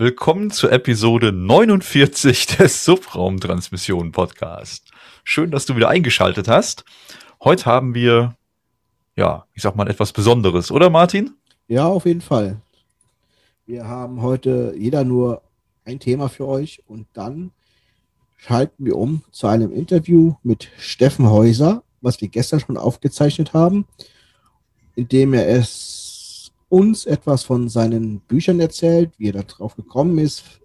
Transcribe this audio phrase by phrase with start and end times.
[0.00, 4.92] Willkommen zur Episode 49 des Subraumtransmission Podcast.
[5.24, 6.84] Schön, dass du wieder eingeschaltet hast.
[7.42, 8.36] Heute haben wir,
[9.16, 11.32] ja, ich sag mal etwas Besonderes, oder Martin?
[11.66, 12.60] Ja, auf jeden Fall.
[13.66, 15.42] Wir haben heute jeder nur
[15.84, 17.50] ein Thema für euch und dann
[18.36, 23.84] schalten wir um zu einem Interview mit Steffen Häuser, was wir gestern schon aufgezeichnet haben,
[24.94, 25.97] indem er es
[26.68, 30.60] uns etwas von seinen Büchern erzählt, wie er darauf gekommen ist,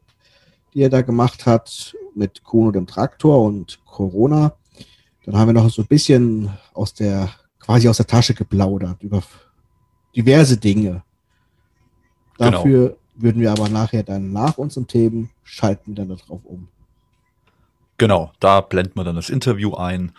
[0.73, 4.53] die er da gemacht hat mit Kuno dem Traktor und Corona.
[5.25, 9.23] Dann haben wir noch so ein bisschen aus der, quasi aus der Tasche geplaudert über
[10.15, 11.03] diverse Dinge.
[12.37, 12.51] Genau.
[12.51, 12.99] Dafür genau.
[13.15, 16.67] würden wir aber nachher dann nach unseren Themen schalten dann darauf um.
[17.97, 20.11] Genau, da blenden wir dann das Interview ein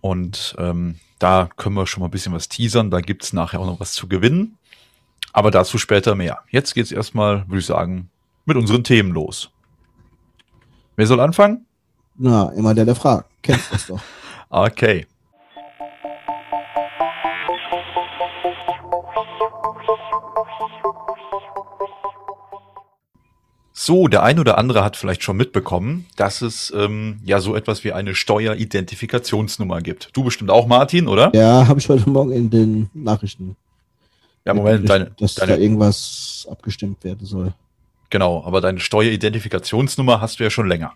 [0.00, 2.90] und ähm, da können wir schon mal ein bisschen was teasern.
[2.90, 4.56] Da gibt's nachher auch noch was zu gewinnen.
[5.32, 6.40] Aber dazu später mehr.
[6.50, 8.10] Jetzt geht's erstmal, würde ich sagen,
[8.44, 9.50] mit unseren Themen los.
[10.96, 11.66] Wer soll anfangen?
[12.16, 13.30] Na, immer der, der fragt.
[13.42, 14.00] Kennst du das doch.
[14.50, 15.06] okay.
[23.72, 27.82] So, der ein oder andere hat vielleicht schon mitbekommen, dass es ähm, ja so etwas
[27.82, 30.10] wie eine Steueridentifikationsnummer gibt.
[30.12, 31.34] Du bestimmt auch, Martin, oder?
[31.34, 33.56] Ja, habe ich heute Morgen in den Nachrichten.
[34.44, 37.52] Ja, Moment, deine, dass deine, da irgendwas abgestimmt werden soll.
[38.08, 40.94] Genau, aber deine Steueridentifikationsnummer hast du ja schon länger.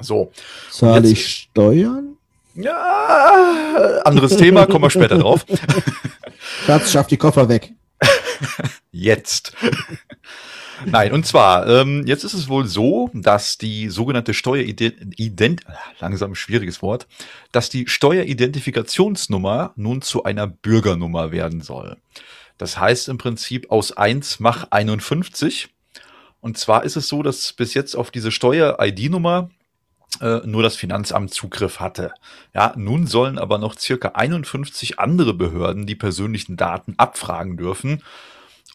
[0.00, 0.30] So.
[0.70, 2.16] Zahle ich Steuern?
[2.54, 5.44] Ja, anderes Thema, kommen wir später drauf.
[6.66, 7.72] Schatz, schaff die Koffer weg.
[8.92, 9.52] Jetzt.
[10.86, 15.62] Nein, und zwar, ähm, jetzt ist es wohl so, dass die sogenannte Steuerident,
[15.98, 17.08] langsam schwieriges Wort,
[17.50, 21.96] dass die Steueridentifikationsnummer nun zu einer Bürgernummer werden soll.
[22.58, 25.68] Das heißt im Prinzip aus 1 mach 51.
[26.40, 29.50] Und zwar ist es so, dass bis jetzt auf diese Steuer-ID-Nummer
[30.20, 32.12] äh, nur das Finanzamt Zugriff hatte.
[32.54, 38.02] Ja, nun sollen aber noch circa 51 andere Behörden die persönlichen Daten abfragen dürfen.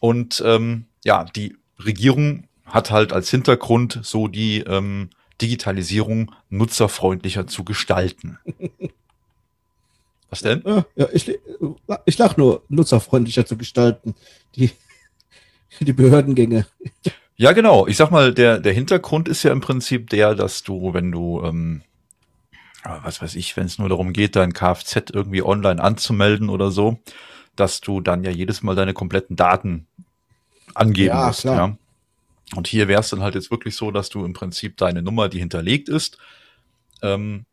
[0.00, 7.64] Und ähm, ja, die Regierung hat halt als Hintergrund so die ähm, Digitalisierung nutzerfreundlicher zu
[7.64, 8.38] gestalten.
[10.30, 10.62] Was denn?
[10.66, 11.38] Ja, ja ich,
[12.06, 14.14] ich lach nur, nutzerfreundlicher zu gestalten.
[14.56, 14.70] Die,
[15.80, 16.66] die Behördengänge.
[17.36, 17.86] Ja, genau.
[17.86, 21.42] Ich sag mal, der, der Hintergrund ist ja im Prinzip der, dass du, wenn du,
[21.42, 21.82] ähm,
[22.84, 26.98] was weiß ich, wenn es nur darum geht, dein Kfz irgendwie online anzumelden oder so,
[27.56, 29.86] dass du dann ja jedes Mal deine kompletten Daten
[30.74, 31.42] angeben ja, musst.
[31.42, 31.56] Klar.
[31.56, 31.76] Ja.
[32.56, 35.28] Und hier wäre es dann halt jetzt wirklich so, dass du im Prinzip deine Nummer,
[35.28, 36.18] die hinterlegt ist,
[37.02, 37.46] ähm,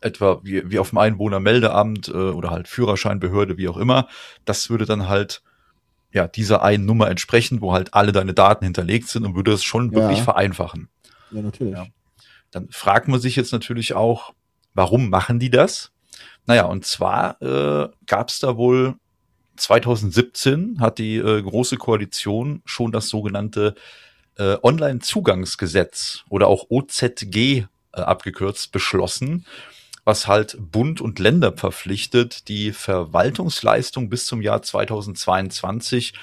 [0.00, 4.08] etwa wie, wie auf dem Einwohnermeldeamt äh, oder halt Führerscheinbehörde, wie auch immer,
[4.44, 5.42] das würde dann halt
[6.12, 9.62] ja dieser einen Nummer entsprechen, wo halt alle deine Daten hinterlegt sind und würde es
[9.62, 10.24] schon wirklich ja.
[10.24, 10.88] vereinfachen.
[11.30, 11.74] Ja, natürlich.
[11.74, 11.86] Ja.
[12.50, 14.34] Dann fragt man sich jetzt natürlich auch,
[14.74, 15.92] warum machen die das?
[16.46, 18.96] Naja, und zwar äh, gab es da wohl
[19.56, 23.74] 2017 hat die äh, Große Koalition schon das sogenannte
[24.38, 29.46] äh, Online-Zugangsgesetz oder auch OZG äh, abgekürzt beschlossen,
[30.04, 36.14] was halt Bund und Länder verpflichtet, die Verwaltungsleistung bis zum Jahr 2022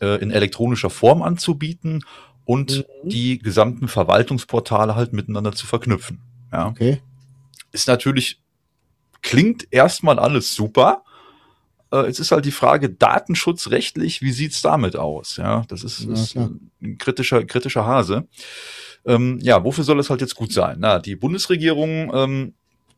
[0.00, 2.04] äh, in elektronischer Form anzubieten
[2.44, 3.08] und mhm.
[3.08, 6.20] die gesamten Verwaltungsportale halt miteinander zu verknüpfen.
[6.52, 6.68] Ja.
[6.68, 7.00] Okay.
[7.72, 8.40] Ist natürlich,
[9.22, 11.04] klingt erstmal alles super,
[11.94, 15.36] äh, es ist halt die Frage, datenschutzrechtlich, wie sieht's damit aus?
[15.36, 18.26] Ja, das ist, ja, ist ein kritischer, kritischer Hase.
[19.06, 20.78] Ähm, ja, wofür soll es halt jetzt gut sein?
[20.80, 22.54] Na, die Bundesregierung ähm,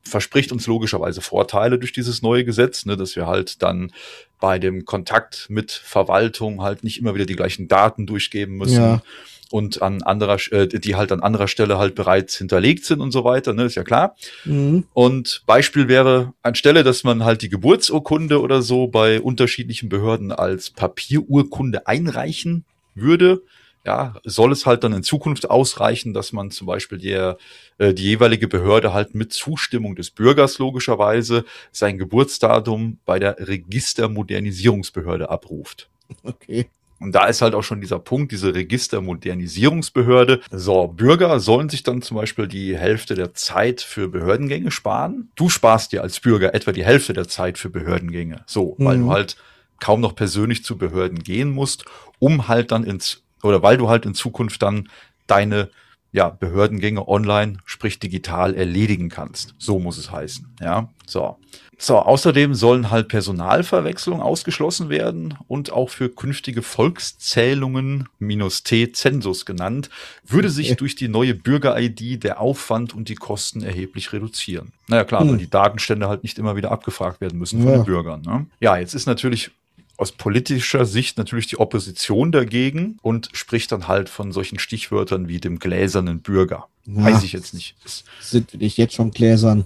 [0.07, 3.93] verspricht uns logischerweise Vorteile durch dieses neue Gesetz, ne, dass wir halt dann
[4.41, 8.83] bei dem Kontakt mit Verwaltung halt nicht immer wieder die gleichen Daten durchgeben müssen.
[8.83, 9.03] Ja
[9.51, 13.25] und an anderer, äh, die halt an anderer Stelle halt bereits hinterlegt sind und so
[13.25, 14.17] weiter, ne, ist ja klar.
[14.45, 14.85] Mhm.
[14.93, 20.71] Und Beispiel wäre anstelle, dass man halt die Geburtsurkunde oder so bei unterschiedlichen Behörden als
[20.71, 22.65] Papierurkunde einreichen
[22.95, 23.43] würde,
[23.87, 27.39] ja, soll es halt dann in Zukunft ausreichen, dass man zum Beispiel der,
[27.79, 35.31] äh, die jeweilige Behörde halt mit Zustimmung des Bürgers logischerweise sein Geburtsdatum bei der Registermodernisierungsbehörde
[35.31, 35.89] abruft.
[36.25, 36.67] Okay.
[36.99, 40.41] Und da ist halt auch schon dieser Punkt, diese Registermodernisierungsbehörde.
[40.51, 45.31] So, Bürger sollen sich dann zum Beispiel die Hälfte der Zeit für Behördengänge sparen.
[45.37, 48.43] Du sparst dir als Bürger etwa die Hälfte der Zeit für Behördengänge.
[48.47, 48.85] So, mhm.
[48.85, 49.37] weil du halt
[49.79, 51.85] kaum noch persönlich zu Behörden gehen musst,
[52.19, 54.89] um halt dann ins, oder weil du halt in Zukunft dann
[55.27, 55.71] deine
[56.13, 59.55] ja, Behördengänge online, sprich digital erledigen kannst.
[59.59, 60.57] So muss es heißen.
[60.61, 61.37] Ja, so.
[61.79, 69.45] So, außerdem sollen halt Personalverwechslungen ausgeschlossen werden und auch für künftige Volkszählungen, minus T, Zensus
[69.45, 69.91] genannt,
[70.25, 74.73] würde sich durch die neue Bürger-ID der Aufwand und die Kosten erheblich reduzieren.
[74.89, 75.33] Naja, klar, hm.
[75.33, 77.77] weil die Datenstände halt nicht immer wieder abgefragt werden müssen von ja.
[77.77, 78.23] den Bürgern.
[78.23, 78.47] Ne?
[78.59, 79.51] Ja, jetzt ist natürlich
[79.97, 85.41] aus politischer Sicht natürlich die Opposition dagegen und spricht dann halt von solchen Stichwörtern wie
[85.41, 86.69] dem gläsernen Bürger.
[86.85, 87.77] Ja, Weiß ich jetzt nicht.
[88.21, 89.65] Sind wir nicht jetzt schon gläsern?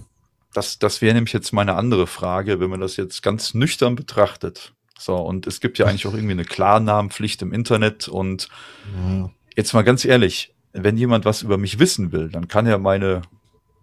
[0.53, 4.73] Das, das wäre nämlich jetzt meine andere Frage, wenn man das jetzt ganz nüchtern betrachtet.
[4.97, 8.49] So, und es gibt ja eigentlich auch irgendwie eine Klarnamenpflicht im Internet und
[8.95, 9.31] ja.
[9.55, 13.23] jetzt mal ganz ehrlich, wenn jemand was über mich wissen will, dann kann er meine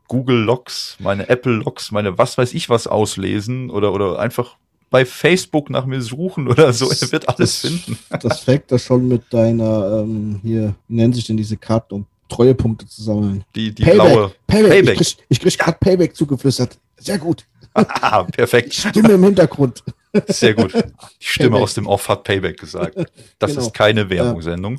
[0.07, 4.57] Google Logs, meine Apple Logs, meine was weiß ich was auslesen oder, oder einfach
[4.91, 6.91] bei Facebook nach mir suchen oder so.
[6.91, 7.99] Er wird alles das, finden.
[8.21, 12.07] Das fängt das schon mit deiner, ähm, hier, wie nennen sich denn diese Karten, um
[12.29, 13.45] Treuepunkte zu sammeln?
[13.55, 14.33] Die, die Payback, blaue.
[14.47, 14.71] Payback.
[14.71, 15.01] Payback.
[15.01, 16.79] Ich krieg, ich krieg gerade Payback zugeflüstert.
[16.97, 17.45] Sehr gut.
[17.75, 18.75] Ah, perfekt.
[18.75, 19.85] Stimme im Hintergrund.
[20.27, 20.75] Sehr gut.
[20.75, 21.63] Die Stimme Payback.
[21.63, 22.97] aus dem Off hat Payback gesagt.
[23.39, 23.67] Das genau.
[23.67, 24.79] ist keine Werbungssendung.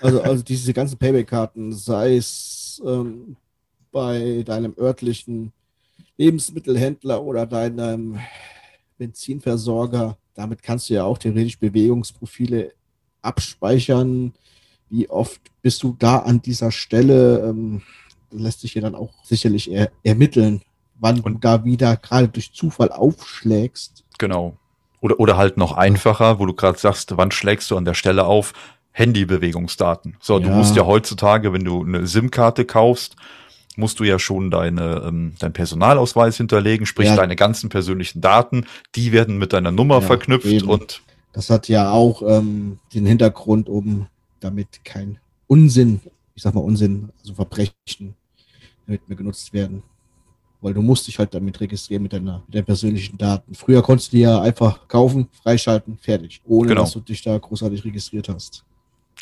[0.00, 3.36] Also, also diese ganzen Payback-Karten, sei es ähm,
[3.92, 5.52] bei deinem örtlichen
[6.18, 8.18] Lebensmittelhändler oder deinem
[8.98, 10.16] Benzinversorger.
[10.34, 12.72] Damit kannst du ja auch theoretisch Bewegungsprofile
[13.20, 14.32] abspeichern.
[14.88, 17.48] Wie oft bist du da an dieser Stelle?
[17.48, 17.82] Ähm,
[18.30, 20.62] lässt sich ja dann auch sicherlich er ermitteln,
[20.98, 24.04] wann und du da wieder gerade durch Zufall aufschlägst.
[24.18, 24.56] Genau.
[25.00, 28.24] Oder, oder halt noch einfacher, wo du gerade sagst, wann schlägst du an der Stelle
[28.24, 28.52] auf?
[28.92, 30.16] Handybewegungsdaten.
[30.20, 30.46] So, ja.
[30.46, 33.16] du musst ja heutzutage, wenn du eine SIM-Karte kaufst,
[33.76, 37.16] musst du ja schon deine, ähm, dein Personalausweis hinterlegen, sprich ja.
[37.16, 40.68] deine ganzen persönlichen Daten, die werden mit deiner Nummer ja, verknüpft eben.
[40.68, 41.02] und
[41.32, 44.06] das hat ja auch ähm, den Hintergrund, um
[44.40, 46.00] damit kein Unsinn,
[46.34, 48.14] ich sag mal Unsinn, also Verbrechen
[48.86, 49.82] damit mehr genutzt werden.
[50.60, 53.54] Weil du musst dich halt damit registrieren mit deiner, mit deinen persönlichen Daten.
[53.54, 56.82] Früher konntest du die ja einfach kaufen, freischalten, fertig, ohne genau.
[56.82, 58.64] dass du dich da großartig registriert hast.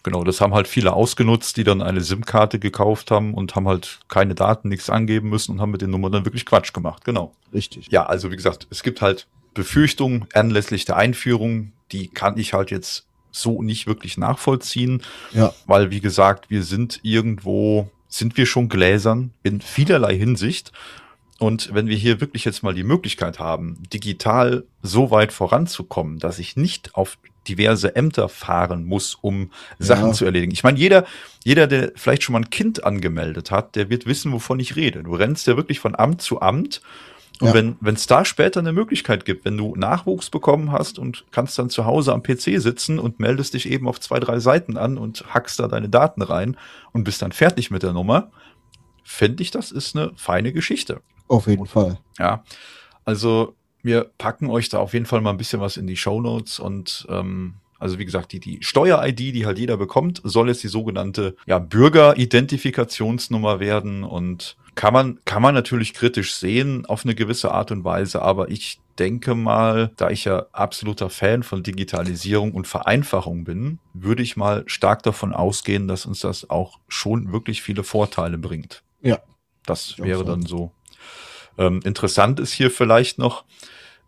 [0.02, 4.00] Genau, das haben halt viele ausgenutzt, die dann eine SIM-Karte gekauft haben und haben halt
[4.08, 7.04] keine Daten, nichts angeben müssen und haben mit den Nummern dann wirklich Quatsch gemacht.
[7.04, 7.32] Genau.
[7.52, 7.88] Richtig.
[7.90, 12.70] Ja, also wie gesagt, es gibt halt Befürchtungen anlässlich der Einführung, die kann ich halt
[12.70, 15.02] jetzt so nicht wirklich nachvollziehen.
[15.32, 15.52] Ja.
[15.66, 20.72] Weil, wie gesagt, wir sind irgendwo, sind wir schon gläsern in vielerlei Hinsicht.
[21.38, 26.38] Und wenn wir hier wirklich jetzt mal die Möglichkeit haben, digital so weit voranzukommen, dass
[26.38, 30.12] ich nicht auf diverse Ämter fahren muss, um Sachen ja.
[30.12, 30.52] zu erledigen.
[30.52, 31.04] Ich meine, jeder,
[31.44, 35.02] jeder, der vielleicht schon mal ein Kind angemeldet hat, der wird wissen, wovon ich rede.
[35.02, 36.80] Du rennst ja wirklich von Amt zu Amt.
[37.40, 37.54] Und ja.
[37.54, 41.58] wenn wenn es da später eine Möglichkeit gibt, wenn du Nachwuchs bekommen hast und kannst
[41.58, 44.98] dann zu Hause am PC sitzen und meldest dich eben auf zwei, drei Seiten an
[44.98, 46.58] und hackst da deine Daten rein
[46.92, 48.30] und bist dann fertig mit der Nummer,
[49.04, 51.00] fände ich, das ist eine feine Geschichte.
[51.28, 51.98] Auf jeden Fall.
[52.18, 52.44] Ja.
[53.06, 56.20] Also wir packen euch da auf jeden Fall mal ein bisschen was in die Show
[56.20, 60.62] Notes und ähm, also wie gesagt, die, die Steuer-ID, die halt jeder bekommt, soll jetzt
[60.62, 67.14] die sogenannte ja, Bürgeridentifikationsnummer werden und kann man, kann man natürlich kritisch sehen auf eine
[67.14, 72.52] gewisse Art und Weise, aber ich denke mal, da ich ja absoluter Fan von Digitalisierung
[72.52, 77.62] und Vereinfachung bin, würde ich mal stark davon ausgehen, dass uns das auch schon wirklich
[77.62, 78.82] viele Vorteile bringt.
[79.00, 79.18] Ja.
[79.64, 80.72] Das wäre dann so
[81.58, 83.44] ähm, interessant ist hier vielleicht noch,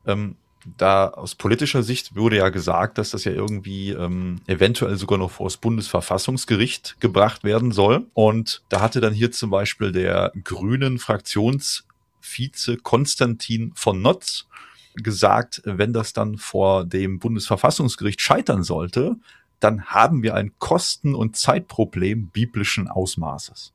[0.06, 0.36] ähm,
[0.76, 5.32] da aus politischer Sicht wurde ja gesagt, dass das ja irgendwie ähm, eventuell sogar noch
[5.32, 8.06] vor das Bundesverfassungsgericht gebracht werden soll.
[8.14, 14.46] Und da hatte dann hier zum Beispiel der grünen Fraktionsvize Konstantin von Notz
[14.94, 19.16] gesagt, wenn das dann vor dem Bundesverfassungsgericht scheitern sollte,
[19.58, 23.72] dann haben wir ein Kosten- und Zeitproblem biblischen Ausmaßes.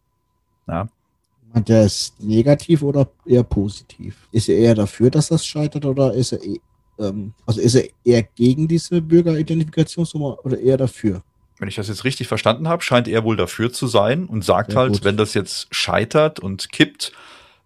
[0.67, 0.89] Ja,
[1.57, 4.27] Meint er ist negativ oder eher positiv?
[4.31, 6.59] Ist er eher dafür, dass das scheitert oder ist er, eh,
[6.99, 11.23] ähm, also ist er eher gegen diese Bürgeridentifikationsnummer oder eher dafür?
[11.57, 14.73] Wenn ich das jetzt richtig verstanden habe, scheint er wohl dafür zu sein und sagt
[14.73, 15.03] ja, halt, gut.
[15.03, 17.11] wenn das jetzt scheitert und kippt,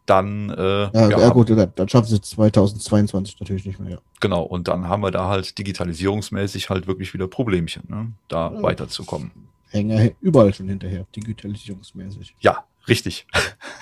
[0.06, 3.92] dann äh, ja, ja, gut, dann schaffen sie 2022 natürlich nicht mehr.
[3.92, 3.98] Ja.
[4.22, 8.64] Genau, und dann haben wir da halt digitalisierungsmäßig halt wirklich wieder Problemchen, ne, da ja.
[8.64, 9.32] weiterzukommen.
[9.70, 12.36] Hängen ja überall schon hinterher, digitalisierungsmäßig.
[12.40, 13.26] Ja, Richtig.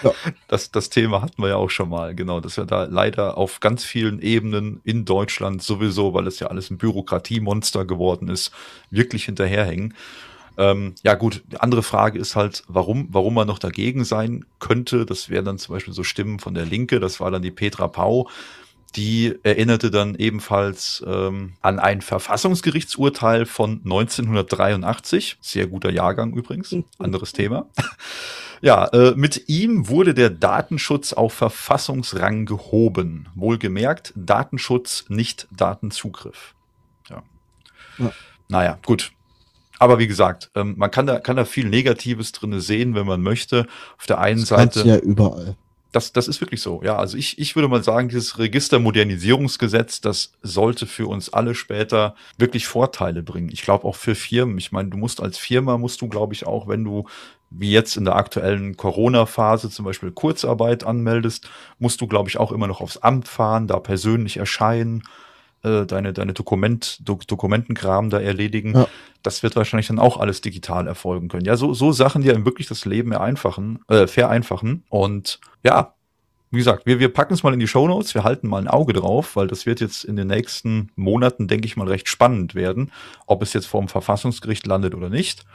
[0.03, 0.13] Ja.
[0.47, 3.59] Das, das Thema hatten wir ja auch schon mal, genau, dass wir da leider auf
[3.59, 8.51] ganz vielen Ebenen in Deutschland sowieso, weil es ja alles ein Bürokratiemonster geworden ist,
[8.89, 9.93] wirklich hinterherhängen.
[10.57, 15.05] Ähm, ja gut, die andere Frage ist halt, warum, warum man noch dagegen sein könnte.
[15.05, 17.87] Das wären dann zum Beispiel so Stimmen von der Linke, das war dann die Petra
[17.87, 18.29] Pau,
[18.95, 25.37] die erinnerte dann ebenfalls ähm, an ein Verfassungsgerichtsurteil von 1983.
[25.41, 27.67] Sehr guter Jahrgang übrigens, anderes Thema.
[28.61, 33.29] Ja, äh, mit ihm wurde der Datenschutz auf Verfassungsrang gehoben.
[33.35, 36.55] Wohlgemerkt, Datenschutz, nicht Datenzugriff.
[37.09, 37.23] Ja.
[37.97, 38.11] ja.
[38.49, 39.11] Naja, gut.
[39.79, 43.21] Aber wie gesagt, ähm, man kann da, kann da viel Negatives drinne sehen, wenn man
[43.21, 43.65] möchte.
[43.97, 44.81] Auf der einen das Seite.
[44.81, 45.55] ja überall.
[45.91, 46.83] Das, das ist wirklich so.
[46.83, 52.13] Ja, also ich, ich würde mal sagen, dieses Registermodernisierungsgesetz, das sollte für uns alle später
[52.37, 53.49] wirklich Vorteile bringen.
[53.51, 54.59] Ich glaube auch für Firmen.
[54.59, 57.07] Ich meine, du musst als Firma, musst du, glaube ich, auch, wenn du
[57.51, 62.51] wie jetzt in der aktuellen Corona-Phase zum Beispiel Kurzarbeit anmeldest, musst du, glaube ich, auch
[62.51, 65.03] immer noch aufs Amt fahren, da persönlich erscheinen,
[65.63, 68.75] äh, deine, deine Dokument, Do Dokumentenkram da erledigen.
[68.75, 68.87] Ja.
[69.23, 71.45] Das wird wahrscheinlich dann auch alles digital erfolgen können.
[71.45, 74.83] Ja, so, so Sachen, die einem wirklich das Leben vereinfachen, äh, vereinfachen.
[74.89, 75.93] Und ja,
[76.51, 78.67] wie gesagt, wir, wir packen es mal in die Show Notes, wir halten mal ein
[78.67, 82.55] Auge drauf, weil das wird jetzt in den nächsten Monaten, denke ich mal, recht spannend
[82.55, 82.91] werden,
[83.27, 85.45] ob es jetzt vorm Verfassungsgericht landet oder nicht.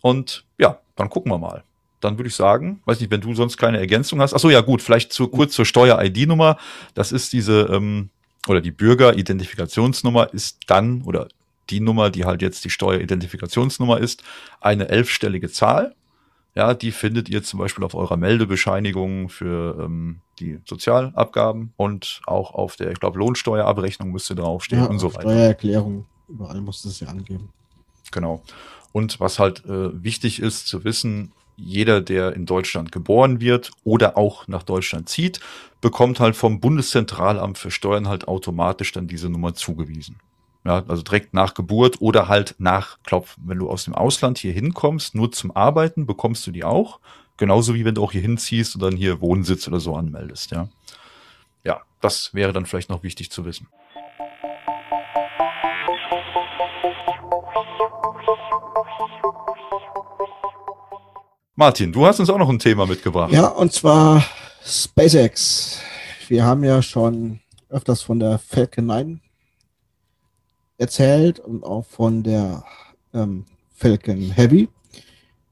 [0.00, 1.64] Und ja, dann gucken wir mal.
[2.00, 4.32] Dann würde ich sagen, weiß nicht, wenn du sonst keine Ergänzung hast.
[4.32, 6.56] Ach so, ja gut, vielleicht zu, kurz zur Steuer-ID-Nummer.
[6.94, 8.08] Das ist diese ähm,
[8.48, 11.28] oder die Bürgeridentifikationsnummer ist dann oder
[11.68, 14.22] die Nummer, die halt jetzt die Steueridentifikationsnummer ist,
[14.60, 15.94] eine elfstellige Zahl.
[16.56, 22.54] Ja, die findet ihr zum Beispiel auf eurer Meldebescheinigung für ähm, die Sozialabgaben und auch
[22.54, 25.30] auf der, ich glaube, Lohnsteuerabrechnung müsste draufstehen ja, und so weiter.
[25.30, 27.50] Steuererklärung, überall muss das ja angeben.
[28.10, 28.42] Genau.
[28.92, 34.16] Und was halt äh, wichtig ist zu wissen, jeder, der in Deutschland geboren wird oder
[34.16, 35.40] auch nach Deutschland zieht,
[35.80, 40.16] bekommt halt vom Bundeszentralamt für Steuern halt automatisch dann diese Nummer zugewiesen.
[40.64, 43.36] Ja, also direkt nach Geburt oder halt nach Klopf.
[43.42, 47.00] Wenn du aus dem Ausland hier hinkommst, nur zum Arbeiten, bekommst du die auch.
[47.38, 50.68] Genauso wie wenn du auch hier hinziehst und dann hier Wohnsitz oder so anmeldest, ja.
[51.64, 53.68] Ja, das wäre dann vielleicht noch wichtig zu wissen.
[61.60, 63.32] Martin, du hast uns auch noch ein Thema mitgebracht.
[63.32, 64.24] Ja, und zwar
[64.64, 65.80] SpaceX.
[66.28, 69.20] Wir haben ja schon öfters von der Falcon 9
[70.78, 72.64] erzählt und auch von der
[73.12, 74.68] ähm, Falcon Heavy.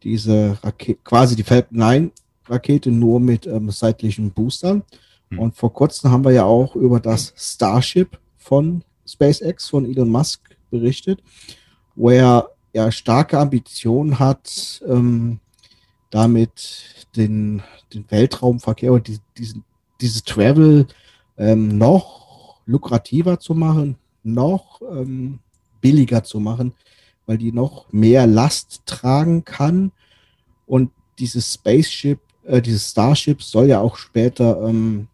[0.02, 2.12] Diese Rakete, quasi die Falcon 9
[2.46, 4.84] Rakete nur mit ähm, seitlichen Boostern.
[5.30, 5.38] Hm.
[5.38, 10.40] Und vor kurzem haben wir ja auch über das Starship von SpaceX, von Elon Musk
[10.70, 11.22] berichtet,
[11.94, 15.40] wo er ja starke Ambitionen hat, ähm,
[16.10, 19.64] damit den, den Weltraumverkehr und die, diesen,
[20.00, 20.86] dieses Travel
[21.36, 25.40] ähm, noch lukrativer zu machen, noch ähm,
[25.80, 26.74] billiger zu machen,
[27.26, 29.92] weil die noch mehr Last tragen kann.
[30.66, 35.08] Und dieses Spaceship, äh, dieses Starship soll ja auch später ähm,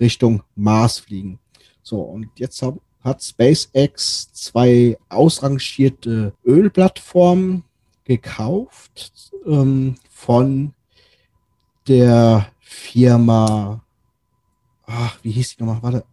[0.00, 1.38] Richtung Mars fliegen.
[1.82, 7.62] So, und jetzt hab, hat SpaceX zwei ausrangierte Ölplattformen
[8.04, 10.74] gekauft ähm, von
[11.86, 13.80] der Firma,
[14.86, 15.82] ach, wie hieß die nochmal?
[15.82, 16.04] Warte.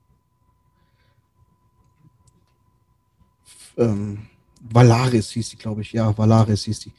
[3.75, 4.27] Ähm,
[4.61, 5.93] Valaris hieß die, glaube ich.
[5.93, 6.91] Ja, Valaris hieß die.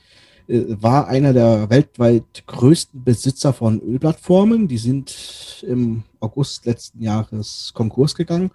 [0.52, 4.66] Äh, war einer der weltweit größten Besitzer von Ölplattformen.
[4.66, 8.50] Die sind im August letzten Jahres Konkurs gegangen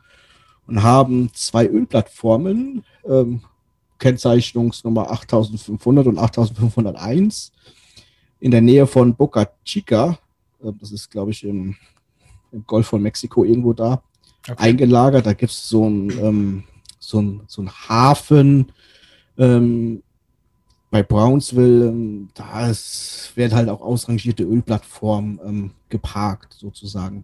[0.70, 3.42] und haben zwei Ölplattformen, ähm,
[3.98, 7.52] Kennzeichnungsnummer 8500 und 8501,
[8.40, 10.20] in der Nähe von Boca Chica,
[10.64, 11.76] äh, das ist, glaube ich, im,
[12.52, 14.02] im, Golf von Mexiko irgendwo da,
[14.48, 14.56] okay.
[14.58, 15.26] eingelagert.
[15.26, 16.64] Da gibt es so ein, ähm,
[17.00, 18.72] so ein, so ein Hafen
[19.38, 20.04] ähm,
[20.92, 21.88] bei Brownsville.
[21.88, 27.24] Ähm, da ist, werden halt auch ausrangierte Ölplattformen ähm, geparkt, sozusagen.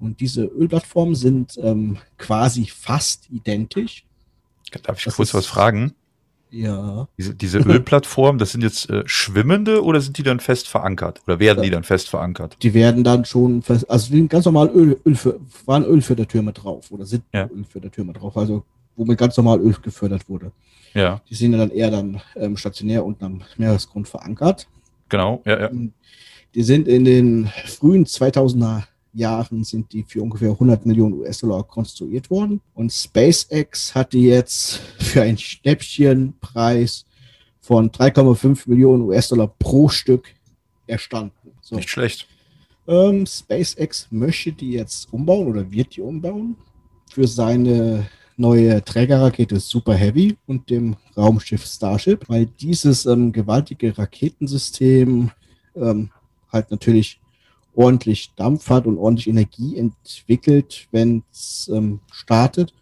[0.00, 4.04] Und diese Ölplattformen sind ähm, quasi fast identisch.
[4.82, 5.94] Darf ich das kurz was fragen?
[6.50, 7.06] Ja.
[7.18, 11.20] Diese, diese Ölplattformen, das sind jetzt äh, schwimmende oder sind die dann fest verankert?
[11.26, 11.64] Oder werden ja.
[11.64, 12.56] die dann fest verankert?
[12.62, 16.90] Die werden dann schon fest, also die ganz normal Öl, Öl für, waren Ölfördertürme drauf
[16.90, 17.48] oder sind ja.
[17.48, 18.64] Ölfördertürme drauf, also
[18.96, 20.50] wo mit ganz normal Öl gefördert wurde.
[20.94, 21.20] Ja.
[21.28, 24.66] Die sind dann eher dann ähm, stationär unten am Meeresgrund verankert.
[25.08, 25.70] Genau, ja, ja.
[26.54, 32.30] Die sind in den frühen 2000er Jahren sind die für ungefähr 100 Millionen US-Dollar konstruiert
[32.30, 32.60] worden.
[32.74, 37.06] Und SpaceX hatte jetzt für einen Schnäppchenpreis
[37.60, 40.28] von 3,5 Millionen US-Dollar pro Stück
[40.86, 41.52] erstanden.
[41.60, 41.76] So.
[41.76, 42.26] Nicht schlecht.
[42.86, 46.56] Ähm, SpaceX möchte die jetzt umbauen oder wird die umbauen
[47.10, 55.30] für seine neue Trägerrakete Super Heavy und dem Raumschiff Starship, weil dieses ähm, gewaltige Raketensystem
[55.76, 56.10] ähm,
[56.50, 57.19] halt natürlich
[57.80, 62.74] ordentlich Dampf hat und ordentlich Energie entwickelt, wenn es ähm, startet.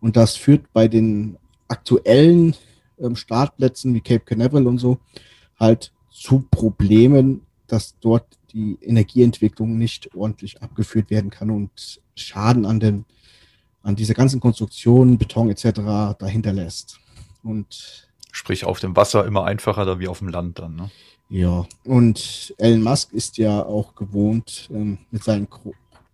[0.00, 2.54] Und das führt bei den aktuellen
[3.00, 4.98] ähm, Startplätzen wie Cape Canaveral und so
[5.58, 12.78] halt zu Problemen, dass dort die Energieentwicklung nicht ordentlich abgeführt werden kann und Schaden an
[12.78, 13.06] den
[13.82, 15.80] an dieser ganzen Konstruktion, Beton etc.
[16.18, 17.00] dahinter lässt.
[17.42, 20.76] Und Sprich auf dem Wasser immer einfacher da wie auf dem Land dann.
[20.76, 20.90] Ne?
[21.32, 25.48] Ja, und Elon Musk ist ja auch gewohnt, ähm, mit, seinen,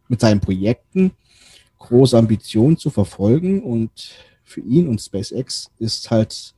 [0.07, 1.11] mit seinen Projekten
[1.81, 3.65] große Ambitionen zu verfolgen.
[3.65, 3.91] Und
[4.45, 6.55] für ihn und SpaceX ist halt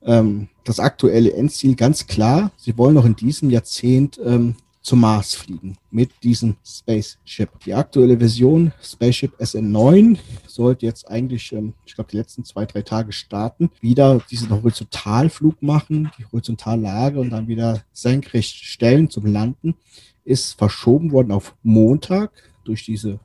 [0.00, 2.52] ähm, das aktuelle Endziel ganz klar.
[2.56, 7.58] Sie wollen noch in diesem Jahrzehnt ähm, zum Mars fliegen mit diesem Spaceship.
[7.64, 12.82] Die aktuelle Version Spaceship SN9 sollte jetzt eigentlich, ähm, ich glaube, die letzten zwei, drei
[12.82, 19.74] Tage starten, wieder diesen Horizontalflug machen, die Horizontallage und dann wieder senkrecht stellen zum Landen,
[20.22, 22.30] ist verschoben worden auf Montag
[22.64, 23.20] durch diese,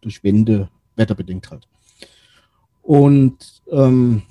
[0.00, 1.68] durch Winde, wetterbedingt halt.
[2.80, 4.22] Und ähm,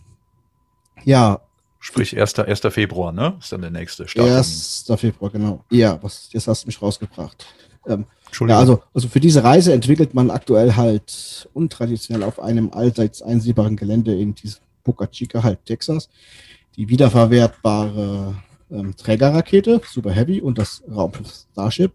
[1.05, 1.41] ja,
[1.83, 2.37] Sprich 1.
[2.37, 2.59] 1.
[2.69, 3.37] Februar, ne?
[3.39, 4.29] Ist dann der nächste Start.
[4.29, 4.85] 1.
[4.97, 5.65] Februar, genau.
[5.71, 7.47] Ja, was, jetzt hast du mich rausgebracht.
[7.87, 8.05] Ähm,
[8.47, 13.75] ja, also, also für diese Reise entwickelt man aktuell halt untraditionell auf einem allseits einsehbaren
[13.75, 16.07] Gelände in diesem Boca Chica, halt Texas,
[16.75, 18.35] die wiederverwertbare
[18.69, 21.93] ähm, Trägerrakete, Super Heavy und das Raumschiff Starship.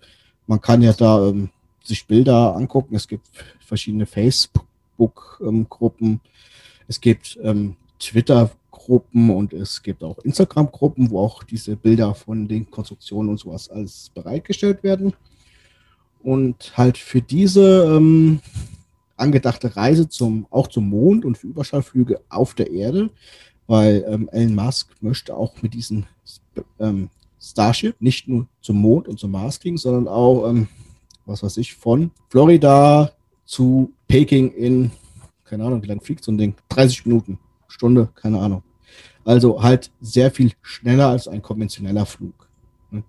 [0.48, 1.50] Man kann ja da ähm,
[1.84, 2.96] sich Bilder angucken.
[2.96, 3.28] Es gibt
[3.60, 6.08] verschiedene Facebook-Gruppen.
[6.08, 6.20] Ähm,
[6.88, 12.46] es gibt ähm, Twitter Gruppen und es gibt auch Instagram-Gruppen, wo auch diese Bilder von
[12.46, 15.14] den Konstruktionen und sowas alles bereitgestellt werden.
[16.22, 18.40] Und halt für diese ähm,
[19.16, 23.10] angedachte Reise zum, auch zum Mond und für Überschallflüge auf der Erde,
[23.66, 26.04] weil ähm, Elon Musk möchte auch mit diesem
[26.78, 27.08] ähm,
[27.40, 30.68] Starship nicht nur zum Mond und zum Mars fliegen, sondern auch, ähm,
[31.24, 33.12] was weiß ich, von Florida
[33.44, 34.90] zu Peking in,
[35.44, 36.54] keine Ahnung, wie lange fliegt so ein Ding?
[36.68, 37.38] 30 Minuten.
[37.68, 38.62] Stunde, keine Ahnung.
[39.24, 42.48] Also halt sehr viel schneller als ein konventioneller Flug.
[42.90, 43.02] Ne?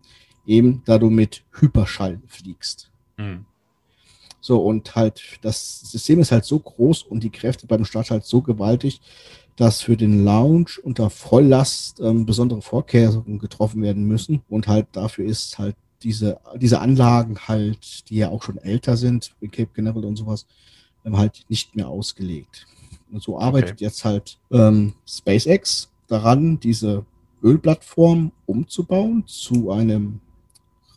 [0.45, 2.91] Eben da du mit Hyperschall fliegst.
[3.17, 3.45] Mhm.
[4.39, 8.25] So, und halt, das System ist halt so groß und die Kräfte beim Start halt
[8.25, 9.01] so gewaltig,
[9.57, 14.43] dass für den Launch unter Volllast ähm, besondere Vorkehrungen getroffen werden müssen.
[14.47, 19.33] Und halt dafür ist halt diese, diese Anlagen halt, die ja auch schon älter sind,
[19.39, 20.45] wie Cape Canaveral und sowas,
[21.03, 22.67] ähm, halt nicht mehr ausgelegt.
[23.11, 23.85] Und so arbeitet okay.
[23.85, 27.05] jetzt halt ähm, SpaceX daran, diese
[27.43, 30.19] Ölplattform umzubauen zu einem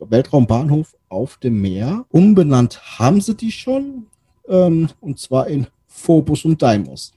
[0.01, 2.07] Weltraumbahnhof auf dem Meer.
[2.11, 4.07] Umbenannt haben sie die schon,
[4.49, 7.13] ähm, und zwar in Phobos und Deimos.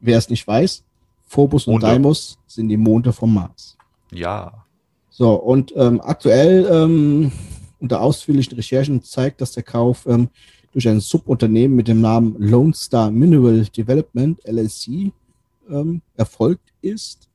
[0.00, 0.84] Wer es nicht weiß,
[1.26, 1.86] Phobos und Monde.
[1.86, 3.76] Deimos sind die Monde vom Mars.
[4.12, 4.64] Ja.
[5.10, 7.32] So, und ähm, aktuell ähm,
[7.78, 10.28] unter ausführlichen Recherchen zeigt, dass der Kauf ähm,
[10.74, 15.12] durch ein Subunternehmen mit dem Namen Lone Star Mineral Development LLC
[15.70, 17.28] ähm, erfolgt ist.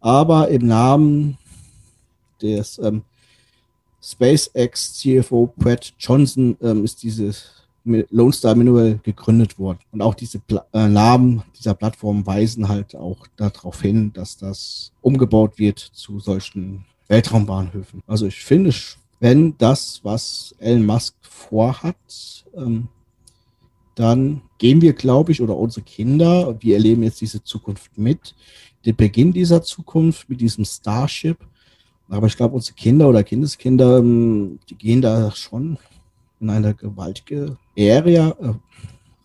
[0.00, 1.38] Aber im Namen
[2.40, 3.02] des ähm,
[4.02, 9.78] SpaceX CFO Brett Johnson ähm, ist dieses Lone Star Mineral gegründet worden.
[9.92, 14.92] Und auch diese Pla äh, Namen dieser Plattform weisen halt auch darauf hin, dass das
[15.00, 18.02] umgebaut wird zu solchen Weltraumbahnhöfen.
[18.06, 18.70] Also ich finde,
[19.20, 22.88] wenn das, was Elon Musk vorhat, ähm,
[23.94, 28.34] dann gehen wir, glaube ich, oder unsere Kinder, wir erleben jetzt diese Zukunft mit,
[28.84, 31.38] den Beginn dieser Zukunft mit diesem Starship.
[32.08, 35.78] Aber ich glaube, unsere Kinder oder Kindeskinder, ähm, die gehen da schon
[36.40, 38.54] in eine gewaltige Area äh,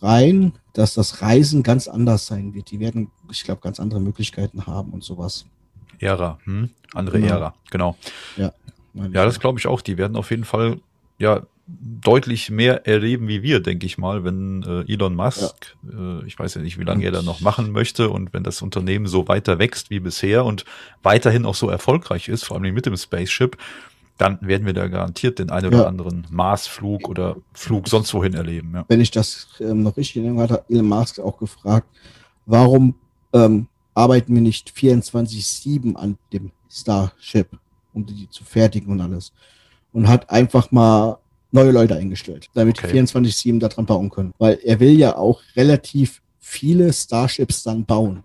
[0.02, 2.72] rein, dass das Reisen ganz anders sein wird.
[2.72, 5.46] Die werden, ich glaube, ganz andere Möglichkeiten haben und sowas.
[6.00, 6.70] Ära, hm?
[6.94, 7.34] andere genau.
[7.34, 7.96] Ära, genau.
[8.38, 8.52] Ja,
[8.94, 9.82] ja das glaube ich auch.
[9.82, 10.80] Die werden auf jeden Fall
[11.18, 16.20] ja deutlich mehr erleben wie wir, denke ich mal, wenn äh, Elon Musk, ja.
[16.20, 18.62] äh, ich weiß ja nicht, wie lange er da noch machen möchte und wenn das
[18.62, 20.66] Unternehmen so weiter wächst wie bisher und
[21.04, 23.58] weiterhin auch so erfolgreich ist, vor allem mit dem Spaceship,
[24.18, 25.88] dann werden wir da garantiert den einen oder ja.
[25.88, 28.72] anderen Marsflug oder Flug sonst wohin erleben.
[28.76, 28.86] Ja.
[28.88, 31.88] Wenn ich das ähm, noch richtig erinnere, hat Elon Musk auch gefragt,
[32.46, 32.96] warum
[33.34, 37.48] ähm, arbeiten wir nicht 24-7 an dem Starship,
[37.94, 39.32] um die zu fertigen und alles.
[39.94, 41.18] Und hat einfach mal
[41.52, 42.92] neue Leute eingestellt, damit okay.
[42.94, 44.34] die 24-7 daran bauen können.
[44.38, 48.24] Weil er will ja auch relativ viele Starships dann bauen.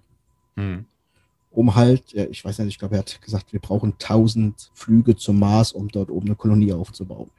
[0.57, 0.85] Hm.
[1.51, 5.39] Um halt, ich weiß nicht, ich glaube, er hat gesagt, wir brauchen 1000 Flüge zum
[5.39, 7.31] Mars, um dort oben eine Kolonie aufzubauen.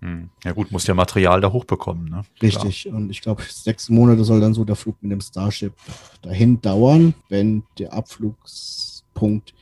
[0.00, 0.30] Hm.
[0.44, 2.08] Ja gut, muss ja Material da hochbekommen.
[2.08, 2.22] Ne?
[2.42, 2.82] Richtig.
[2.82, 2.96] Klar.
[2.96, 5.72] Und ich glaube, sechs Monate soll dann so der Flug mit dem Starship
[6.22, 9.54] dahin dauern, wenn der Abflugspunkt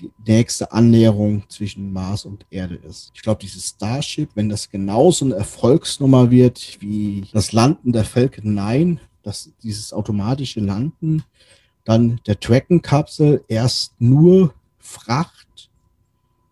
[0.00, 3.12] die nächste Annäherung zwischen Mars und Erde ist.
[3.14, 8.54] Ich glaube, dieses Starship, wenn das genauso eine Erfolgsnummer wird wie das Landen der Falcon
[8.54, 11.24] 9, das, dieses automatische Landen,
[11.84, 15.70] dann der Dragon-Kapsel erst nur Fracht,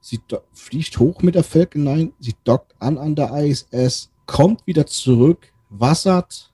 [0.01, 0.21] sie
[0.53, 5.53] fliegt hoch mit der Falcon 9, sie dockt an an der ISS, kommt wieder zurück,
[5.71, 6.53] wassert,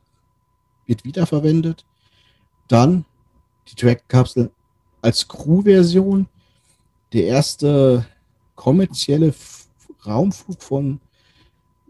[0.87, 1.87] wird wiederverwendet,
[2.69, 3.05] dann
[3.69, 4.51] die Dragon-Kapsel
[5.03, 6.27] als Crew-Version
[7.13, 8.07] der erste
[8.55, 9.35] kommerzielle
[10.07, 11.01] Raumflug von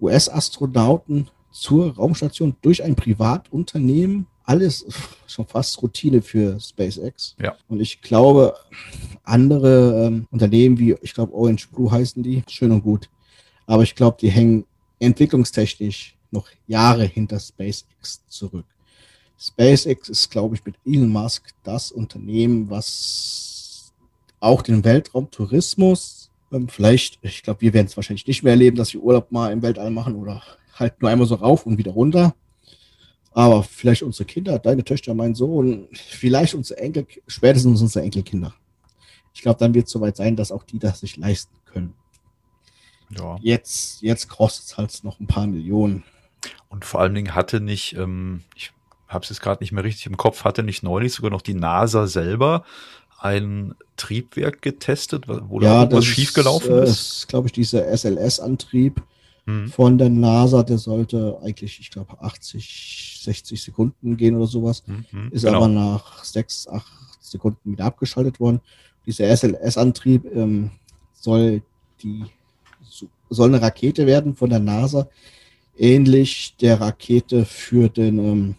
[0.01, 4.27] US-Astronauten zur Raumstation durch ein Privatunternehmen.
[4.45, 4.87] Alles
[5.27, 7.37] schon fast Routine für SpaceX.
[7.41, 7.57] Ja.
[7.69, 8.55] Und ich glaube,
[9.25, 13.09] andere ähm, Unternehmen wie, ich glaube, Orange Blue heißen die, schön und gut.
[13.67, 14.65] Aber ich glaube, die hängen
[14.99, 18.67] entwicklungstechnisch noch Jahre hinter SpaceX zurück.
[19.39, 23.50] SpaceX ist, glaube ich, mit Elon Musk das Unternehmen, was
[24.41, 26.31] auch den Weltraumtourismus.
[26.53, 29.53] Ähm, vielleicht, ich glaube, wir werden es wahrscheinlich nicht mehr erleben, dass wir Urlaub mal
[29.53, 30.43] im Weltall machen oder
[30.75, 32.35] halt nur einmal so rauf und wieder runter.
[33.33, 38.55] Aber vielleicht unsere Kinder, deine Töchter, mein Sohn, vielleicht unsere Enkel, spätestens unsere Enkelkinder.
[39.33, 41.95] Ich glaube, dann wird es soweit sein, dass auch die das sich leisten können.
[43.17, 43.39] Ja.
[43.41, 46.03] Jetzt, jetzt kostet es halt noch ein paar Millionen.
[46.69, 48.73] Und vor allen Dingen hatte nicht, ähm, ich
[49.07, 51.55] habe es jetzt gerade nicht mehr richtig im Kopf, hatte nicht neulich sogar noch die
[51.55, 52.65] NASA selber
[53.21, 56.89] ein Triebwerk getestet, wo ja, da was schiefgelaufen ist?
[56.89, 59.03] Das ist, glaube ich, dieser SLS-Antrieb
[59.45, 59.69] hm.
[59.69, 64.83] von der NASA, der sollte eigentlich, ich glaube, 80, 60 Sekunden gehen oder sowas.
[64.87, 65.59] Mhm, ist genau.
[65.59, 66.87] aber nach 6, 8
[67.21, 68.61] Sekunden wieder abgeschaltet worden.
[69.07, 70.71] Dieser SLS-Antrieb ähm,
[71.13, 71.63] soll
[72.03, 72.25] die
[73.29, 75.09] soll eine Rakete werden von der NASA,
[75.77, 78.55] ähnlich der Rakete für den ähm,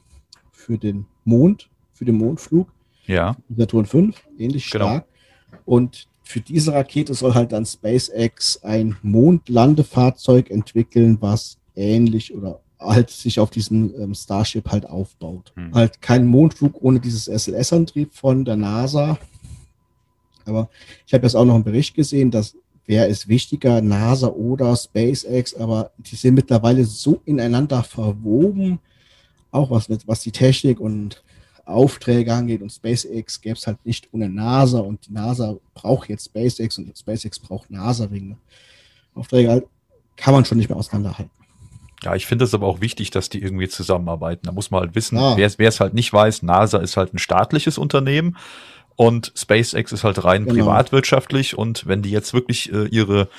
[0.51, 2.69] für den Mond, für den Mondflug.
[3.05, 3.35] Ja.
[3.55, 4.85] Saturn 5, ähnlich genau.
[4.85, 5.05] stark.
[5.65, 13.09] Und für diese Rakete soll halt dann SpaceX ein Mondlandefahrzeug entwickeln, was ähnlich oder halt
[13.09, 15.51] sich auf diesem ähm, Starship halt aufbaut.
[15.55, 15.73] Hm.
[15.73, 19.17] Halt kein Mondflug ohne dieses SLS-Antrieb von der NASA.
[20.45, 20.69] Aber
[21.05, 25.53] ich habe jetzt auch noch einen Bericht gesehen, dass wer ist wichtiger, NASA oder SpaceX,
[25.53, 28.79] aber die sind mittlerweile so ineinander verwoben,
[29.51, 31.23] auch was, was die Technik und
[31.73, 36.25] Aufträge angeht und SpaceX gäbe es halt nicht ohne NASA und die NASA braucht jetzt
[36.25, 38.37] SpaceX und SpaceX braucht NASA wegen
[39.15, 39.65] Aufträge halt,
[40.15, 41.31] kann man schon nicht mehr auseinanderhalten.
[42.03, 44.45] Ja, ich finde es aber auch wichtig, dass die irgendwie zusammenarbeiten.
[44.45, 45.37] Da muss man halt wissen, ah.
[45.37, 48.37] wer es halt nicht weiß, NASA ist halt ein staatliches Unternehmen
[48.95, 50.55] und SpaceX ist halt rein genau.
[50.55, 53.29] privatwirtschaftlich und wenn die jetzt wirklich äh, ihre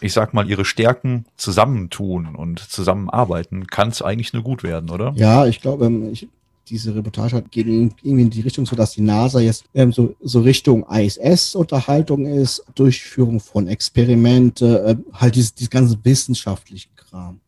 [0.00, 5.12] ich sag mal, ihre Stärken zusammentun und zusammenarbeiten, kann es eigentlich nur gut werden, oder?
[5.16, 6.28] Ja, ich glaube, ähm, ich,
[6.68, 10.14] diese Reportage hat, geht irgendwie in die Richtung, so dass die NASA jetzt ähm, so,
[10.20, 17.40] so Richtung ISS-Unterhaltung ist, Durchführung von Experimente, äh, halt dieses, dieses ganze wissenschaftliche Kram.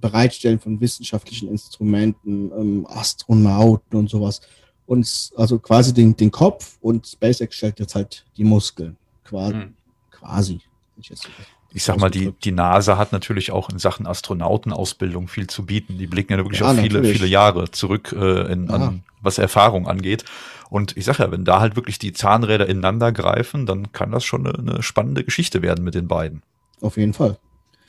[0.00, 4.40] Bereitstellen von wissenschaftlichen Instrumenten, ähm, Astronauten und sowas.
[4.86, 8.96] Und also quasi den, den Kopf und SpaceX stellt jetzt halt die Muskeln.
[9.24, 9.54] Quasi.
[9.54, 9.74] Hm.
[10.10, 10.60] quasi
[11.00, 11.28] ich jetzt
[11.72, 15.98] ich sag mal, die, die NASA hat natürlich auch in Sachen Astronautenausbildung viel zu bieten.
[15.98, 17.18] Die blicken ja wirklich ja, auf viele, natürlich.
[17.18, 20.24] viele Jahre zurück, äh, in, an, was Erfahrung angeht.
[20.68, 24.24] Und ich sag ja, wenn da halt wirklich die Zahnräder ineinander greifen, dann kann das
[24.24, 26.42] schon eine, eine spannende Geschichte werden mit den beiden.
[26.80, 27.38] Auf jeden Fall.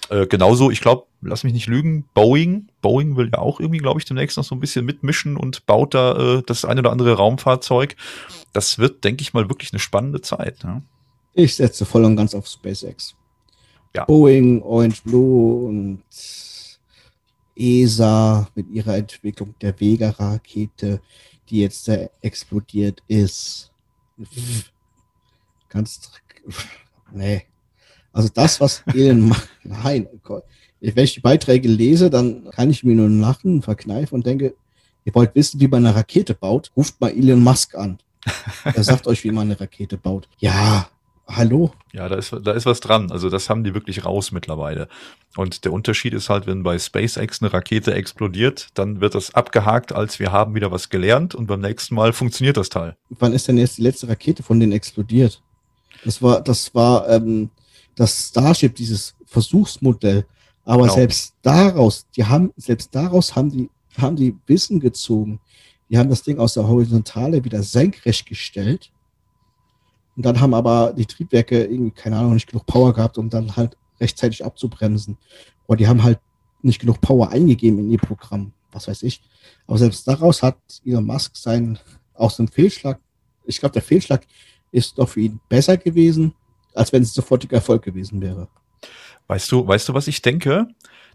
[0.09, 2.67] Äh, genauso, ich glaube, lass mich nicht lügen, Boeing.
[2.81, 5.93] Boeing will ja auch irgendwie, glaube ich, demnächst noch so ein bisschen mitmischen und baut
[5.93, 7.95] da äh, das eine oder andere Raumfahrzeug.
[8.53, 10.63] Das wird, denke ich mal, wirklich eine spannende Zeit.
[10.63, 10.83] Ne?
[11.33, 13.15] Ich setze voll und ganz auf SpaceX
[13.95, 14.05] ja.
[14.05, 16.03] Boeing, Orange Blue und
[17.55, 21.01] ESA mit ihrer Entwicklung der Vega-Rakete,
[21.49, 21.89] die jetzt
[22.21, 23.71] explodiert ist.
[25.69, 26.11] Ganz,
[27.11, 27.43] nee.
[28.13, 30.07] Also das, was Elon macht, nein,
[30.79, 34.55] wenn ich die Beiträge lese, dann kann ich mir nur lachen, verkneifen und denke,
[35.05, 37.99] ihr wollt wissen, wie man eine Rakete baut, ruft mal Elon Musk an.
[38.63, 40.27] Er sagt euch, wie man eine Rakete baut.
[40.39, 40.89] Ja,
[41.35, 41.71] Hallo?
[41.93, 43.11] Ja, da ist, da ist was dran.
[43.11, 44.87] Also das haben die wirklich raus mittlerweile.
[45.35, 49.93] Und der Unterschied ist halt, wenn bei SpaceX eine Rakete explodiert, dann wird das abgehakt,
[49.93, 52.97] als wir haben wieder was gelernt und beim nächsten Mal funktioniert das Teil.
[53.09, 55.41] Wann ist denn jetzt die letzte Rakete von denen explodiert?
[56.03, 57.49] Das war, das war ähm,
[57.95, 60.25] das Starship, dieses Versuchsmodell.
[60.65, 60.95] Aber genau.
[60.95, 65.39] selbst daraus, die haben, selbst daraus haben die, haben die Wissen gezogen.
[65.89, 68.91] Die haben das Ding aus der Horizontale wieder senkrecht gestellt
[70.15, 73.55] und dann haben aber die Triebwerke irgendwie, keine Ahnung, nicht genug Power gehabt, um dann
[73.55, 75.17] halt rechtzeitig abzubremsen.
[75.67, 76.19] Oder die haben halt
[76.61, 79.21] nicht genug Power eingegeben in ihr Programm, was weiß ich.
[79.67, 81.79] Aber selbst daraus hat Elon Musk sein,
[82.13, 82.99] aus dem Fehlschlag,
[83.45, 84.27] ich glaube, der Fehlschlag
[84.71, 86.33] ist doch für ihn besser gewesen,
[86.73, 88.47] als wenn es sofortiger Erfolg gewesen wäre.
[89.27, 90.67] Weißt du, weißt du, was ich denke?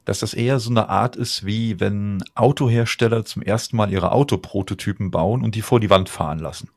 [0.04, 5.10] Dass das eher so eine Art ist, wie wenn Autohersteller zum ersten Mal ihre Autoprototypen
[5.10, 6.70] bauen und die vor die Wand fahren lassen.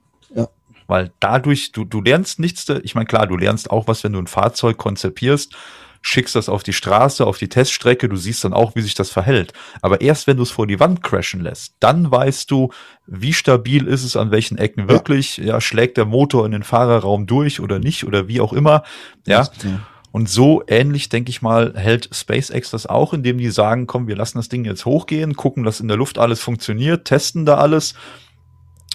[0.90, 4.20] Weil dadurch, du, du lernst nichts, ich meine, klar, du lernst auch was, wenn du
[4.20, 5.56] ein Fahrzeug konzipierst,
[6.02, 9.12] schickst das auf die Straße, auf die Teststrecke, du siehst dann auch, wie sich das
[9.12, 9.54] verhält.
[9.84, 12.72] Aber erst wenn du es vor die Wand crashen lässt, dann weißt du,
[13.06, 14.90] wie stabil ist es an welchen Ecken ja.
[14.90, 18.84] wirklich, ja, schlägt der Motor in den Fahrerraum durch oder nicht oder wie auch immer,
[19.28, 19.44] ja.
[19.64, 19.80] ja.
[20.12, 24.16] Und so ähnlich, denke ich mal, hält SpaceX das auch, indem die sagen, komm, wir
[24.16, 27.94] lassen das Ding jetzt hochgehen, gucken, dass in der Luft alles funktioniert, testen da alles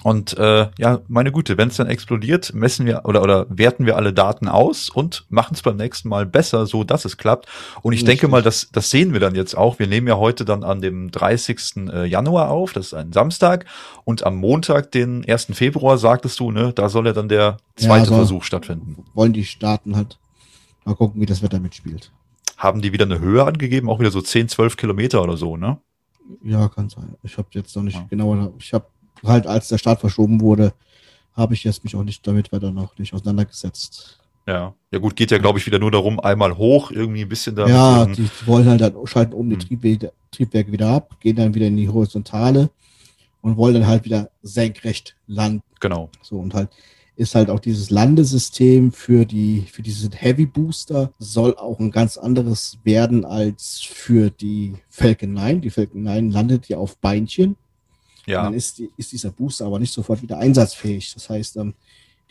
[0.04, 3.96] und äh, ja, meine Güte, wenn es dann explodiert, messen wir oder oder werten wir
[3.96, 7.48] alle Daten aus und machen es beim nächsten Mal besser, so dass es klappt.
[7.80, 8.20] Und ich Richtig.
[8.20, 9.78] denke mal, das das sehen wir dann jetzt auch.
[9.78, 11.88] Wir nehmen ja heute dann an dem 30.
[11.90, 13.64] Äh, Januar auf, das ist ein Samstag
[14.04, 15.46] und am Montag, den 1.
[15.54, 19.06] Februar, sagtest du, ne, da soll ja dann der zweite ja, Versuch stattfinden.
[19.14, 20.18] Wollen die Staaten halt
[20.84, 22.12] mal gucken, wie das Wetter mitspielt.
[22.58, 25.78] Haben die wieder eine Höhe angegeben, auch wieder so 10, 12 Kilometer oder so, ne?
[26.42, 27.14] Ja, kann sein.
[27.22, 28.06] Ich habe jetzt noch nicht ja.
[28.10, 28.86] genauer, ich habe
[29.26, 30.72] halt als der Start verschoben wurde,
[31.34, 34.18] habe ich jetzt mich auch nicht damit weiter noch nicht auseinandergesetzt.
[34.46, 37.56] Ja, ja gut, geht ja glaube ich wieder nur darum, einmal hoch, irgendwie ein bisschen
[37.56, 37.66] da.
[37.66, 39.60] Ja, die, wollen halt dann schalten um die hm.
[39.60, 42.70] Triebwerke, Triebwerke wieder ab, gehen dann wieder in die Horizontale
[43.40, 45.62] und wollen dann halt wieder senkrecht landen.
[45.80, 46.10] Genau.
[46.22, 46.68] So und halt
[47.16, 52.16] ist halt auch dieses Landesystem für die für diesen Heavy Booster soll auch ein ganz
[52.16, 55.60] anderes werden als für die Falcon 9.
[55.60, 57.56] Die Falcon 9 landet ja auf Beinchen
[58.26, 58.42] ja.
[58.42, 61.14] dann ist, ist dieser Booster aber nicht sofort wieder einsatzfähig.
[61.14, 61.74] Das heißt, ähm,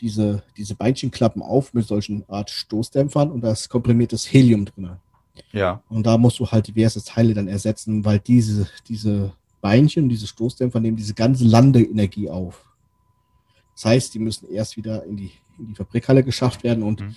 [0.00, 4.90] diese, diese Beinchen klappen auf mit solchen Art Stoßdämpfern und da ist komprimiertes Helium drin.
[5.52, 5.82] Ja.
[5.88, 10.80] Und da musst du halt diverse Teile dann ersetzen, weil diese, diese Beinchen, diese Stoßdämpfer
[10.80, 12.64] nehmen diese ganze Landeenergie auf.
[13.74, 17.16] Das heißt, die müssen erst wieder in die, in die Fabrikhalle geschafft werden und mhm.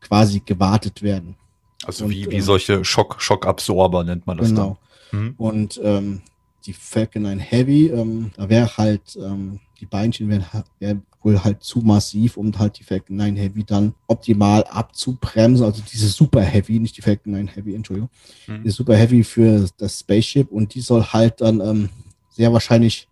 [0.00, 1.36] quasi gewartet werden.
[1.84, 4.78] Also und, wie, wie ähm, solche Schock, Schockabsorber nennt man das genau.
[5.10, 5.20] dann.
[5.20, 5.34] Mhm.
[5.36, 6.22] Und ähm,
[6.66, 10.44] die Falcon 9 Heavy, ähm, da wäre halt, ähm, die Beinchen wären
[10.78, 15.64] wär wohl halt zu massiv, um halt die Falcon 9 Heavy dann optimal abzubremsen.
[15.66, 18.10] Also diese Super Heavy, nicht die Falcon 9 Heavy, Entschuldigung.
[18.46, 18.62] Mhm.
[18.62, 21.88] Die Super Heavy für das Spaceship und die soll halt dann ähm,
[22.30, 23.08] sehr wahrscheinlich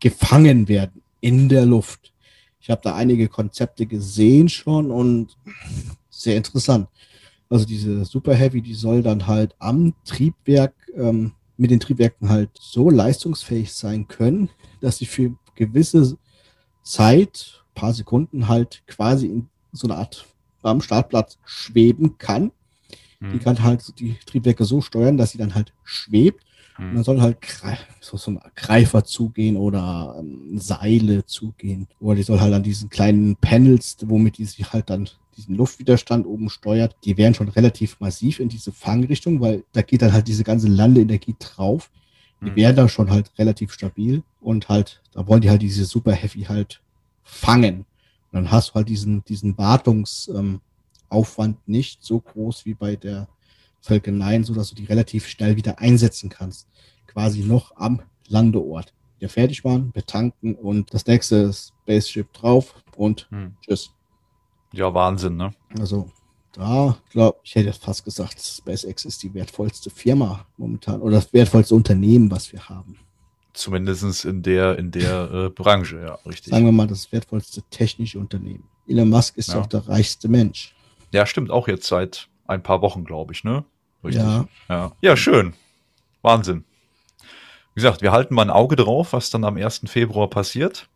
[0.00, 2.12] gefangen werden in der Luft.
[2.60, 5.36] Ich habe da einige Konzepte gesehen schon und
[6.08, 6.88] sehr interessant.
[7.48, 12.50] Also diese Super Heavy, die soll dann halt am Triebwerk ähm, mit den Triebwerken halt
[12.58, 16.16] so leistungsfähig sein können, dass sie für gewisse
[16.82, 20.26] Zeit, paar Sekunden halt quasi in so eine Art
[20.62, 22.52] am Startplatz schweben kann.
[23.20, 23.40] Die hm.
[23.40, 26.44] kann halt die Triebwerke so steuern, dass sie dann halt schwebt.
[26.76, 26.94] Und hm.
[26.96, 27.38] dann soll halt
[28.00, 31.86] so, so ein Greifer zugehen oder ähm, Seile zugehen.
[32.00, 36.26] Oder die soll halt an diesen kleinen Panels, womit die sich halt dann diesen Luftwiderstand
[36.26, 40.28] oben steuert, die wären schon relativ massiv in diese Fangrichtung, weil da geht dann halt
[40.28, 41.90] diese ganze Landeenergie drauf.
[42.40, 42.56] Die mhm.
[42.56, 46.42] wären dann schon halt relativ stabil und halt, da wollen die halt diese Super Heavy
[46.42, 46.82] halt
[47.22, 47.86] fangen.
[48.30, 50.60] Und dann hast du halt diesen, diesen Wartungsaufwand
[51.56, 53.28] ähm, nicht so groß wie bei der
[53.80, 56.68] Falcon 9, so dass du die relativ schnell wieder einsetzen kannst.
[57.06, 58.92] Quasi noch am Landeort.
[59.20, 63.54] Der fertig waren, betanken und das nächste Spaceship drauf und hm.
[63.60, 63.92] tschüss.
[64.72, 65.52] Ja, Wahnsinn, ne?
[65.78, 66.10] Also,
[66.52, 71.74] da glaube ich, hätte fast gesagt, SpaceX ist die wertvollste Firma momentan oder das wertvollste
[71.74, 72.98] Unternehmen, was wir haben.
[73.54, 76.52] Zumindest in der, in der äh, Branche, ja, richtig.
[76.52, 78.64] Sagen wir mal, das wertvollste technische Unternehmen.
[78.88, 79.60] Elon Musk ist ja.
[79.60, 80.74] auch der reichste Mensch.
[81.12, 83.64] Ja, stimmt, auch jetzt seit ein paar Wochen, glaube ich, ne?
[84.02, 84.22] Richtig.
[84.22, 84.48] Ja.
[84.68, 84.92] ja.
[85.00, 85.54] Ja, schön.
[86.22, 86.64] Wahnsinn.
[87.74, 89.82] Wie gesagt, wir halten mal ein Auge drauf, was dann am 1.
[89.86, 90.88] Februar passiert.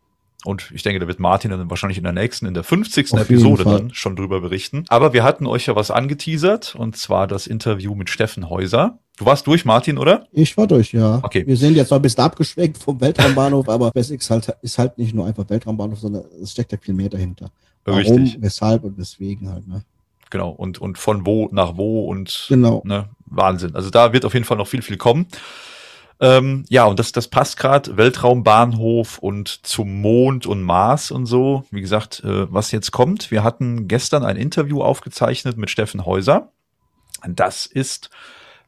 [0.47, 3.11] Und ich denke, da wird Martin dann wahrscheinlich in der nächsten, in der 50.
[3.11, 4.85] Auf Episode dann schon drüber berichten.
[4.87, 8.97] Aber wir hatten euch ja was angeteasert, und zwar das Interview mit Steffen Häuser.
[9.17, 10.25] Du warst durch, Martin, oder?
[10.31, 11.19] Ich war durch, ja.
[11.21, 11.45] Okay.
[11.45, 15.13] Wir sind jetzt noch ein bisschen abgeschwenkt vom Weltraumbahnhof, aber SpaceX halt, ist halt nicht
[15.13, 17.51] nur einfach Weltraumbahnhof, sondern es steckt ja viel mehr dahinter.
[17.83, 18.37] Warum, Richtig.
[18.39, 19.83] weshalb und weswegen halt, ne?
[20.29, 22.81] Genau, und, und von wo nach wo und genau.
[22.85, 23.75] ne, Wahnsinn.
[23.75, 25.27] Also da wird auf jeden Fall noch viel, viel kommen.
[26.19, 31.65] Ähm, ja, und das, das passt gerade, Weltraumbahnhof und zum Mond und Mars und so.
[31.69, 33.29] Wie gesagt, äh, was jetzt kommt.
[33.29, 36.51] Wir hatten gestern ein Interview aufgezeichnet mit Steffen Häuser.
[37.27, 38.09] Das ist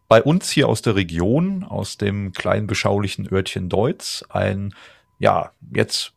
[0.08, 4.74] bei uns hier aus der Region, aus dem kleinen beschaulichen Örtchen Deutz, ein,
[5.20, 6.14] ja, jetzt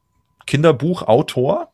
[0.47, 1.73] Kinderbuchautor,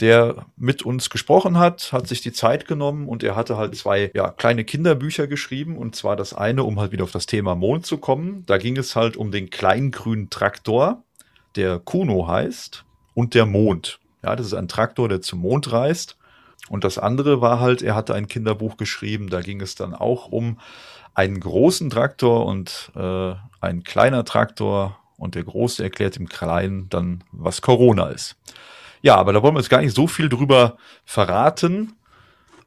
[0.00, 4.10] der mit uns gesprochen hat, hat sich die Zeit genommen und er hatte halt zwei
[4.14, 5.76] ja, kleine Kinderbücher geschrieben.
[5.76, 8.44] Und zwar das eine, um halt wieder auf das Thema Mond zu kommen.
[8.46, 11.02] Da ging es halt um den kleinen grünen Traktor,
[11.56, 12.84] der Kuno heißt,
[13.14, 13.98] und der Mond.
[14.22, 16.16] Ja, das ist ein Traktor, der zum Mond reist.
[16.68, 20.28] Und das andere war halt, er hatte ein Kinderbuch geschrieben, da ging es dann auch
[20.28, 20.58] um
[21.14, 27.24] einen großen Traktor und äh, ein kleiner Traktor und der Große erklärt dem Kleinen dann,
[27.32, 28.36] was Corona ist.
[29.02, 31.94] Ja, aber da wollen wir jetzt gar nicht so viel drüber verraten.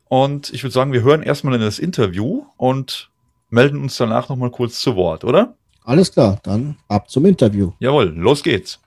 [0.07, 3.09] Und ich würde sagen, wir hören erstmal in das Interview und
[3.49, 5.55] melden uns danach nochmal kurz zu Wort, oder?
[5.83, 7.71] Alles klar, dann ab zum Interview.
[7.79, 8.79] Jawohl, los geht's.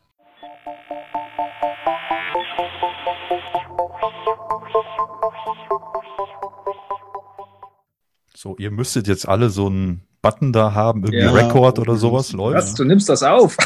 [8.36, 12.32] So, ihr müsstet jetzt alle so einen Button da haben, irgendwie ja, Record oder sowas
[12.32, 12.56] läuft.
[12.56, 13.56] Was, du nimmst das auf.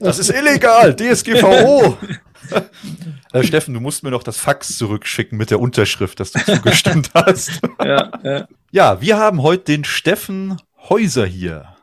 [0.00, 1.96] das ist illegal, DSGVO.
[3.32, 7.10] äh, Steffen, du musst mir noch das Fax zurückschicken mit der Unterschrift, dass du zugestimmt
[7.14, 7.60] hast.
[7.84, 8.48] ja, ja.
[8.70, 10.56] ja, wir haben heute den Steffen
[10.88, 11.76] Häuser hier.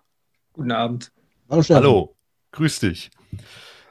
[0.54, 1.12] Guten Abend.
[1.50, 1.84] Hallo, Steffen.
[1.84, 2.16] Hallo,
[2.52, 3.12] grüß dich.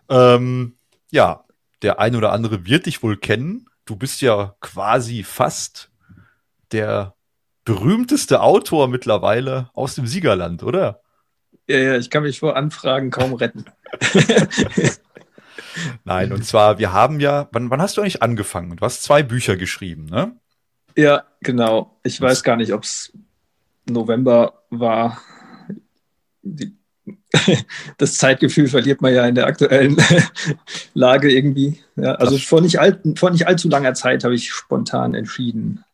[0.08, 0.76] Ähm,
[1.10, 1.44] ja,
[1.82, 3.66] der ein oder andere wird dich wohl kennen.
[3.84, 5.90] Du bist ja quasi fast
[6.72, 7.14] der
[7.64, 11.00] berühmteste Autor mittlerweile aus dem Siegerland, oder?
[11.66, 13.64] Ja, ja, ich kann mich vor Anfragen kaum retten.
[16.04, 18.76] Nein, und zwar, wir haben ja, wann, wann hast du eigentlich angefangen?
[18.76, 20.37] Du hast zwei Bücher geschrieben, ne?
[20.96, 21.98] Ja, genau.
[22.04, 23.12] Ich weiß gar nicht, ob es
[23.87, 25.20] November war.
[26.42, 26.76] Die,
[27.98, 29.96] das Zeitgefühl verliert man ja in der aktuellen
[30.94, 31.80] Lage irgendwie.
[31.96, 35.84] Ja, also vor nicht, alt, vor nicht allzu langer Zeit habe ich spontan entschieden,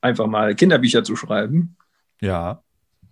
[0.00, 1.76] einfach mal Kinderbücher zu schreiben.
[2.20, 2.62] Ja.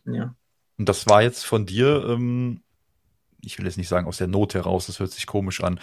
[0.05, 0.35] Ja.
[0.79, 2.61] Und das war jetzt von dir, ähm,
[3.43, 5.81] ich will jetzt nicht sagen aus der Not heraus, das hört sich komisch an.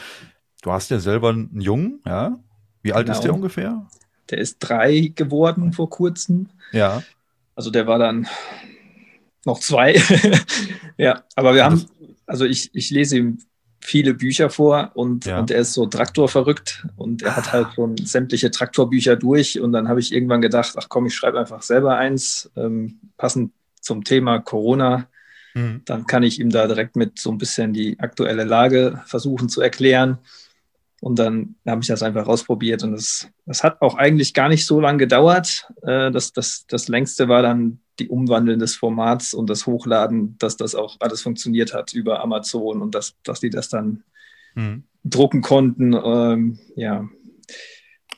[0.62, 2.38] Du hast ja selber einen Jungen, ja?
[2.82, 3.18] Wie alt genau.
[3.18, 3.88] ist der ungefähr?
[4.30, 6.50] Der ist drei geworden vor kurzem.
[6.72, 7.04] Ja.
[7.56, 8.28] Also der war dann
[9.46, 9.96] noch zwei.
[10.98, 11.86] ja, aber wir haben,
[12.26, 13.40] also ich, ich lese ihm
[13.80, 15.40] viele Bücher vor und, ja.
[15.40, 19.88] und er ist so Traktorverrückt und er hat halt schon sämtliche Traktorbücher durch und dann
[19.88, 24.40] habe ich irgendwann gedacht, ach komm, ich schreibe einfach selber eins, ähm, passend zum Thema
[24.40, 25.08] Corona.
[25.58, 25.82] Mhm.
[25.86, 29.62] Dann kann ich ihm da direkt mit so ein bisschen die aktuelle Lage versuchen zu
[29.62, 30.20] erklären.
[31.02, 34.66] Und dann habe ich das einfach ausprobiert und das, das hat auch eigentlich gar nicht
[34.66, 35.72] so lange gedauert.
[35.84, 40.58] Äh, das, das, das längste war dann die Umwandeln des Formats und das Hochladen, dass
[40.58, 44.04] das auch alles funktioniert hat über Amazon und dass, dass die das dann
[44.56, 44.84] mhm.
[45.04, 45.94] drucken konnten.
[45.94, 47.08] Ähm, ja,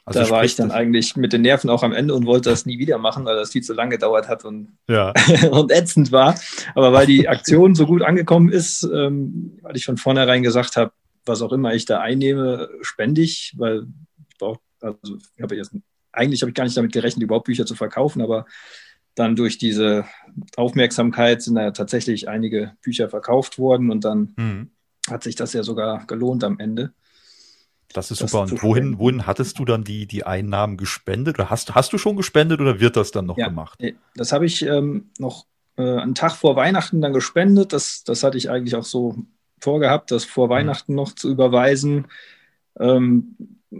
[0.09, 2.65] also da war ich dann eigentlich mit den Nerven auch am Ende und wollte das
[2.65, 5.13] nie wieder machen, weil das viel zu lange gedauert hat und, ja.
[5.51, 6.35] und ätzend war.
[6.73, 10.91] Aber weil die Aktion so gut angekommen ist, ähm, weil ich von vornherein gesagt habe,
[11.25, 13.83] was auch immer ich da einnehme, spende ich, weil
[14.29, 15.75] ich brauche, also ich habe jetzt,
[16.11, 18.45] eigentlich habe ich gar nicht damit gerechnet, überhaupt Bücher zu verkaufen, aber
[19.15, 20.05] dann durch diese
[20.55, 24.71] Aufmerksamkeit sind da tatsächlich einige Bücher verkauft worden und dann mhm.
[25.09, 26.93] hat sich das ja sogar gelohnt am Ende.
[27.93, 28.43] Das ist das super.
[28.43, 31.39] Und wohin, wohin hattest du dann die, die Einnahmen gespendet?
[31.39, 33.79] Oder hast, hast du schon gespendet oder wird das dann noch ja, gemacht?
[34.15, 37.73] Das habe ich ähm, noch äh, einen Tag vor Weihnachten dann gespendet.
[37.73, 39.15] Das, das hatte ich eigentlich auch so
[39.59, 40.51] vorgehabt, das vor mhm.
[40.51, 42.07] Weihnachten noch zu überweisen.
[42.79, 43.35] Ähm,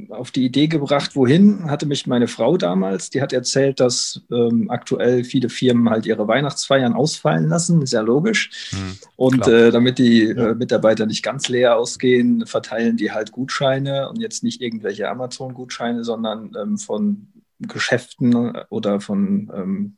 [0.09, 4.69] auf die Idee gebracht, wohin, hatte mich meine Frau damals, die hat erzählt, dass ähm,
[4.69, 8.69] aktuell viele Firmen halt ihre Weihnachtsfeiern ausfallen lassen, ist ja logisch.
[8.69, 14.09] Hm, und äh, damit die äh, Mitarbeiter nicht ganz leer ausgehen, verteilen die halt Gutscheine
[14.09, 17.27] und jetzt nicht irgendwelche Amazon-Gutscheine, sondern ähm, von
[17.59, 19.97] Geschäften oder von ähm,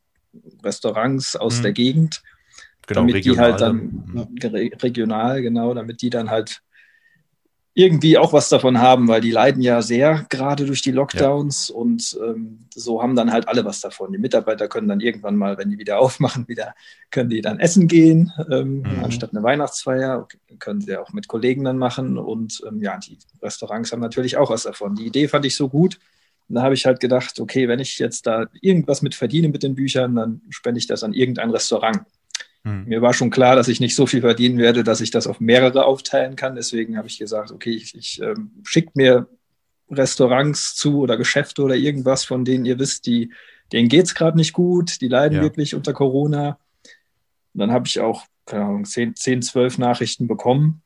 [0.63, 1.63] Restaurants aus hm.
[1.63, 2.23] der Gegend.
[2.87, 3.35] Genau, damit regional.
[3.35, 4.75] die halt dann, hm.
[4.81, 6.61] regional, genau, damit die dann halt
[7.73, 11.75] irgendwie auch was davon haben, weil die leiden ja sehr gerade durch die Lockdowns ja.
[11.75, 14.11] und ähm, so haben dann halt alle was davon.
[14.11, 16.75] Die Mitarbeiter können dann irgendwann mal, wenn die wieder aufmachen, wieder
[17.11, 19.03] können die dann essen gehen, ähm, mhm.
[19.03, 20.27] anstatt eine Weihnachtsfeier,
[20.59, 24.49] können sie auch mit Kollegen dann machen und ähm, ja, die Restaurants haben natürlich auch
[24.49, 24.95] was davon.
[24.95, 25.97] Die Idee fand ich so gut.
[26.49, 29.63] Und da habe ich halt gedacht, okay, wenn ich jetzt da irgendwas mit verdiene mit
[29.63, 32.01] den Büchern, dann spende ich das an irgendein Restaurant.
[32.63, 32.85] Hm.
[32.85, 35.39] Mir war schon klar, dass ich nicht so viel verdienen werde, dass ich das auf
[35.39, 36.55] mehrere aufteilen kann.
[36.55, 39.27] Deswegen habe ich gesagt, okay, ich, ich ähm, schickt mir
[39.89, 43.31] Restaurants zu oder Geschäfte oder irgendwas, von denen ihr wisst, die,
[43.71, 45.41] denen geht es gerade nicht gut, die leiden ja.
[45.41, 46.59] wirklich unter Corona.
[47.53, 50.81] Und dann habe ich auch, keine Ahnung, 10, 10, 12 Nachrichten bekommen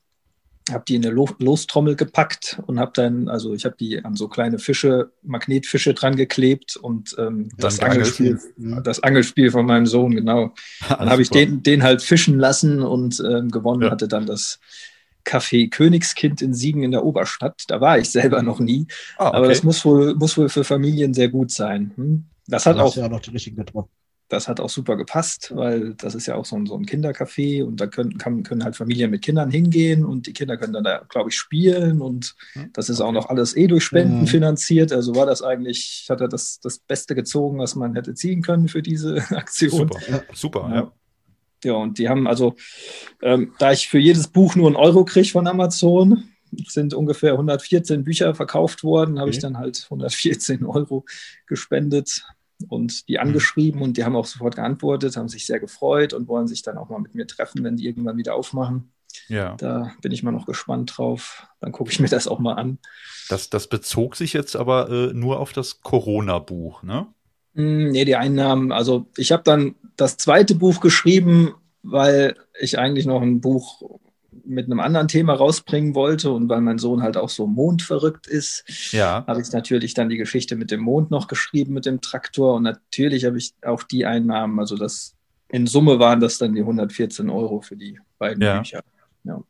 [0.70, 4.26] habe die in eine Lostrommel gepackt und habe dann, also ich habe die an so
[4.26, 8.80] kleine Fische, Magnetfische dran geklebt und ähm, das, Angelspiel, ja.
[8.80, 10.54] das Angelspiel von meinem Sohn, genau.
[10.88, 13.90] Dann habe ich den, den halt fischen lassen und ähm, gewonnen ja.
[13.90, 14.58] hatte dann das
[15.24, 17.64] Café Königskind in Siegen in der Oberstadt.
[17.68, 18.86] Da war ich selber noch nie.
[19.18, 19.36] Ah, okay.
[19.36, 21.92] Aber das muss wohl, muss wohl für Familien sehr gut sein.
[21.96, 22.24] Hm?
[22.46, 22.94] Das hat auch.
[22.96, 23.90] ja noch die richtigen getroffen.
[24.28, 27.62] Das hat auch super gepasst, weil das ist ja auch so ein, so ein Kindercafé
[27.62, 30.84] und da können, kann, können halt Familien mit Kindern hingehen und die Kinder können dann
[30.84, 34.26] da, glaube ich, spielen und hm, das ist auch noch alles eh durch Spenden mhm.
[34.26, 34.92] finanziert.
[34.92, 38.68] Also war das eigentlich, hat er das, das Beste gezogen, was man hätte ziehen können
[38.68, 39.70] für diese Aktion.
[39.70, 40.92] Super, ja, super, ja.
[41.64, 42.54] Ja, und die haben also,
[43.22, 46.24] ähm, da ich für jedes Buch nur einen Euro kriege von Amazon,
[46.66, 49.20] sind ungefähr 114 Bücher verkauft worden, okay.
[49.20, 51.04] habe ich dann halt 114 Euro
[51.46, 52.24] gespendet
[52.68, 53.20] und die mhm.
[53.20, 56.78] angeschrieben und die haben auch sofort geantwortet, haben sich sehr gefreut und wollen sich dann
[56.78, 58.92] auch mal mit mir treffen, wenn die irgendwann wieder aufmachen.
[59.28, 59.54] Ja.
[59.56, 61.46] Da bin ich mal noch gespannt drauf.
[61.60, 62.78] Dann gucke ich mir das auch mal an.
[63.28, 67.06] Das, das bezog sich jetzt aber äh, nur auf das Corona-Buch, ne?
[67.54, 73.06] Mm, nee, die Einnahmen, also ich habe dann das zweite Buch geschrieben, weil ich eigentlich
[73.06, 73.98] noch ein Buch
[74.46, 78.64] mit einem anderen Thema rausbringen wollte und weil mein Sohn halt auch so mondverrückt ist,
[78.92, 79.24] ja.
[79.26, 82.62] habe ich natürlich dann die Geschichte mit dem Mond noch geschrieben, mit dem Traktor und
[82.62, 85.14] natürlich habe ich auch die Einnahmen, also das
[85.48, 88.58] in Summe waren das dann die 114 Euro für die beiden ja.
[88.58, 88.82] Bücher.
[89.24, 89.42] Ja.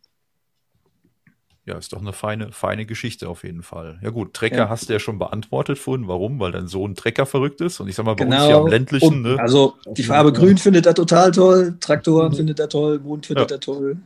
[1.67, 3.99] Ja, ist doch eine feine, feine Geschichte auf jeden Fall.
[4.01, 4.69] Ja gut, Trecker ja.
[4.69, 6.07] hast du ja schon beantwortet vorhin.
[6.07, 6.39] Warum?
[6.39, 7.81] Weil dein Sohn Trecker verrückt ist.
[7.81, 8.37] Und ich sag mal, bei genau.
[8.37, 9.09] uns hier am ländlichen.
[9.09, 9.37] Und, ne?
[9.41, 12.37] Also die Farbe Grün findet er total toll, Traktoren mhm.
[12.37, 13.57] findet er toll, Mond findet ja.
[13.57, 13.97] er toll.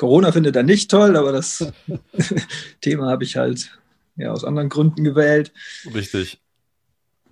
[0.00, 1.70] Corona findet er nicht toll, aber das
[2.80, 3.78] Thema habe ich halt
[4.16, 5.52] ja aus anderen Gründen gewählt.
[5.94, 6.40] Richtig.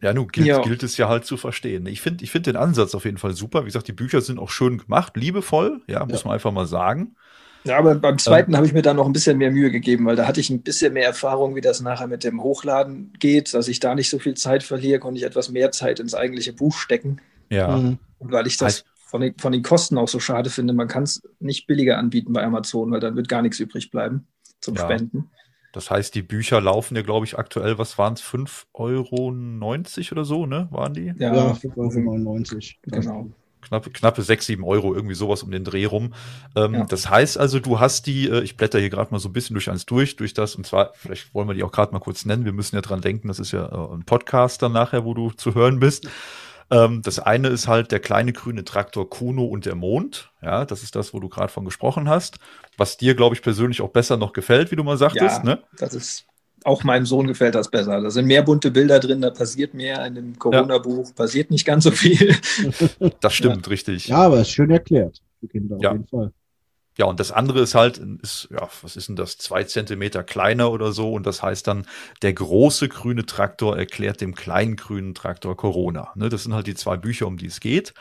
[0.03, 0.61] Ja, nun gilt, ja.
[0.61, 1.87] gilt es ja halt zu verstehen.
[1.87, 3.63] Ich finde ich finde den Ansatz auf jeden Fall super.
[3.63, 6.27] Wie gesagt, die Bücher sind auch schön gemacht, liebevoll, ja, muss ja.
[6.27, 7.17] man einfach mal sagen.
[7.65, 10.05] Ja, aber beim zweiten ähm, habe ich mir da noch ein bisschen mehr Mühe gegeben,
[10.05, 13.55] weil da hatte ich ein bisschen mehr Erfahrung, wie das nachher mit dem Hochladen geht.
[13.55, 16.53] Dass ich da nicht so viel Zeit verliere, konnte ich etwas mehr Zeit ins eigentliche
[16.53, 17.23] Buch stecken.
[17.49, 17.79] Ja.
[17.79, 17.99] Mhm.
[18.19, 21.03] Und weil ich das von den, von den Kosten auch so schade finde, man kann
[21.03, 24.27] es nicht billiger anbieten bei Amazon, weil dann wird gar nichts übrig bleiben
[24.61, 24.83] zum ja.
[24.83, 25.31] Spenden.
[25.73, 30.25] Das heißt, die Bücher laufen ja, glaube ich, aktuell, was waren es, 5,90 Euro oder
[30.25, 30.69] so, ne?
[30.71, 31.13] Waren die?
[31.19, 33.01] Ja, ja 5,99 Euro.
[33.01, 33.31] Genau
[33.61, 36.15] knappe, knappe 6, 7 Euro, irgendwie sowas um den Dreh rum.
[36.57, 36.85] Ähm, ja.
[36.85, 39.55] Das heißt also, du hast die, äh, ich blätter hier gerade mal so ein bisschen
[39.55, 42.25] durch eins durch, durch das, und zwar, vielleicht wollen wir die auch gerade mal kurz
[42.25, 45.15] nennen, wir müssen ja dran denken, das ist ja äh, ein Podcast dann nachher, wo
[45.15, 46.09] du zu hören bist.
[46.71, 50.33] Ähm, das eine ist halt der kleine grüne Traktor Kuno und der Mond.
[50.43, 52.39] Ja, das ist das, wo du gerade von gesprochen hast.
[52.77, 55.39] Was dir, glaube ich, persönlich auch besser noch gefällt, wie du mal sagtest.
[55.39, 55.63] Ja, ne?
[55.79, 56.27] das ist
[56.65, 58.01] auch meinem Sohn gefällt das besser.
[58.01, 60.05] Da sind mehr bunte Bilder drin, da passiert mehr.
[60.07, 61.15] In dem Corona-Buch ja.
[61.15, 62.37] passiert nicht ganz so viel.
[63.21, 63.71] Das stimmt, ja.
[63.71, 64.09] richtig.
[64.09, 65.91] Ja, aber es ist schön erklärt für Kinder ja.
[65.91, 66.33] auf jeden Fall.
[66.99, 69.39] Ja, und das andere ist halt, ist, ja, was ist denn das?
[69.39, 71.13] Zwei Zentimeter kleiner oder so.
[71.13, 71.87] Und das heißt dann,
[72.23, 76.11] der große grüne Traktor erklärt dem kleinen grünen Traktor Corona.
[76.17, 77.95] Ne, das sind halt die zwei Bücher, um die es geht.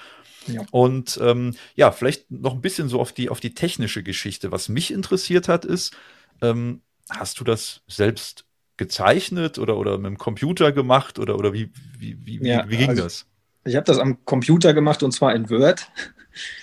[0.48, 0.64] Ja.
[0.72, 4.52] Und ähm, ja, vielleicht noch ein bisschen so auf die, auf die technische Geschichte.
[4.52, 5.96] Was mich interessiert hat, ist,
[6.42, 8.46] ähm, hast du das selbst
[8.78, 12.90] gezeichnet oder, oder mit dem Computer gemacht oder, oder wie, wie, wie, ja, wie, ging
[12.90, 13.28] also das?
[13.64, 15.88] Ich habe das am Computer gemacht und zwar in Word.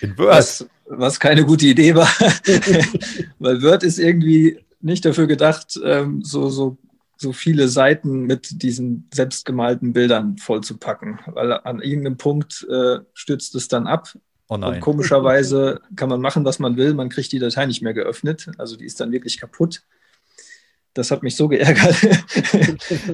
[0.01, 0.29] In Word?
[0.29, 2.07] Was, was keine gute Idee war,
[3.39, 6.77] weil Word ist irgendwie nicht dafür gedacht, ähm, so, so,
[7.17, 13.67] so viele Seiten mit diesen selbstgemalten Bildern vollzupacken, weil an irgendeinem Punkt äh, stürzt es
[13.67, 14.09] dann ab.
[14.47, 14.55] Oh.
[14.55, 18.51] Und komischerweise kann man machen, was man will, man kriegt die Datei nicht mehr geöffnet,
[18.59, 19.81] also die ist dann wirklich kaputt
[20.95, 21.95] das hat mich so geärgert.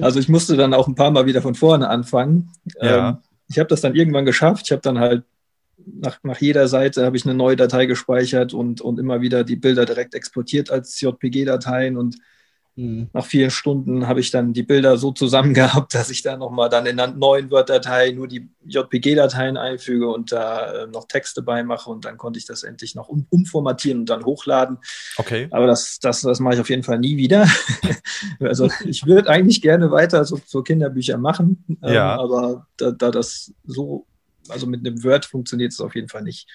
[0.00, 2.50] also ich musste dann auch ein paar Mal wieder von vorne anfangen.
[2.80, 3.10] Ja.
[3.10, 3.16] Ähm,
[3.48, 4.66] ich habe das dann irgendwann geschafft.
[4.66, 5.24] Ich habe dann halt
[5.86, 9.56] nach, nach jeder Seite habe ich eine neue Datei gespeichert und, und immer wieder die
[9.56, 12.16] Bilder direkt exportiert als JPG-Dateien und
[12.74, 13.10] Mhm.
[13.12, 16.70] Nach vielen Stunden habe ich dann die Bilder so zusammen gehabt, dass ich da nochmal
[16.70, 21.90] dann in einer neuen Word-Datei nur die JPG-Dateien einfüge und da äh, noch Texte beimache
[21.90, 24.78] und dann konnte ich das endlich noch um, umformatieren und dann hochladen.
[25.18, 25.48] Okay.
[25.50, 27.46] Aber das, das, das mache ich auf jeden Fall nie wieder.
[28.40, 32.18] also ich würde eigentlich gerne weiter so, so Kinderbücher machen, ähm, ja.
[32.18, 34.06] aber da, da das so,
[34.48, 36.48] also mit einem Word funktioniert es auf jeden Fall nicht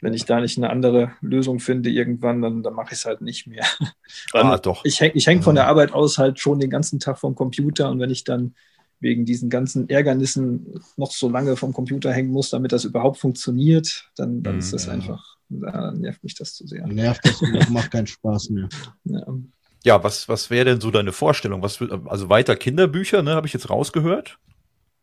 [0.00, 3.20] wenn ich da nicht eine andere Lösung finde irgendwann, dann, dann mache ich es halt
[3.20, 3.64] nicht mehr.
[4.32, 4.84] ah, doch.
[4.84, 7.90] Ich hänge ich häng von der Arbeit aus halt schon den ganzen Tag vom Computer
[7.90, 8.54] und wenn ich dann
[9.00, 14.10] wegen diesen ganzen Ärgernissen noch so lange vom Computer hängen muss, damit das überhaupt funktioniert,
[14.16, 14.92] dann, dann ist das ja.
[14.92, 16.86] einfach, da nervt mich das zu sehr.
[16.86, 18.68] Nervt das und macht keinen Spaß mehr.
[19.04, 19.26] Ja.
[19.84, 21.62] Ja, was, was wäre denn so deine Vorstellung?
[21.62, 24.38] Was, also weiter Kinderbücher, ne, habe ich jetzt rausgehört?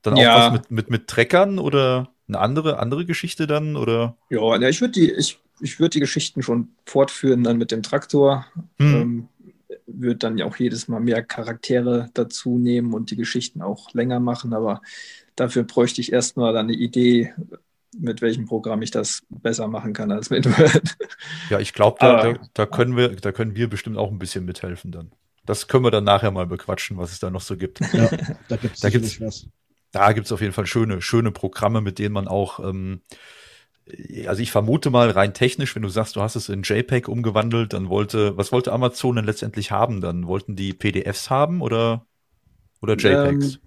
[0.05, 0.47] Dann auch ja.
[0.47, 2.09] was mit, mit, mit Treckern oder?
[2.27, 3.75] eine andere, andere Geschichte dann?
[3.75, 4.17] Oder?
[4.29, 7.83] Ja, ja ich würde die, ich, ich würd die Geschichten schon fortführen dann mit dem
[7.83, 8.45] Traktor.
[8.77, 8.95] Hm.
[8.95, 9.27] Ähm,
[9.87, 14.19] würde dann ja auch jedes Mal mehr Charaktere dazu nehmen und die Geschichten auch länger
[14.19, 14.81] machen, aber
[15.35, 17.33] dafür bräuchte ich erstmal dann eine Idee,
[17.95, 20.97] mit welchem Programm ich das besser machen kann als mit Word.
[21.49, 24.45] Ja, ich glaube, da, da, da, können wir, da können wir bestimmt auch ein bisschen
[24.45, 25.11] mithelfen dann.
[25.45, 27.79] Das können wir dann nachher mal bequatschen, was es da noch so gibt.
[27.93, 28.09] Ja,
[28.49, 29.47] da gibt es was
[29.95, 32.99] da gibt es auf jeden Fall schöne, schöne Programme, mit denen man auch, ähm,
[34.27, 37.71] also ich vermute mal rein technisch, wenn du sagst, du hast es in JPEG umgewandelt,
[37.71, 40.01] dann wollte, was wollte Amazon denn letztendlich haben?
[40.01, 42.05] Dann wollten die PDFs haben oder,
[42.81, 43.55] oder JPEGs?
[43.55, 43.61] Ähm,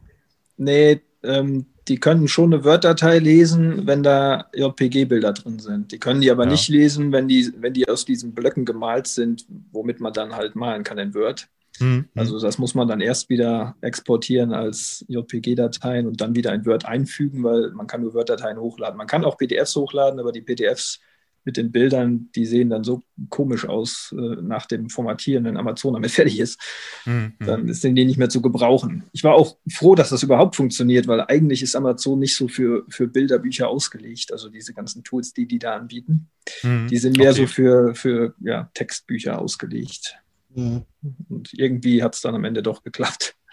[0.58, 5.92] nee, ähm, die können schon eine Word-Datei lesen, wenn da JPG-Bilder drin sind.
[5.92, 6.50] Die können die aber ja.
[6.50, 10.56] nicht lesen, wenn die, wenn die aus diesen Blöcken gemalt sind, womit man dann halt
[10.56, 11.48] malen kann in Word.
[11.80, 12.08] Mhm.
[12.14, 16.84] Also das muss man dann erst wieder exportieren als JPG-Dateien und dann wieder in Word
[16.84, 18.96] einfügen, weil man kann nur Word-Dateien hochladen.
[18.96, 21.00] Man kann auch PDFs hochladen, aber die PDFs
[21.48, 25.94] mit den Bildern, die sehen dann so komisch aus äh, nach dem Formatieren, wenn Amazon
[25.94, 26.60] damit fertig ist.
[27.06, 27.32] Mhm.
[27.38, 29.04] Dann sind die nicht mehr zu gebrauchen.
[29.12, 32.84] Ich war auch froh, dass das überhaupt funktioniert, weil eigentlich ist Amazon nicht so für,
[32.90, 36.28] für Bilderbücher ausgelegt, also diese ganzen Tools, die die da anbieten.
[36.62, 36.88] Mhm.
[36.88, 37.40] Die sind mehr okay.
[37.40, 40.18] so für, für ja, Textbücher ausgelegt.
[40.54, 40.84] Mhm.
[41.28, 43.34] Und irgendwie hat es dann am Ende doch geklappt.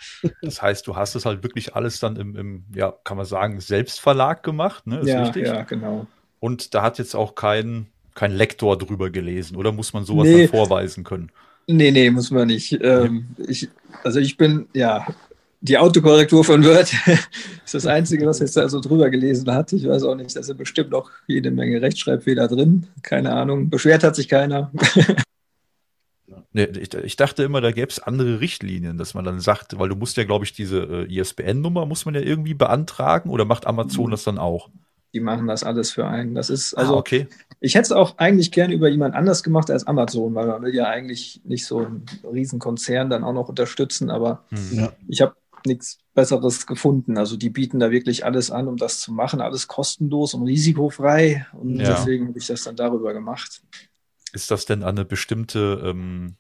[0.42, 3.62] Das heißt, du hast es halt wirklich alles dann im, im ja, kann man sagen,
[3.62, 5.00] Selbstverlag gemacht, ne?
[5.00, 5.48] Ist ja, richtig?
[5.48, 6.06] ja, genau.
[6.40, 10.42] Und da hat jetzt auch kein, kein Lektor drüber gelesen, oder muss man sowas nee.
[10.42, 11.32] dann vorweisen können?
[11.68, 12.78] Nee, nee, muss man nicht.
[12.82, 13.70] Ähm, ich,
[14.04, 15.08] also ich bin, ja,
[15.62, 16.94] die Autokorrektur von Word
[17.66, 19.74] ist das Einzige, was jetzt da so drüber gelesen hat.
[19.74, 22.88] Ich weiß auch nicht, da sind bestimmt noch jede Menge Rechtschreibfehler drin.
[23.02, 23.70] Keine Ahnung.
[23.70, 24.72] Beschwert hat sich keiner.
[26.56, 29.90] Nee, ich, ich, dachte immer, da gäbe es andere Richtlinien, dass man dann sagt, weil
[29.90, 33.68] du musst ja, glaube ich, diese äh, ISBN-Nummer muss man ja irgendwie beantragen oder macht
[33.68, 34.12] Amazon mhm.
[34.12, 34.70] das dann auch?
[35.14, 36.34] Die machen das alles für einen.
[36.34, 37.28] Das ist ah, also, ah, okay.
[37.60, 40.74] ich hätte es auch eigentlich gerne über jemand anders gemacht als Amazon, weil man will
[40.74, 44.80] ja eigentlich nicht so einen Riesenkonzern dann auch noch unterstützen, aber mhm.
[44.80, 44.94] ja.
[45.10, 45.36] ich habe
[45.66, 47.18] nichts Besseres gefunden.
[47.18, 51.48] Also die bieten da wirklich alles an, um das zu machen, alles kostenlos und risikofrei.
[51.52, 51.90] Und ja.
[51.90, 53.62] deswegen habe ich das dann darüber gemacht.
[54.32, 56.38] Ist das denn an eine bestimmte ähm,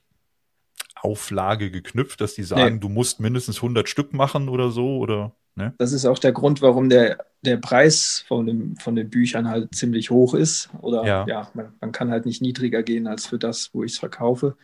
[1.05, 2.79] Auflage geknüpft, dass die sagen, nee.
[2.79, 4.97] du musst mindestens 100 Stück machen oder so?
[4.97, 5.73] Oder, ne?
[5.77, 9.73] Das ist auch der Grund, warum der, der Preis von, dem, von den Büchern halt
[9.75, 10.69] ziemlich hoch ist.
[10.81, 13.93] Oder ja, ja man, man kann halt nicht niedriger gehen als für das, wo ich
[13.93, 14.57] es verkaufe.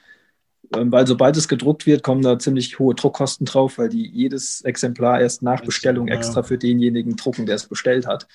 [0.75, 4.61] Ähm, weil sobald es gedruckt wird, kommen da ziemlich hohe Druckkosten drauf, weil die jedes
[4.61, 8.27] Exemplar erst nach Bestellung extra für denjenigen drucken, der es bestellt hat.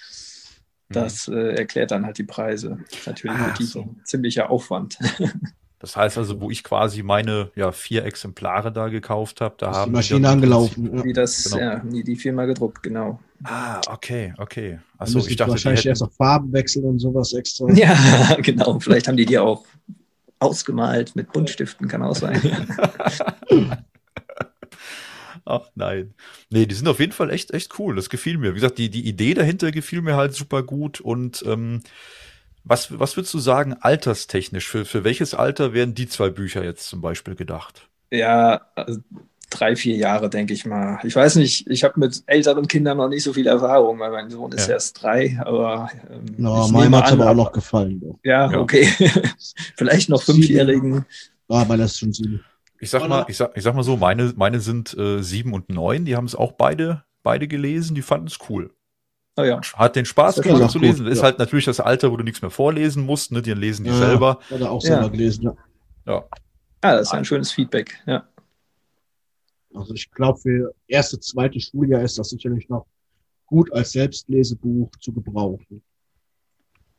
[0.89, 2.79] Das äh, erklärt dann halt die Preise.
[3.07, 3.95] Natürlich mit so.
[4.05, 4.99] ziemlicher Aufwand.
[5.79, 9.91] Das heißt also, wo ich quasi meine ja, vier Exemplare da gekauft habe, da haben
[9.91, 11.05] die Maschine angelaufen.
[11.05, 11.59] Wie das, genau.
[11.59, 13.21] ja, die, die Firma gedruckt, genau.
[13.45, 14.79] Ah, okay, okay.
[14.97, 15.89] Achso, ich dachte, wahrscheinlich hätten...
[15.89, 17.67] erst noch Farben wechseln und sowas extra.
[17.75, 18.81] Ja, genau.
[18.81, 19.67] Vielleicht haben die die auch
[20.39, 22.41] ausgemalt mit Buntstiften, kann auch sein.
[25.45, 26.15] Ach nein.
[26.51, 27.95] Nee, die sind auf jeden Fall echt, echt cool.
[27.95, 28.51] Das gefiel mir.
[28.51, 31.01] Wie gesagt, die, die Idee dahinter gefiel mir halt super gut.
[31.01, 31.83] Und ähm,
[32.69, 34.69] was, was würdest du sagen, alterstechnisch?
[34.69, 37.89] Für, für welches Alter werden die zwei Bücher jetzt zum Beispiel gedacht?
[38.11, 39.01] Ja, also
[39.51, 40.99] drei, vier Jahre, denke ich mal.
[41.05, 44.31] Ich weiß nicht, ich habe mit älteren Kindern noch nicht so viel Erfahrung, weil mein
[44.31, 44.75] Sohn ist ja.
[44.75, 45.91] erst drei, aber.
[46.11, 48.19] Ähm, no, meinem hat aber auch noch gefallen.
[48.25, 48.89] Ja, ja, okay.
[49.77, 51.05] Vielleicht noch Fünfjährigen.
[51.49, 52.45] Ah, weil das schon sieben.
[52.81, 55.71] Ich sag mal, ich sag, ich sag mal so, meine, meine sind äh, sieben und
[55.71, 58.71] neun, die haben es auch beide, beide gelesen, die fanden es cool.
[59.37, 59.61] Oh ja.
[59.75, 61.05] Hat den Spaß gemacht zu lesen.
[61.05, 61.25] Gut, ist ja.
[61.25, 63.43] halt natürlich das Alter, wo du nichts mehr vorlesen musst, ne?
[63.43, 64.39] Die lesen die ja, selber.
[64.51, 65.57] Hat er auch selber gelesen, ja.
[66.07, 66.25] Ja.
[66.81, 68.27] Ah, das ist ein schönes Feedback, ja.
[69.75, 72.87] Also ich glaube, für erste, zweite Schuljahr ist das sicherlich noch
[73.47, 75.83] gut als Selbstlesebuch zu gebrauchen.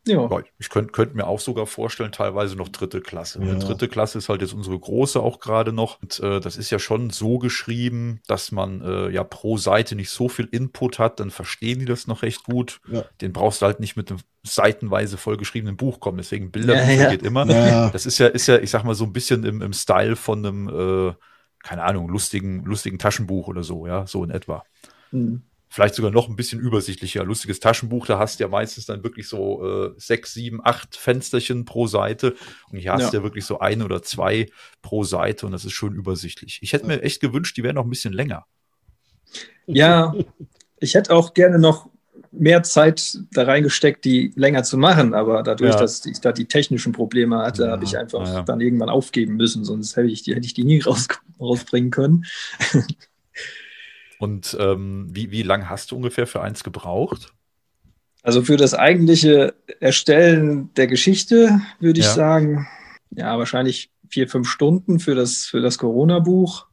[0.07, 0.29] Ja.
[0.57, 3.43] Ich könnte könnt mir auch sogar vorstellen, teilweise noch dritte Klasse.
[3.43, 3.55] Ja.
[3.55, 6.01] Dritte Klasse ist halt jetzt unsere große auch gerade noch.
[6.01, 10.09] Und äh, das ist ja schon so geschrieben, dass man äh, ja pro Seite nicht
[10.09, 12.79] so viel Input hat, dann verstehen die das noch recht gut.
[12.91, 13.03] Ja.
[13.21, 16.17] Den brauchst du halt nicht mit einem seitenweise vollgeschriebenen Buch kommen.
[16.17, 17.45] Deswegen Bilder ja, geht immer.
[17.45, 20.45] Das ist ja, ist ja, ich sag mal, so ein bisschen im, im Style von
[20.45, 21.13] einem, äh,
[21.63, 24.63] keine Ahnung, lustigen, lustigen Taschenbuch oder so, ja, so in etwa.
[25.11, 25.43] Mhm
[25.77, 27.23] vielleicht sogar noch ein bisschen übersichtlicher.
[27.23, 31.65] Lustiges Taschenbuch, da hast du ja meistens dann wirklich so äh, sechs, sieben, acht Fensterchen
[31.65, 32.33] pro Seite.
[32.71, 33.19] Und hier hast du ja.
[33.19, 34.47] ja wirklich so ein oder zwei
[34.81, 36.57] pro Seite und das ist schon übersichtlich.
[36.63, 38.47] Ich hätte mir echt gewünscht, die wären noch ein bisschen länger.
[39.67, 40.15] Ja,
[40.79, 41.91] ich hätte auch gerne noch
[42.31, 45.79] mehr Zeit da reingesteckt, die länger zu machen, aber dadurch, ja.
[45.79, 48.41] dass ich da die technischen Probleme hatte, ja, habe ich einfach ja.
[48.41, 51.07] dann irgendwann aufgeben müssen, sonst hätte ich die, hätte ich die nie raus,
[51.39, 52.25] rausbringen können.
[54.19, 57.33] Und ähm, wie, wie lang hast du ungefähr für eins gebraucht?
[58.23, 62.13] Also für das eigentliche Erstellen der Geschichte würde ich ja.
[62.13, 62.67] sagen,
[63.11, 66.65] ja, wahrscheinlich vier, fünf Stunden für das, für das Corona-Buch.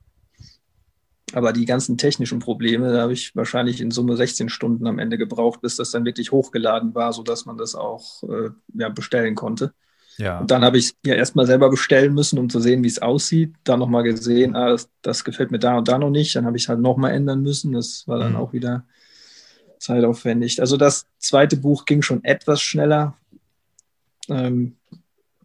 [1.33, 5.19] Aber die ganzen technischen Probleme, da habe ich wahrscheinlich in Summe 16 Stunden am Ende
[5.19, 9.75] gebraucht, bis das dann wirklich hochgeladen war, sodass man das auch äh, ja, bestellen konnte.
[10.17, 10.39] Ja.
[10.39, 13.03] Und dann habe ich es ja erstmal selber bestellen müssen, um zu sehen, wie es
[13.03, 13.55] aussieht.
[13.65, 16.37] Dann nochmal gesehen, ah, das, das, gefällt mir da und da noch nicht.
[16.37, 17.73] Dann habe ich es halt nochmal ändern müssen.
[17.73, 18.39] Das war dann mhm.
[18.39, 18.85] auch wieder
[19.79, 20.61] zeitaufwendig.
[20.61, 23.17] Also das zweite Buch ging schon etwas schneller.
[24.29, 24.77] Ähm,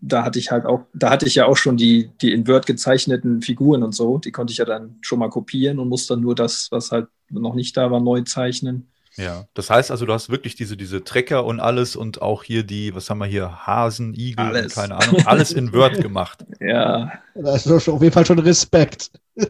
[0.01, 2.65] da hatte ich halt auch, da hatte ich ja auch schon die, die in Word
[2.65, 4.17] gezeichneten Figuren und so.
[4.17, 7.07] Die konnte ich ja dann schon mal kopieren und musste dann nur das, was halt
[7.29, 8.87] noch nicht da war, neu zeichnen.
[9.19, 12.63] Ja, das heißt also, du hast wirklich diese, diese Trecker und alles und auch hier
[12.63, 14.75] die, was haben wir hier, Hasen, Igel, alles.
[14.75, 16.45] keine Ahnung, alles in Word gemacht.
[16.59, 17.11] Ja.
[17.35, 19.11] Da ist auf jeden Fall schon Respekt.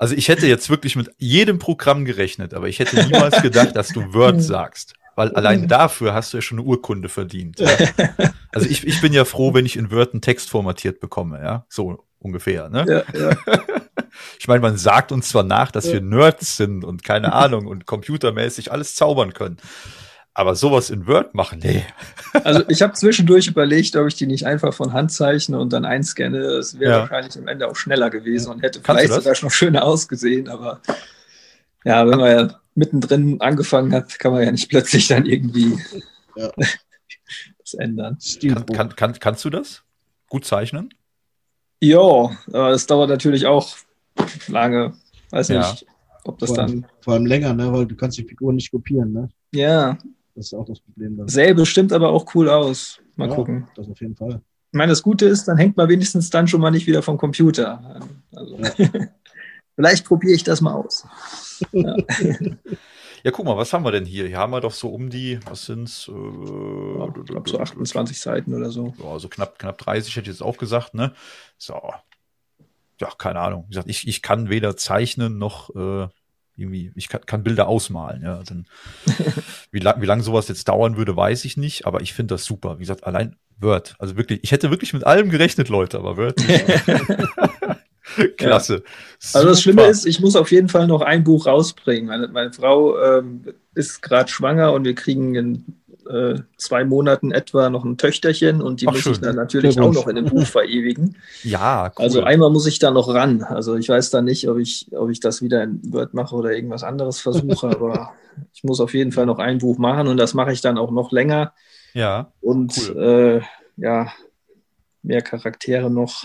[0.00, 3.88] Also ich hätte jetzt wirklich mit jedem Programm gerechnet, aber ich hätte niemals gedacht, dass
[3.88, 4.94] du Word sagst.
[5.16, 7.58] Weil allein dafür hast du ja schon eine Urkunde verdient.
[7.58, 7.68] Ja.
[8.52, 11.66] Also ich, ich bin ja froh, wenn ich in Word einen Text formatiert bekomme, ja.
[11.68, 13.04] So ungefähr, ne?
[13.12, 13.36] Ja, ja.
[14.38, 15.94] Ich meine, man sagt uns zwar nach, dass ja.
[15.94, 19.58] wir Nerds sind und keine Ahnung und computermäßig alles zaubern können.
[20.38, 21.84] Aber sowas in Word machen, nee.
[22.44, 25.84] Also ich habe zwischendurch überlegt, ob ich die nicht einfach von Hand zeichne und dann
[25.84, 26.40] einscanne.
[26.40, 26.98] Das wäre ja.
[27.00, 30.48] wahrscheinlich am Ende auch schneller gewesen und hätte Kannst vielleicht sogar noch schöner ausgesehen.
[30.48, 30.80] Aber
[31.84, 35.76] ja, wenn man ja mittendrin angefangen hat, kann man ja nicht plötzlich dann irgendwie
[36.36, 36.52] ja.
[37.58, 38.18] das ändern.
[38.40, 39.82] Kann, kann, kann, kannst du das?
[40.28, 40.94] Gut zeichnen?
[41.80, 42.30] Ja,
[42.72, 43.76] es dauert natürlich auch
[44.48, 44.94] lange.
[45.30, 45.58] Weiß ja.
[45.58, 45.86] nicht,
[46.24, 46.86] ob das vor dann.
[47.00, 47.72] Vor allem länger, ne?
[47.72, 49.12] weil du kannst die Figuren nicht kopieren.
[49.12, 49.28] Ne?
[49.52, 49.98] Ja.
[50.34, 51.16] Das ist auch das Problem.
[51.16, 51.28] Dann.
[51.28, 53.00] Selbe stimmt aber auch cool aus.
[53.16, 53.68] Mal ja, gucken.
[53.74, 54.40] Das auf jeden Fall.
[54.70, 57.18] Ich meine, das Gute ist, dann hängt man wenigstens dann schon mal nicht wieder vom
[57.18, 58.00] Computer.
[58.34, 58.88] Also, ja.
[59.74, 61.06] vielleicht probiere ich das mal aus.
[61.72, 61.96] Ja.
[63.24, 63.30] ja.
[63.32, 64.28] guck mal, was haben wir denn hier?
[64.28, 66.08] Hier haben wir doch so um die, was sind's?
[66.08, 68.94] Äh, ja, ich glaube so 28 Seiten oder so.
[69.02, 71.14] Ja, so knapp, knapp 30 hätte ich jetzt auch gesagt, ne?
[71.56, 71.80] So,
[73.00, 73.64] ja, keine Ahnung.
[73.66, 76.08] Wie gesagt, ich, ich kann weder zeichnen noch äh,
[76.56, 78.22] irgendwie, ich kann, kann Bilder ausmalen.
[78.22, 78.66] Ja, dann,
[79.70, 82.44] wie lang, wie lang sowas jetzt dauern würde, weiß ich nicht, aber ich finde das
[82.44, 82.76] super.
[82.76, 83.94] Wie gesagt, allein Word.
[83.98, 86.40] Also wirklich, ich hätte wirklich mit allem gerechnet, Leute, aber Word.
[88.36, 88.74] Klasse.
[88.74, 88.80] Ja.
[89.34, 92.06] Also das Schlimme ist, ich muss auf jeden Fall noch ein Buch rausbringen.
[92.06, 93.42] Meine, meine Frau ähm,
[93.74, 95.64] ist gerade schwanger und wir kriegen in
[96.08, 99.12] äh, zwei Monaten etwa noch ein Töchterchen und die Ach, muss schön.
[99.12, 101.16] ich dann natürlich auch noch in dem Buch verewigen.
[101.42, 102.04] Ja, cool.
[102.04, 103.42] Also einmal muss ich da noch ran.
[103.42, 106.52] Also ich weiß da nicht, ob ich, ob ich das wieder in Word mache oder
[106.52, 108.14] irgendwas anderes versuche, aber
[108.52, 110.90] ich muss auf jeden Fall noch ein Buch machen und das mache ich dann auch
[110.90, 111.52] noch länger.
[111.94, 112.32] Ja.
[112.40, 113.42] Und cool.
[113.76, 114.12] äh, ja,
[115.02, 116.24] mehr Charaktere noch.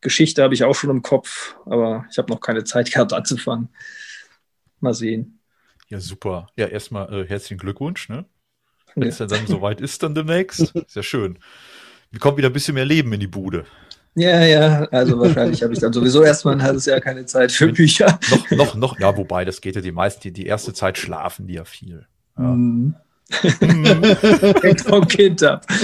[0.00, 3.68] Geschichte habe ich auch schon im Kopf, aber ich habe noch keine Zeit gehabt anzufangen.
[4.80, 5.40] Mal sehen.
[5.88, 6.48] Ja, super.
[6.56, 8.26] Ja, erstmal äh, herzlichen Glückwunsch, ne?
[8.94, 9.26] Wenn es ja.
[9.26, 10.74] dann soweit ist, dann demnächst.
[10.74, 11.38] Ist ja schön.
[12.10, 13.64] Wir kommen wieder ein bisschen mehr Leben in die Bude.
[14.14, 17.68] Ja, ja, also wahrscheinlich habe ich dann sowieso erstmal ein halbes Jahr keine Zeit für
[17.72, 18.18] Bücher.
[18.30, 21.46] Noch, noch, noch, ja, wobei, das geht ja die meisten, die, die erste Zeit schlafen
[21.46, 22.06] die ja viel.
[22.36, 22.44] Ja.
[22.44, 22.96] Mm.
[24.62, 25.66] Hängt vom Kind ab.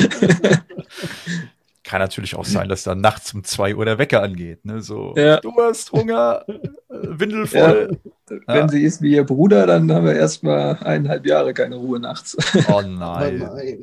[1.84, 4.64] Kann natürlich auch sein, dass da nachts um zwei Uhr der Wecker angeht.
[4.64, 4.80] Ne?
[4.80, 5.38] So, ja.
[5.40, 6.58] du hast Hunger, äh,
[6.88, 7.98] Windel voll.
[8.30, 8.36] Ja.
[8.46, 8.68] Wenn ja.
[8.68, 12.36] sie ist wie ihr Bruder, dann haben wir erstmal eineinhalb Jahre keine Ruhe nachts.
[12.68, 13.42] Oh nein.
[13.42, 13.82] Oh nein.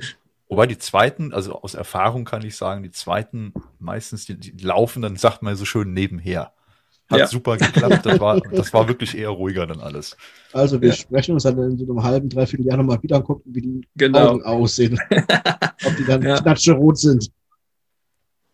[0.50, 5.02] Wobei die zweiten, also aus Erfahrung kann ich sagen, die zweiten meistens, die, die laufen
[5.02, 6.52] dann, sagt man so schön, nebenher.
[7.12, 7.28] Hat ja.
[7.28, 8.06] super geklappt.
[8.06, 10.18] Das war, das war wirklich eher ruhiger dann alles.
[10.54, 10.96] Also wir ja.
[10.96, 13.88] sprechen uns dann in so einem halben, dreiviertel Jahr nochmal wieder und gucken, wie die
[13.96, 14.30] genau.
[14.30, 15.00] Augen aussehen.
[15.86, 16.38] Ob die dann ja.
[16.38, 17.32] knatschrot sind.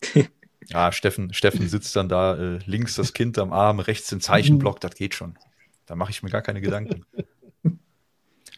[0.69, 4.81] Ja, Steffen, Steffen sitzt dann da, äh, links das Kind am Arm, rechts den Zeichenblock,
[4.81, 5.37] das geht schon.
[5.85, 7.05] Da mache ich mir gar keine Gedanken.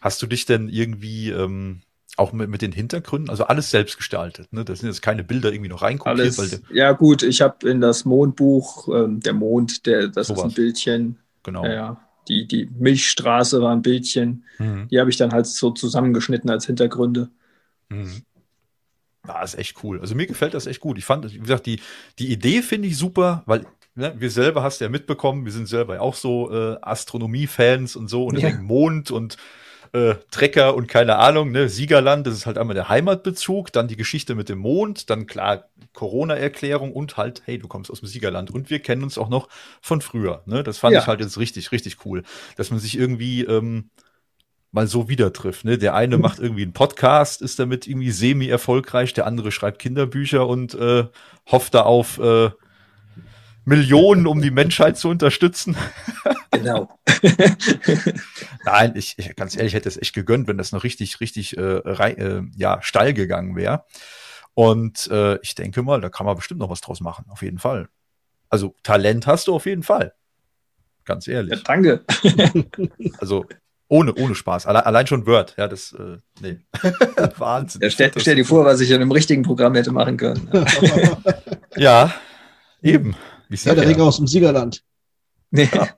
[0.01, 1.81] Hast du dich denn irgendwie ähm,
[2.17, 4.65] auch mit, mit den Hintergründen, also alles selbst gestaltet, ne?
[4.65, 6.39] Das sind jetzt keine Bilder irgendwie noch reinkopiert.
[6.39, 10.39] Alles, ja gut, ich habe in das Mondbuch, ähm, der Mond, der, das sowas.
[10.39, 11.19] ist ein Bildchen.
[11.43, 11.65] Genau.
[11.65, 14.45] Ja, die, die Milchstraße war ein Bildchen.
[14.57, 14.87] Mhm.
[14.89, 17.29] Die habe ich dann halt so zusammengeschnitten als Hintergründe.
[17.89, 18.23] Mhm.
[19.29, 20.01] Ja, ist echt cool.
[20.01, 20.97] Also mir gefällt das echt gut.
[20.97, 21.79] Ich fand, wie gesagt, die,
[22.17, 26.01] die Idee finde ich super, weil ne, wir selber hast ja mitbekommen, wir sind selber
[26.01, 28.49] auch so äh, Astronomie-Fans und so und ja.
[28.59, 29.37] Mond und
[29.91, 33.97] äh, Trecker und keine Ahnung, ne, Siegerland, das ist halt einmal der Heimatbezug, dann die
[33.97, 38.49] Geschichte mit dem Mond, dann klar Corona-Erklärung und halt, hey, du kommst aus dem Siegerland
[38.49, 39.47] und wir kennen uns auch noch
[39.79, 41.01] von früher, ne, das fand ja.
[41.01, 42.23] ich halt jetzt richtig, richtig cool,
[42.55, 43.91] dass man sich irgendwie, ähm,
[44.71, 45.65] mal so wieder trifft.
[45.65, 45.77] Ne?
[45.77, 50.75] Der eine macht irgendwie einen Podcast, ist damit irgendwie semi-erfolgreich, der andere schreibt Kinderbücher und
[50.75, 51.05] äh,
[51.47, 52.51] hofft da auf äh,
[53.65, 55.75] Millionen, um die Menschheit zu unterstützen.
[56.51, 56.89] Genau.
[58.65, 61.61] Nein, ich, ich ganz ehrlich, hätte es echt gegönnt, wenn das noch richtig, richtig äh,
[61.85, 63.85] rei, äh, ja, steil gegangen wäre.
[64.55, 67.59] Und äh, ich denke mal, da kann man bestimmt noch was draus machen, auf jeden
[67.59, 67.87] Fall.
[68.49, 70.15] Also Talent hast du auf jeden Fall.
[71.05, 71.53] Ganz ehrlich.
[71.53, 72.03] Ja, danke.
[73.19, 73.45] also
[73.89, 74.67] ohne, ohne Spaß.
[74.67, 76.59] Alle, allein schon Word, ja, das, äh, nee.
[77.37, 77.81] Wahnsinn.
[77.81, 80.49] Ja, stell, stell dir vor, was ich in einem richtigen Programm hätte machen können.
[81.75, 82.13] ja,
[82.81, 83.15] eben.
[83.49, 84.83] ja, der Ring aus dem Siegerland.
[85.51, 85.67] Nee.
[85.73, 85.89] Ja.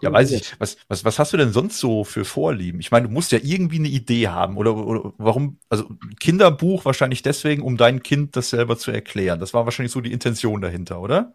[0.00, 0.58] Ja, weiß ich.
[0.58, 2.80] Was, was, was hast du denn sonst so für Vorlieben?
[2.80, 4.56] Ich meine, du musst ja irgendwie eine Idee haben.
[4.56, 5.84] Oder, oder warum, also
[6.18, 9.38] Kinderbuch wahrscheinlich deswegen, um dein Kind das selber zu erklären.
[9.38, 11.34] Das war wahrscheinlich so die Intention dahinter, oder?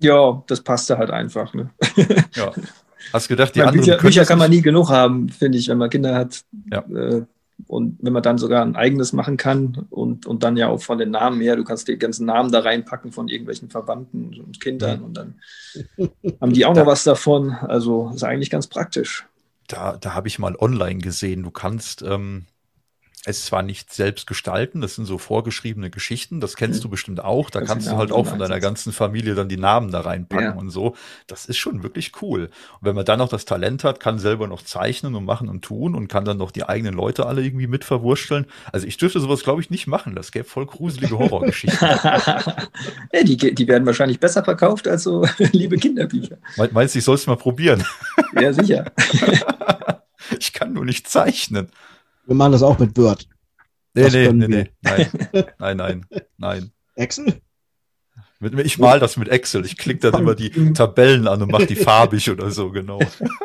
[0.00, 1.54] Ja, das passte halt einfach.
[1.54, 1.70] Ne?
[2.34, 2.52] Ja.
[3.12, 5.78] Hast gedacht, die Meine, anderen Bücher, Bücher kann man nie genug haben, finde ich, wenn
[5.78, 6.42] man Kinder hat.
[6.70, 6.80] Ja.
[6.80, 7.24] Äh,
[7.66, 10.98] und wenn man dann sogar ein eigenes machen kann und, und dann ja auch von
[10.98, 15.02] den Namen her, du kannst die ganzen Namen da reinpacken von irgendwelchen Verwandten und Kindern
[15.02, 15.34] und dann
[16.40, 17.50] haben die auch noch was davon.
[17.52, 19.26] Also ist eigentlich ganz praktisch.
[19.68, 22.46] Da, da habe ich mal online gesehen, du kannst ähm,
[23.26, 27.50] es zwar nicht selbst gestalten, das sind so vorgeschriebene Geschichten, das kennst du bestimmt auch.
[27.50, 30.44] Da Kannst kannst du halt auch von deiner ganzen Familie dann die Namen da reinpacken
[30.46, 30.52] Ja.
[30.54, 30.96] und so.
[31.26, 32.44] Das ist schon wirklich cool.
[32.44, 32.50] Und
[32.80, 35.94] wenn man dann noch das Talent hat, kann selber noch zeichnen und machen und tun
[35.94, 38.46] und kann dann noch die eigenen Leute alle irgendwie mit verwursteln.
[38.72, 40.14] Also ich dürfte sowas, glaube ich, nicht machen.
[40.14, 41.88] Das gäbe voll gruselige Horrorgeschichten.
[43.12, 46.38] ja, die, die werden wahrscheinlich besser verkauft als so liebe Kinderbücher.
[46.56, 47.84] Me- Meinst du, ich soll es mal probieren?
[48.40, 48.86] Ja, sicher.
[50.38, 51.70] Ich kann nur nicht zeichnen.
[52.30, 53.26] Wir machen das auch mit Word.
[53.92, 54.70] Nee, Das nee, nee, nee.
[54.82, 55.10] Nein,
[55.58, 56.06] nein, nein,
[56.38, 56.70] nein.
[56.94, 57.40] Excel?
[58.38, 59.64] Mit, ich mal das mit Excel.
[59.66, 63.00] Ich klicke dann immer die Tabellen an und mache die farbig oder so, genau.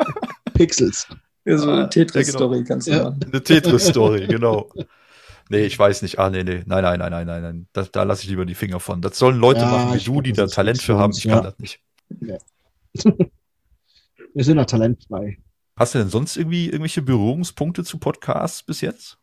[0.53, 1.07] Pixels.
[1.45, 3.03] Ja, so Ah, eine Tetris-Story ja, kannst du Ja.
[3.05, 3.21] machen.
[3.25, 4.71] Eine Tetris-Story, genau.
[5.49, 6.19] Nee, ich weiß nicht.
[6.19, 6.61] Ah, nee, nee.
[6.67, 7.67] Nein, nein, nein, nein, nein, nein.
[7.73, 9.01] Da, da lasse ich lieber die Finger von.
[9.01, 11.11] Das sollen Leute Ja, machen wie du, die das da Talent für haben.
[11.17, 11.33] Ich ja.
[11.33, 11.79] kann das nicht.
[14.35, 15.39] Wir sind ja talentfrei.
[15.77, 19.17] Hast du denn sonst irgendwie irgendwelche Berührungspunkte zu Podcasts bis jetzt?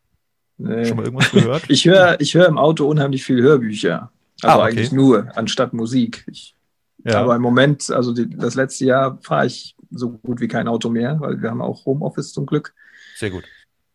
[0.57, 0.85] Nee.
[0.85, 1.63] Schon mal irgendwas gehört?
[1.69, 4.11] Ich höre ich hör im Auto unheimlich viel Hörbücher.
[4.41, 4.71] Also Ah, okay.
[4.71, 6.25] eigentlich nur, anstatt Musik.
[6.29, 6.55] Ich,
[7.05, 10.89] Aber im Moment, also die, das letzte Jahr fahre ich so gut wie kein Auto
[10.89, 12.73] mehr, weil wir haben auch Homeoffice zum Glück.
[13.17, 13.43] sehr gut.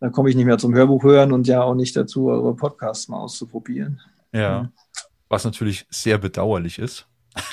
[0.01, 3.09] Da komme ich nicht mehr zum Hörbuch hören und ja auch nicht dazu, eure Podcasts
[3.09, 4.01] mal auszuprobieren.
[4.33, 4.71] Ja.
[5.29, 7.07] Was natürlich sehr bedauerlich ist.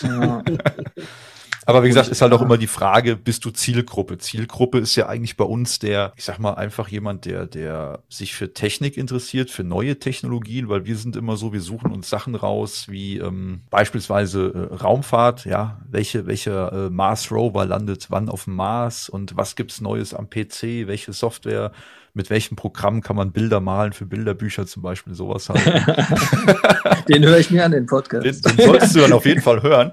[0.04, 0.44] Ja,
[1.66, 4.20] Aber wie gesagt, ist halt auch immer die Frage, bist du Zielgruppe?
[4.20, 8.36] Zielgruppe ist ja eigentlich bei uns der, ich sag mal, einfach jemand, der, der sich
[8.36, 12.36] für Technik interessiert, für neue Technologien, weil wir sind immer so, wir suchen uns Sachen
[12.36, 18.44] raus, wie ähm, beispielsweise äh, Raumfahrt, ja, welche, welcher äh, Mars Rover landet wann auf
[18.44, 21.72] dem Mars und was gibt's Neues am PC, welche Software,
[22.16, 25.66] mit welchem Programm kann man Bilder malen für Bilderbücher zum Beispiel, sowas halt.
[27.10, 28.26] den höre ich mir an, den Podcast.
[28.26, 29.92] Den, den solltest du dann auf jeden Fall hören.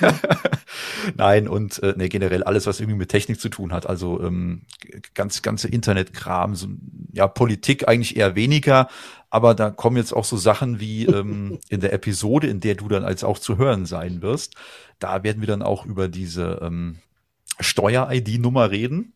[1.16, 3.86] Nein, und äh, nee, generell alles, was irgendwie mit Technik zu tun hat.
[3.86, 4.62] Also ähm,
[5.14, 6.66] ganz, ganze Internetkram, so,
[7.12, 8.88] ja, Politik eigentlich eher weniger,
[9.30, 12.88] aber da kommen jetzt auch so Sachen wie ähm, in der Episode, in der du
[12.88, 14.56] dann als auch zu hören sein wirst.
[14.98, 16.98] Da werden wir dann auch über diese ähm,
[17.60, 19.14] Steuer-ID-Nummer reden.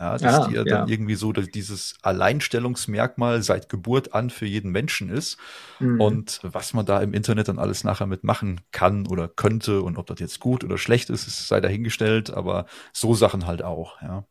[0.00, 0.64] Ja, dass Ah, die ja ja.
[0.64, 5.38] dann irgendwie so dass dieses Alleinstellungsmerkmal seit Geburt an für jeden Menschen ist.
[5.80, 6.00] Mhm.
[6.00, 10.06] Und was man da im Internet dann alles nachher mitmachen kann oder könnte und ob
[10.06, 14.24] das jetzt gut oder schlecht ist, ist sei dahingestellt, aber so Sachen halt auch, ja.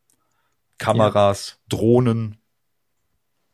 [0.77, 2.37] Kameras, Drohnen.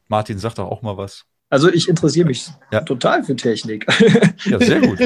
[0.08, 1.26] Martin sagt doch auch mal was.
[1.50, 2.82] Also ich interessiere mich Ja.
[2.82, 3.88] total für Technik.
[4.46, 5.00] Ja, sehr gut.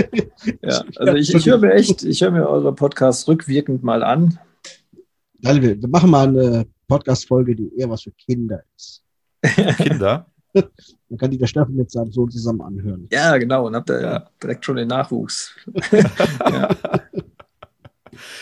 [0.62, 4.40] ja, also ich, ich höre mir echt, ich höre mir eure Podcasts rückwirkend mal an.
[5.40, 9.04] Wir, wir machen mal eine Podcast-Folge, die eher was für Kinder ist.
[9.78, 10.26] Kinder.
[10.54, 13.08] Dann kann die der Steffen mit seinem Sohn zusammen anhören.
[13.12, 13.68] Ja, genau.
[13.68, 14.30] Und habt ihr Ja.
[14.42, 15.56] direkt schon den Nachwuchs.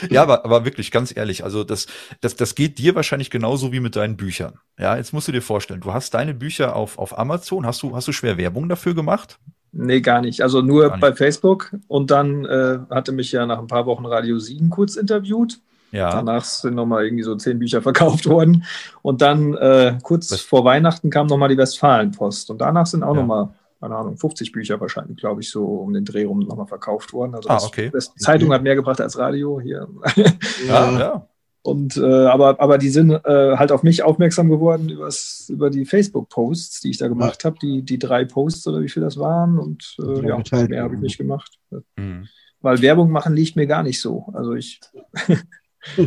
[0.09, 1.87] Ja, aber, aber wirklich, ganz ehrlich, also das,
[2.21, 4.53] das, das geht dir wahrscheinlich genauso wie mit deinen Büchern.
[4.79, 7.95] Ja, jetzt musst du dir vorstellen, du hast deine Bücher auf, auf Amazon, hast du,
[7.95, 9.39] hast du schwer Werbung dafür gemacht?
[9.71, 10.41] Nee, gar nicht.
[10.41, 11.01] Also nur nicht.
[11.01, 11.75] bei Facebook.
[11.87, 15.59] Und dann äh, hatte mich ja nach ein paar Wochen Radio 7 kurz interviewt.
[15.91, 16.09] Ja.
[16.11, 18.63] Danach sind nochmal irgendwie so zehn Bücher verkauft worden.
[19.01, 22.49] Und dann äh, kurz Was- vor Weihnachten kam nochmal die Westfalenpost.
[22.51, 23.21] Und danach sind auch Ja.
[23.21, 27.13] nochmal, keine Ahnung, 50 Bücher wahrscheinlich, glaube ich, so um den Dreh rum nochmal verkauft
[27.13, 27.35] worden.
[27.35, 27.89] Also Ah, das, okay.
[27.93, 29.87] das Zeitung hat mehr gebracht als Radio hier.
[30.67, 31.27] Ja, ja.
[31.61, 35.85] Und äh, aber, aber die sind äh, halt auf mich aufmerksam geworden übers, über die
[35.85, 39.57] Facebook-Posts, die ich da gemacht habe, die, die drei Posts oder wie viel das waren.
[39.57, 41.57] Und äh, ja, mehr habe ich nicht gemacht.
[41.95, 42.27] Mhm.
[42.61, 44.27] Weil Werbung machen liegt mir gar nicht so.
[44.33, 44.79] Also ich,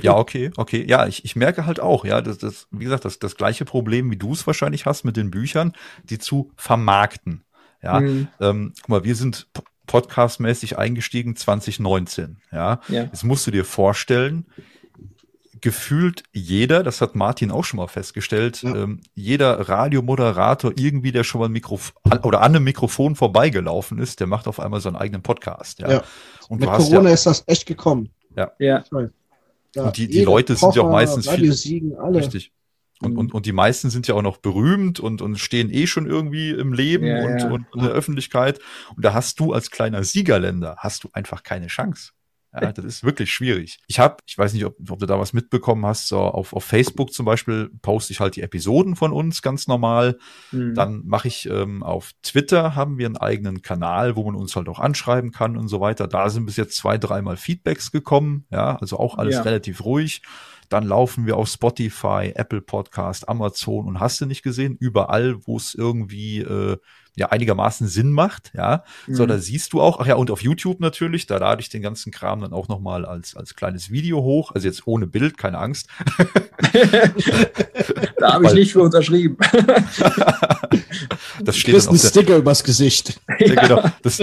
[0.02, 0.84] Ja, okay, okay.
[0.88, 4.10] Ja, ich, ich merke halt auch, ja, das, das, wie gesagt, das, das gleiche Problem,
[4.10, 5.72] wie du es wahrscheinlich hast mit den Büchern,
[6.04, 7.44] die zu vermarkten.
[7.82, 9.46] Ja, Hm, ähm, guck mal, wir sind
[9.86, 12.38] podcastmäßig eingestiegen 2019.
[12.52, 13.02] Ja, ja.
[13.04, 14.46] jetzt musst du dir vorstellen,
[15.60, 18.74] gefühlt jeder, das hat Martin auch schon mal festgestellt, Ja.
[18.76, 24.20] ähm, jeder Radiomoderator irgendwie, der schon mal ein Mikrofon oder an einem Mikrofon vorbeigelaufen ist,
[24.20, 25.80] der macht auf einmal seinen eigenen Podcast.
[25.80, 26.02] Ja, Ja.
[26.48, 28.10] und Mit du hast Corona ja, ist das echt gekommen.
[28.36, 28.52] ja.
[28.58, 28.84] Ja,
[29.76, 32.18] Und die- die Leute sind ja auch meistens viel- Siegen, alle.
[32.18, 32.52] Richtig.
[33.00, 33.18] Und, Mhm.
[33.18, 36.50] und, und die meisten sind ja auch noch berühmt und, und stehen eh schon irgendwie
[36.50, 37.50] im Leben Ja, und, ja.
[37.50, 38.58] und in der Öffentlichkeit.
[38.96, 42.10] Und da hast du als kleiner Siegerländer, hast du einfach keine Chance.
[42.52, 43.78] Ja, das ist wirklich schwierig.
[43.88, 46.64] Ich habe, ich weiß nicht, ob, ob, du da was mitbekommen hast, so auf, auf
[46.64, 50.18] Facebook zum Beispiel poste ich halt die Episoden von uns ganz normal.
[50.50, 50.74] Mhm.
[50.74, 54.68] Dann mache ich ähm, auf Twitter haben wir einen eigenen Kanal, wo man uns halt
[54.68, 56.08] auch anschreiben kann und so weiter.
[56.08, 59.42] Da sind bis jetzt zwei, dreimal Feedbacks gekommen, ja, also auch alles ja.
[59.42, 60.22] relativ ruhig.
[60.70, 65.56] Dann laufen wir auf Spotify, Apple Podcast, Amazon und hast du nicht gesehen, überall, wo
[65.56, 66.76] es irgendwie äh,
[67.18, 68.84] ja einigermaßen Sinn macht, ja.
[69.06, 69.14] Mhm.
[69.14, 71.82] So, da siehst du auch, ach ja, und auf YouTube natürlich, da lade ich den
[71.82, 75.58] ganzen Kram dann auch nochmal als, als kleines Video hoch, also jetzt ohne Bild, keine
[75.58, 75.88] Angst.
[78.18, 79.36] da habe ich nicht für unterschrieben.
[81.42, 83.20] das steht du dann auf der, Sticker übers Gesicht.
[83.38, 83.90] Ja, genau.
[84.02, 84.22] Das,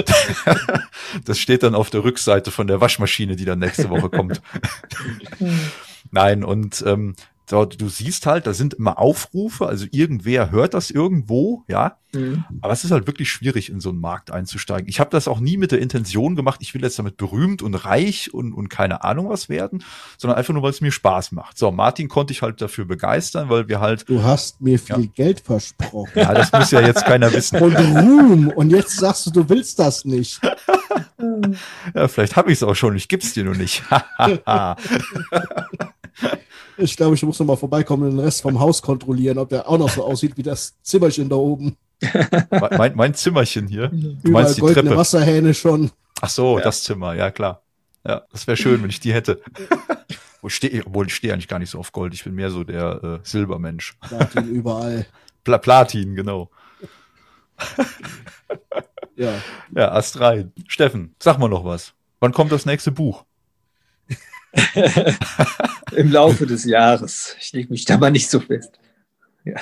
[1.26, 4.42] das steht dann auf der Rückseite von der Waschmaschine, die dann nächste Woche kommt.
[6.12, 7.16] Nein, und ähm,
[7.48, 11.98] so, du siehst halt, da sind immer Aufrufe, also irgendwer hört das irgendwo, ja.
[12.14, 12.46] Mhm.
[12.62, 14.88] Aber es ist halt wirklich schwierig, in so einen Markt einzusteigen.
[14.88, 17.76] Ich habe das auch nie mit der Intention gemacht, ich will jetzt damit berühmt und
[17.76, 19.84] reich und, und keine Ahnung was werden,
[20.18, 21.58] sondern einfach nur, weil es mir Spaß macht.
[21.58, 24.10] So, Martin konnte ich halt dafür begeistern, weil wir halt.
[24.10, 25.12] Du hast mir viel ja.
[25.14, 26.12] Geld versprochen.
[26.16, 27.62] Ja, das muss ja jetzt keiner wissen.
[27.62, 28.48] Und Ruhm.
[28.56, 30.42] Und jetzt sagst du, du willst das nicht.
[31.94, 33.84] ja, vielleicht habe ich es auch schon, ich gib's dir nur nicht.
[36.78, 39.68] Ich glaube, ich muss noch mal vorbeikommen und den Rest vom Haus kontrollieren, ob der
[39.70, 41.78] auch noch so aussieht wie das Zimmerchen da oben.
[42.78, 43.88] mein, mein Zimmerchen hier.
[43.88, 44.98] Du Überall meinst die goldene Treppe.
[44.98, 45.92] Wasserhähne schon.
[46.22, 46.64] Ach so, ja.
[46.64, 47.62] das Zimmer, ja klar.
[48.06, 49.42] Ja, das wäre schön, wenn ich die hätte.
[50.86, 52.14] obwohl ich stehe eigentlich gar nicht so auf Gold.
[52.14, 53.98] Ich bin mehr so der äh, Silbermensch.
[54.02, 55.08] Platin überall.
[55.44, 56.50] Pla Platin, genau.
[59.16, 59.34] ja.
[59.76, 60.54] Ja, Ast rein.
[60.68, 61.94] Steffen, sag mal noch was.
[62.20, 63.26] Wann kommt das nächste Buch?
[65.96, 67.36] Im Laufe des Jahres.
[67.40, 68.80] Ich lege mich da mal nicht so fest.
[69.44, 69.56] Ja.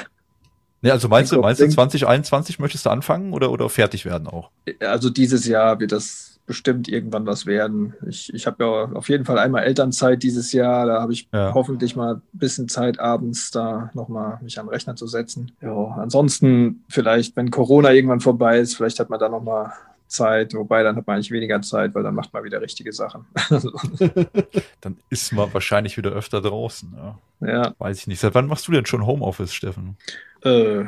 [0.82, 4.52] Nee, also meinst du, meinst du 2021 möchtest du anfangen oder, oder fertig werden auch?
[4.82, 7.94] Also dieses Jahr wird das bestimmt irgendwann was werden.
[8.08, 10.86] Ich, ich habe ja auf jeden Fall einmal Elternzeit dieses Jahr.
[10.86, 11.54] Da habe ich ja.
[11.54, 15.54] hoffentlich mal ein bisschen Zeit abends da nochmal mich am Rechner zu setzen.
[15.62, 19.72] Ja, ansonsten vielleicht, wenn Corona irgendwann vorbei ist, vielleicht hat man da nochmal
[20.14, 23.26] Zeit, wobei dann hat man eigentlich weniger Zeit, weil dann macht man wieder richtige Sachen.
[24.82, 26.95] dann ist man wahrscheinlich wieder öfter draußen.
[26.95, 27.20] Ja.
[27.47, 27.76] ja.
[27.80, 28.20] Weiß ich nicht.
[28.20, 29.97] Seit wann machst du denn schon Homeoffice, Steffen?
[30.43, 30.84] Äh,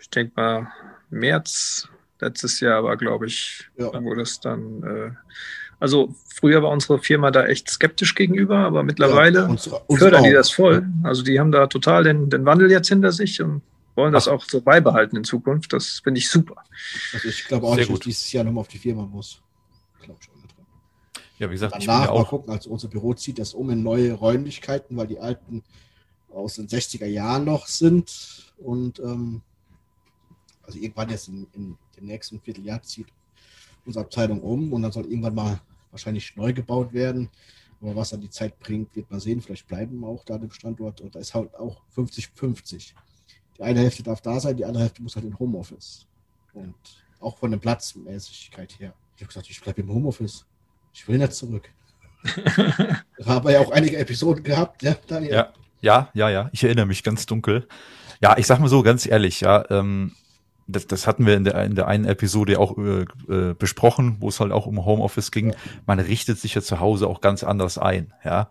[0.00, 0.68] ich denke mal
[1.10, 1.88] März
[2.20, 3.90] letztes Jahr war, glaube ich, ja.
[3.92, 4.82] wo das dann.
[4.82, 5.10] Äh,
[5.78, 10.24] also früher war unsere Firma da echt skeptisch gegenüber, aber mittlerweile ja, unsere, unsere fördern
[10.24, 10.86] die das voll.
[11.02, 13.60] Also die haben da total den, den Wandel jetzt hinter sich und
[13.96, 15.72] wollen das auch so beibehalten in Zukunft.
[15.72, 16.62] Das finde ich super.
[17.12, 19.42] Also ich glaube auch Sehr nicht, dass dieses Jahr nochmal auf die Firma muss.
[20.00, 20.36] Glaube schon.
[21.38, 23.52] Ja, wie gesagt, Danach ich bin ja auch mal gucken, also unser Büro zieht das
[23.52, 25.62] um in neue Räumlichkeiten, weil die alten
[26.30, 28.52] aus den 60er Jahren noch sind.
[28.56, 29.42] Und ähm,
[30.62, 33.08] also irgendwann jetzt in, in dem nächsten Vierteljahr zieht
[33.84, 37.28] unsere Abteilung um und dann soll irgendwann mal wahrscheinlich neu gebaut werden.
[37.82, 39.42] Aber was dann die Zeit bringt, wird man sehen.
[39.42, 41.02] Vielleicht bleiben wir auch da dem Standort.
[41.02, 42.94] Und da ist halt auch 50-50.
[43.56, 46.06] Die eine Hälfte darf da sein, die andere Hälfte muss halt in Homeoffice.
[46.52, 46.74] Und
[47.20, 48.92] auch von der Platzmäßigkeit her.
[49.16, 50.44] Ich habe gesagt, ich bleibe im Homeoffice.
[50.92, 51.68] Ich will nicht zurück.
[53.18, 55.32] da haben wir ja auch einige Episoden gehabt, ja, Daniel?
[55.32, 56.50] Ja, ja, ja, ja.
[56.52, 57.66] Ich erinnere mich ganz dunkel.
[58.20, 60.12] Ja, ich sag mal so ganz ehrlich, ja, ähm,
[60.66, 64.28] das, das hatten wir in der, in der einen Episode auch äh, äh, besprochen, wo
[64.28, 65.50] es halt auch um Homeoffice ging.
[65.50, 65.56] Ja.
[65.86, 68.50] Man richtet sich ja zu Hause auch ganz anders ein, ja.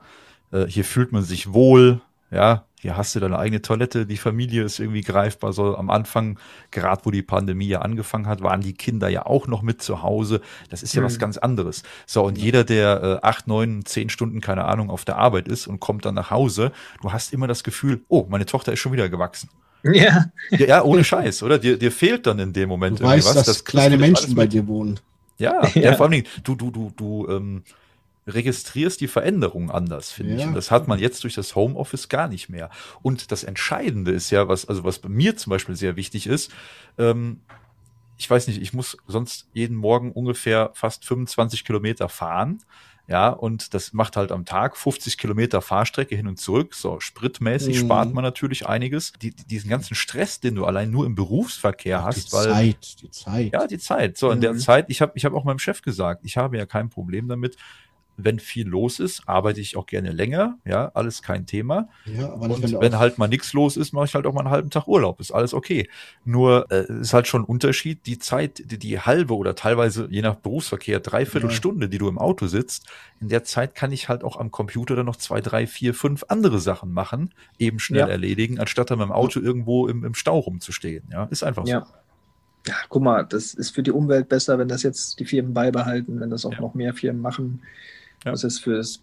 [0.51, 2.01] Äh, hier fühlt man sich wohl,
[2.32, 5.53] ja, hier hast du deine eigene Toilette, die Familie ist irgendwie greifbar.
[5.53, 6.38] So am Anfang,
[6.71, 10.03] gerade wo die Pandemie ja angefangen hat, waren die Kinder ja auch noch mit zu
[10.03, 10.41] Hause.
[10.69, 11.05] Das ist ja mhm.
[11.05, 11.84] was ganz anderes.
[12.05, 15.67] So, und jeder, der äh, acht, neun, zehn Stunden, keine Ahnung, auf der Arbeit ist
[15.67, 16.71] und kommt dann nach Hause,
[17.01, 19.49] du hast immer das Gefühl, oh, meine Tochter ist schon wieder gewachsen.
[19.84, 20.26] Ja.
[20.51, 21.59] Ja, ja ohne Scheiß, oder?
[21.59, 23.36] Dir, dir fehlt dann in dem Moment du weißt, was.
[23.36, 24.99] Dass das kleine Menschen bei dir wohnen.
[25.38, 27.63] Ja, ja, ja, vor allen Dingen, du, du, du, du, ähm,
[28.28, 30.39] registrierst die Veränderung anders, finde ja.
[30.39, 30.45] ich.
[30.45, 32.69] Und das hat man jetzt durch das Homeoffice gar nicht mehr.
[33.01, 36.51] Und das Entscheidende ist ja, was, also was bei mir zum Beispiel sehr wichtig ist,
[36.97, 37.41] ähm,
[38.17, 42.59] ich weiß nicht, ich muss sonst jeden Morgen ungefähr fast 25 Kilometer fahren.
[43.07, 46.73] Ja, und das macht halt am Tag 50 Kilometer Fahrstrecke hin und zurück.
[46.73, 47.86] So spritmäßig mhm.
[47.86, 49.13] spart man natürlich einiges.
[49.21, 52.45] Die, diesen ganzen Stress, den du allein nur im Berufsverkehr Ach, hast, die weil.
[52.45, 53.53] Zeit, die Zeit.
[53.53, 54.17] Ja, die Zeit.
[54.17, 54.59] So, in der mhm.
[54.59, 57.57] Zeit, ich habe ich hab auch meinem Chef gesagt, ich habe ja kein Problem damit,
[58.18, 61.89] wenn viel los ist, arbeite ich auch gerne länger, ja, alles kein Thema.
[62.05, 64.41] Ja, aber und wenn, wenn halt mal nichts los ist, mache ich halt auch mal
[64.41, 65.89] einen halben Tag Urlaub, ist alles okay.
[66.24, 70.22] Nur äh, ist halt schon ein Unterschied, die Zeit, die, die halbe oder teilweise je
[70.22, 71.55] nach Berufsverkehr dreiviertel ja.
[71.55, 72.88] Stunde, die du im Auto sitzt,
[73.20, 76.26] in der Zeit kann ich halt auch am Computer dann noch zwei, drei, vier, fünf
[76.28, 78.07] andere Sachen machen, eben schnell ja.
[78.07, 81.03] erledigen, anstatt dann mit dem Auto irgendwo im, im Stau rumzustehen.
[81.11, 81.72] Ja, ist einfach so.
[81.72, 81.86] ja,
[82.89, 86.30] guck mal, das ist für die Umwelt besser, wenn das jetzt die Firmen beibehalten, wenn
[86.30, 86.61] das auch Ja.
[86.61, 87.61] noch mehr Firmen machen.
[88.26, 88.32] Ja.
[88.32, 89.01] Das ist für das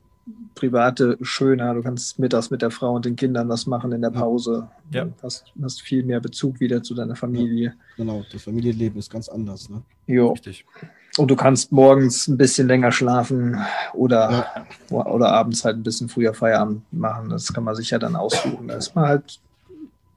[0.55, 1.75] Private schöner.
[1.75, 4.21] Du kannst mittags mit der Frau und den Kindern was machen in der Ja.
[4.21, 4.69] Pause.
[4.93, 5.05] Ja.
[5.05, 7.75] Du hast, hast viel mehr Bezug wieder zu deiner Familie.
[7.97, 9.69] Genau, das Familienleben ist ganz anders.
[9.69, 9.83] Ne?
[10.07, 10.33] Jo.
[10.33, 10.65] Richtig.
[11.19, 13.59] Und du kannst morgens ein bisschen länger schlafen
[13.93, 14.47] oder,
[14.91, 17.29] oder abends halt ein bisschen früher Feierabend machen.
[17.29, 18.69] Das kann man sich ja dann aussuchen.
[18.69, 19.41] Da ist man halt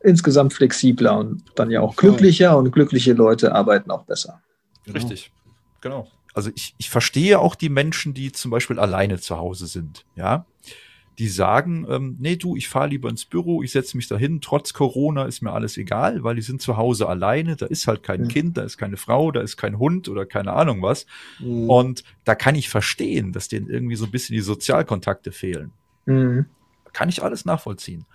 [0.02, 4.42] insgesamt flexibler und dann ja auch glücklicher und glückliche Leute arbeiten auch besser.
[4.86, 4.98] Genau.
[4.98, 5.32] Richtig.
[5.82, 6.08] Genau.
[6.36, 10.46] Also ich, ich verstehe auch die Menschen, die zum Beispiel alleine zu Hause sind, ja.
[11.18, 14.74] Die sagen, ähm, nee, du, ich fahre lieber ins Büro, ich setze mich dahin, trotz
[14.74, 18.24] Corona ist mir alles egal, weil die sind zu Hause alleine, da ist halt kein
[18.24, 18.28] Mhm.
[18.28, 21.06] Kind, da ist keine Frau, da ist kein Hund oder keine Ahnung was.
[21.40, 21.70] Mhm.
[21.70, 25.72] Und da kann ich verstehen, dass denen irgendwie so ein bisschen die Sozialkontakte fehlen.
[26.06, 26.48] Mhm.
[26.92, 28.06] Kann ich alles nachvollziehen.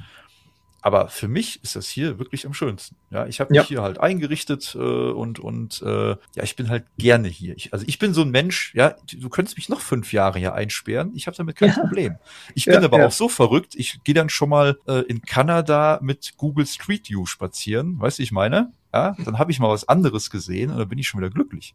[0.82, 2.96] Aber für mich ist das hier wirklich am schönsten.
[3.10, 3.64] Ja, ich habe mich Ja.
[3.66, 7.54] hier halt eingerichtet äh, und und äh, ja, ich bin halt gerne hier.
[7.56, 8.72] Ich, also ich bin so ein Mensch.
[8.74, 11.12] Ja, du könntest mich noch fünf Jahre hier einsperren.
[11.14, 11.74] Ich habe damit kein Ja.
[11.80, 12.16] Problem.
[12.54, 13.06] Ich Ja, bin aber ja.
[13.08, 13.74] auch so verrückt.
[13.74, 18.00] Ich gehe dann schon mal äh, in Kanada mit Google Street View spazieren.
[18.00, 18.72] Weißt du, ich meine?
[18.94, 21.74] Ja, dann habe ich mal was anderes gesehen und dann bin ich schon wieder glücklich.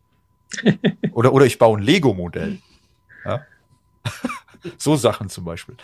[1.12, 2.60] oder oder ich baue ein Lego-Modell.
[3.24, 3.41] Ja.
[4.78, 5.76] so Sachen zum Beispiel.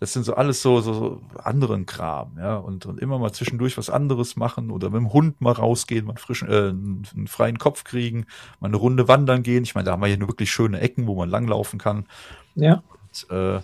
[0.00, 3.78] Das sind so alles so, so, so anderen Kram, ja, und, und immer mal zwischendurch
[3.78, 7.26] was anderes machen oder mit dem Hund mal rausgehen, mal einen frischen, äh, einen, einen
[7.28, 8.26] freien Kopf kriegen,
[8.60, 9.62] mal eine Runde wandern gehen.
[9.62, 12.06] Ich meine, da haben wir hier nur wirklich schöne Ecken, wo man langlaufen kann.
[12.54, 12.82] Ja.
[13.02, 13.60] Und, äh,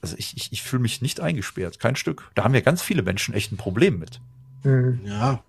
[0.00, 2.30] also ich, ich, ich fühle mich nicht eingesperrt, kein Stück.
[2.34, 4.20] Da haben ja ganz viele Menschen echt ein Problem mit.
[4.62, 5.00] Mhm.
[5.04, 5.42] Ja,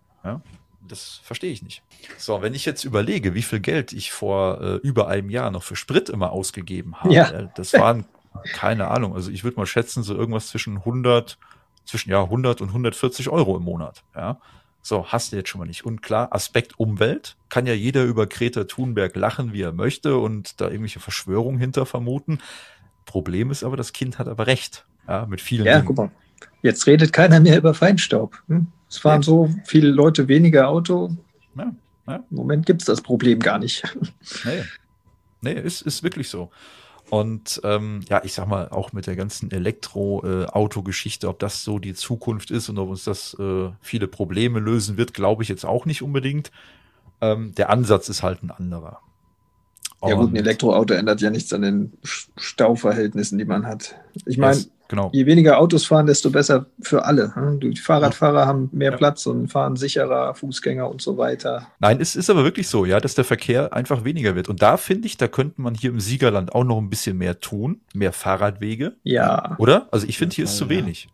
[0.87, 1.81] Das verstehe ich nicht.
[2.17, 5.63] So, wenn ich jetzt überlege, wie viel Geld ich vor äh, über einem Jahr noch
[5.63, 7.29] für Sprit immer ausgegeben habe, Ja.
[7.29, 8.05] äh, das waren
[8.53, 9.13] keine Ahnung.
[9.15, 11.37] Also ich würde mal schätzen, so irgendwas zwischen 100,
[11.85, 14.03] zwischen ja 100 und 140 Euro im Monat.
[14.15, 14.39] Ja,
[14.81, 15.85] so hast du jetzt schon mal nicht.
[15.85, 20.59] Und klar, Aspekt Umwelt kann ja jeder über Greta Thunberg lachen, wie er möchte und
[20.61, 22.39] da irgendwelche Verschwörungen hinter vermuten.
[23.05, 24.85] Problem ist aber, das Kind hat aber recht.
[25.07, 25.85] Ja, mit vielen Ja, Dingen.
[25.85, 26.11] guck mal.
[26.61, 28.41] Jetzt redet keiner mehr über Feinstaub.
[28.47, 28.67] Hm?
[28.89, 29.25] Es fahren Ja.
[29.25, 31.15] so viele Leute weniger Auto.
[31.55, 31.71] Ja,
[32.07, 32.15] ja.
[32.15, 33.83] Im Moment gibt es das Problem gar nicht.
[34.43, 34.63] Nee.
[35.41, 36.49] Nee, ist, ist wirklich so.
[37.09, 41.93] Und ähm, ja, ich sag mal, auch mit der ganzen Elektro-Auto-Geschichte, ob das so die
[41.93, 45.85] Zukunft ist und ob uns das äh, viele Probleme lösen wird, glaube ich jetzt auch
[45.85, 46.51] nicht unbedingt.
[47.21, 48.99] Ähm, der Ansatz ist halt ein anderer.
[50.03, 53.95] Ja gut, ein Elektroauto ändert ja nichts an den Stauverhältnissen, die man hat.
[54.25, 55.09] Ich meine, genau.
[55.13, 57.33] je weniger Autos fahren, desto besser für alle.
[57.35, 57.59] hm?
[57.59, 58.97] Die Fahrradfahrer haben mehr Ja.
[58.97, 61.67] Platz und fahren sicherer, Fußgänger und so weiter.
[61.79, 64.49] Nein, es ist aber wirklich so, ja, dass der Verkehr einfach weniger wird.
[64.49, 67.39] Und da finde ich, da könnte man hier im Siegerland auch noch ein bisschen mehr
[67.39, 69.87] tun, mehr Fahrradwege, Ja, oder?
[69.91, 70.79] Also ich finde, hier ist Ja, zu ja.
[70.81, 71.07] wenig.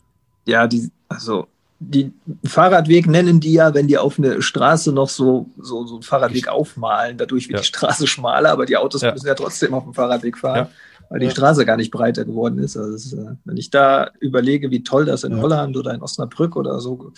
[0.45, 1.47] ja, die, also
[1.83, 2.13] die
[2.45, 6.47] Fahrradweg nennen die ja, wenn die auf eine Straße noch so, so, so einen Fahrradweg
[6.47, 7.17] aufmalen.
[7.17, 7.61] Dadurch wird Ja.
[7.61, 9.11] die Straße schmaler, aber die Autos Ja.
[9.11, 10.69] müssen ja trotzdem auf dem Fahrradweg fahren, Ja.
[11.11, 11.31] Weil die Ja.
[11.31, 12.77] Straße gar nicht breiter geworden ist.
[12.77, 15.41] Also ist, äh, wenn ich da überlege, wie toll das in Ja.
[15.41, 17.11] Holland oder in Osnabrück oder so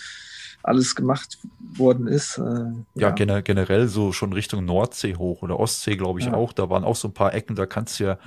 [0.62, 1.38] alles gemacht
[1.76, 2.38] worden ist.
[2.38, 6.34] Äh, Ja, gener generell so schon Richtung Nordsee hoch oder Ostsee, glaube ich Ja.
[6.34, 6.52] auch.
[6.52, 8.18] Da waren auch so ein paar Ecken, da kannst du ja,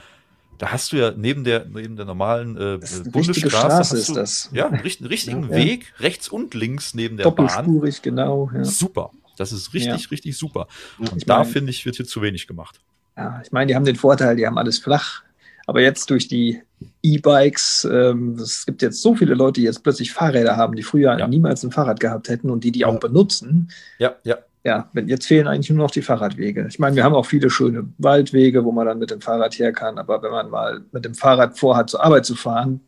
[0.59, 3.91] da hast du ja neben der, neben der normalen äh, ist eine Bundesstraße Straße hast
[3.93, 4.49] ist du, das.
[4.53, 5.55] Ja, einen richt- richtigen Ja.
[5.55, 7.47] Weg, rechts und links neben der Bahn.
[7.47, 8.49] Doppelspurig, genau.
[8.53, 8.63] Ja.
[8.63, 9.11] Super.
[9.37, 10.67] Das ist richtig, richtig super.
[10.99, 12.79] Ja, Und ich da finde ich, wird hier zu wenig gemacht.
[13.15, 15.21] Ja, ich meine, die haben den Vorteil, die haben alles flach.
[15.67, 16.61] Aber jetzt durch die
[17.03, 21.17] E-Bikes, ähm, es gibt jetzt so viele Leute, die jetzt plötzlich Fahrräder haben, die früher
[21.19, 21.27] Ja.
[21.27, 22.87] niemals ein Fahrrad gehabt hätten und die die Ja.
[22.87, 23.69] auch benutzen.
[23.99, 24.37] Ja, ja.
[24.63, 26.65] Ja, jetzt fehlen eigentlich nur noch die Fahrradwege.
[26.67, 29.71] Ich meine, wir haben auch viele schöne Waldwege, wo man dann mit dem Fahrrad her
[29.71, 29.97] kann.
[29.97, 32.81] Aber wenn man mal mit dem Fahrrad vorhat, zur Arbeit zu fahren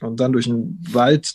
[0.00, 1.34] und dann durch den Wald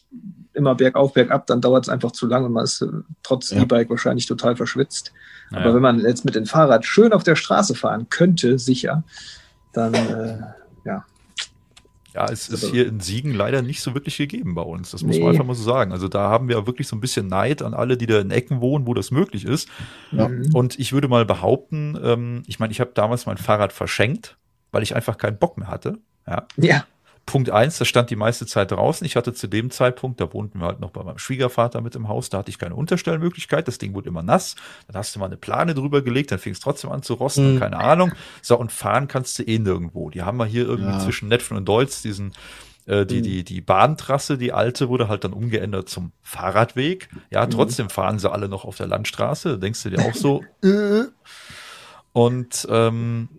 [0.53, 2.87] immer bergauf, bergab, dann dauert es einfach zu lange und man ist äh,
[3.23, 3.61] trotz Ja.
[3.61, 5.11] E-Bike wahrscheinlich total verschwitzt.
[5.51, 5.65] Naja.
[5.65, 9.03] Aber wenn man jetzt mit dem Fahrrad schön auf der Straße fahren könnte, sicher,
[9.73, 10.37] dann äh,
[10.85, 11.05] ja.
[12.15, 14.89] Ja, es ist Also- hier in Siegen leider nicht so wirklich gegeben bei uns.
[14.91, 15.21] Das muss Nee.
[15.21, 15.91] man einfach mal so sagen.
[15.91, 18.61] Also da haben wir wirklich so ein bisschen Neid an alle, die da in Ecken
[18.61, 19.69] wohnen, wo das möglich ist.
[20.11, 20.27] Ja.
[20.27, 20.49] Mhm.
[20.55, 24.37] Und ich würde mal behaupten, ähm, ich meine, ich habe damals mein Fahrrad verschenkt,
[24.71, 25.99] weil ich einfach keinen Bock mehr hatte.
[26.27, 26.47] Ja.
[26.57, 26.83] Ja,
[27.29, 29.05] Punkt eins, das stand die meiste Zeit draußen.
[29.05, 32.07] Ich hatte zu dem Zeitpunkt, da wohnten wir halt noch bei meinem Schwiegervater mit im
[32.07, 34.55] Haus, da hatte ich keine Unterstellmöglichkeit, das Ding wurde immer nass.
[34.87, 37.53] Dann hast du mal eine Plane drüber gelegt, dann fing es trotzdem an zu rosten,
[37.55, 37.59] Mhm.
[37.59, 38.11] keine Ahnung.
[38.41, 40.09] So, und fahren kannst du eh nirgendwo.
[40.09, 40.99] Die haben wir hier irgendwie Ja.
[40.99, 42.33] zwischen Netfen und Deutz diesen
[42.87, 43.23] äh, die, Mhm.
[43.23, 47.09] die, die Bahntrasse, die alte, wurde halt dann umgeändert zum Fahrradweg.
[47.29, 47.51] Ja, Mhm.
[47.51, 49.49] trotzdem fahren sie alle noch auf der Landstraße.
[49.51, 51.03] Da denkst du dir auch so, äh.
[52.11, 53.29] Und ähm,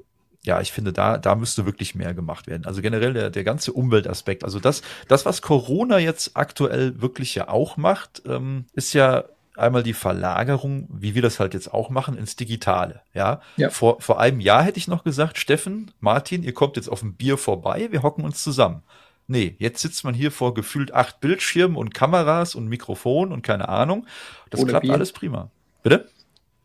[0.43, 2.65] ja, ich finde, da, da müsste wirklich mehr gemacht werden.
[2.65, 4.43] Also generell der, der ganze Umweltaspekt.
[4.43, 9.25] Also das, das, was Corona jetzt aktuell wirklich ja auch macht, ähm, ist ja
[9.57, 13.03] einmal die Verlagerung, wie wir das halt jetzt auch machen, ins Digitale.
[13.13, 13.69] Ja, Ja.
[13.69, 17.15] Vor, vor einem Jahr hätte ich noch gesagt, Steffen, Martin, ihr kommt jetzt auf ein
[17.15, 18.83] Bier vorbei, wir hocken uns zusammen.
[19.27, 23.69] Nee, jetzt sitzt man hier vor gefühlt acht Bildschirmen und Kameras und Mikrofon und keine
[23.69, 24.07] Ahnung.
[24.49, 24.95] Das Ohne klappt Bier.
[24.95, 25.51] alles prima.
[25.83, 26.09] Bitte?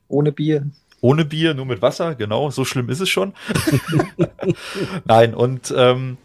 [0.07, 0.65] Ohne Bier.
[1.01, 3.33] Ohne Bier, nur mit Wasser, genau, so schlimm ist es schon.
[5.05, 6.17] Nein, und ähm,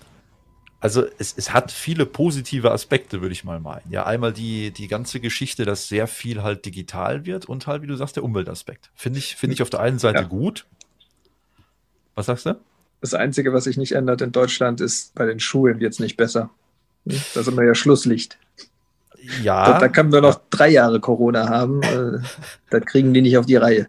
[0.81, 3.91] also es, es hat viele positive Aspekte, würde ich mal meinen.
[3.91, 7.87] Ja, einmal die, die ganze Geschichte, dass sehr viel halt digital wird und halt, wie
[7.87, 8.91] du sagst, der Umweltaspekt.
[8.95, 10.25] Finde ich, finde ich auf der einen Seite Ja.
[10.25, 10.67] gut.
[12.15, 12.59] Was sagst du?
[13.03, 16.17] Das Einzige, was sich nicht ändert in Deutschland, ist, bei den Schulen wird es nicht
[16.17, 16.51] besser.
[17.05, 18.39] Da sind wir ja Schlusslicht.
[19.43, 19.73] Ja.
[19.73, 21.83] Da, da können wir noch drei Jahre Corona haben.
[21.83, 22.19] Äh,
[22.71, 23.89] das kriegen die nicht auf die Reihe.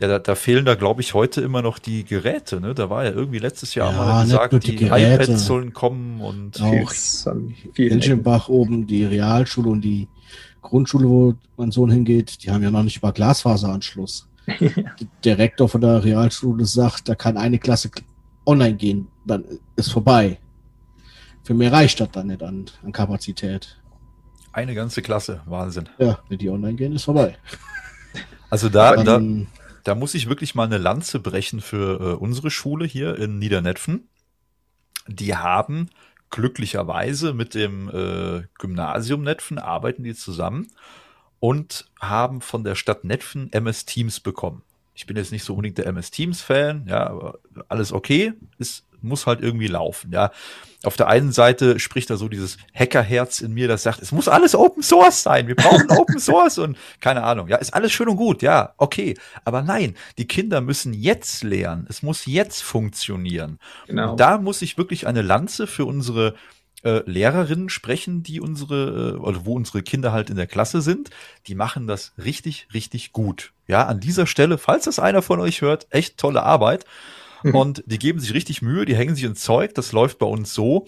[0.00, 2.60] Ja, da, da fehlen da, glaube ich, heute immer noch die Geräte.
[2.60, 2.74] Ne?
[2.74, 6.60] Da war ja irgendwie letztes Jahr Ja, mal gesagt, die, die iPads sollen kommen und
[6.62, 6.92] Auch.
[7.74, 10.08] Hilchenbach oben, die Realschule und die
[10.62, 14.28] Grundschule, wo mein Sohn hingeht, die haben ja noch nicht mal Glasfaseranschluss.
[15.24, 17.90] Der Rektor von der Realschule sagt, da kann eine Klasse
[18.46, 19.44] online gehen, dann
[19.76, 20.38] ist vorbei.
[21.44, 23.79] Für mehr reicht das dann nicht an, an Kapazität.
[24.52, 25.42] Eine ganze Klasse.
[25.46, 25.88] Wahnsinn.
[25.98, 27.36] Ja, wenn die online gehen, ist vorbei.
[28.52, 29.20] Also da, da,
[29.84, 34.08] Da muss ich wirklich mal eine Lanze brechen für äh, unsere Schule hier in Niedernetfen.
[35.06, 35.88] Die haben
[36.30, 40.68] glücklicherweise mit dem äh, Gymnasium Netfen arbeiten die zusammen
[41.38, 44.62] und haben von der Stadt Netfen MS Teams bekommen.
[45.00, 47.38] Ich bin jetzt nicht so unbedingt der MS Teams Fan, ja, aber
[47.70, 50.30] alles okay, es muss halt irgendwie laufen, ja.
[50.82, 54.28] Auf der einen Seite spricht da so dieses Hackerherz in mir, das sagt, es muss
[54.28, 58.10] alles Open Source sein, wir brauchen Open Source und keine Ahnung, ja, ist alles schön
[58.10, 63.58] und gut, ja, okay, aber nein, die Kinder müssen jetzt lernen, es muss jetzt funktionieren.
[63.86, 64.10] Genau.
[64.10, 66.34] Und da muss ich wirklich eine Lanze für unsere
[66.84, 71.10] äh, Lehrerinnen sprechen, die unsere, äh, oder wo unsere Kinder halt in der Klasse sind.
[71.46, 73.52] Die machen das richtig, richtig gut.
[73.66, 76.84] Ja, an dieser Stelle, falls das einer von euch hört, echt tolle Arbeit.
[77.42, 77.54] Mhm.
[77.54, 79.74] Und die geben sich richtig Mühe, die hängen sich ins Zeug.
[79.74, 80.86] Das läuft bei uns so,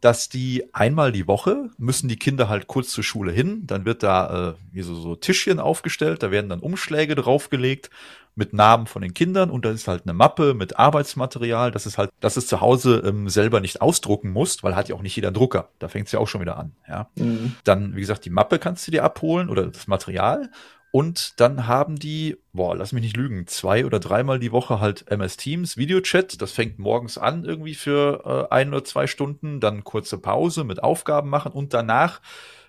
[0.00, 3.66] dass die einmal die Woche müssen die Kinder halt kurz zur Schule hin.
[3.66, 7.90] Dann wird da äh, wie so, so Tischchen aufgestellt, da werden dann Umschläge draufgelegt
[8.36, 11.98] mit Namen von den Kindern und da ist halt eine Mappe mit Arbeitsmaterial, das ist
[11.98, 15.16] halt, dass es zu Hause ähm, selber nicht ausdrucken musst, weil hat ja auch nicht
[15.16, 15.68] jeder einen Drucker.
[15.78, 16.72] Da fängt es ja auch schon wieder an.
[16.88, 17.08] Ja.
[17.16, 17.54] Mhm.
[17.64, 20.50] Dann, wie gesagt, die Mappe kannst du dir abholen oder das Material.
[20.90, 25.10] Und dann haben die, boah, lass mich nicht lügen, zwei oder dreimal die Woche halt
[25.10, 26.40] MS Teams Videochat.
[26.40, 30.84] Das fängt morgens an irgendwie für äh, ein oder zwei Stunden, dann kurze Pause mit
[30.84, 32.20] Aufgaben machen und danach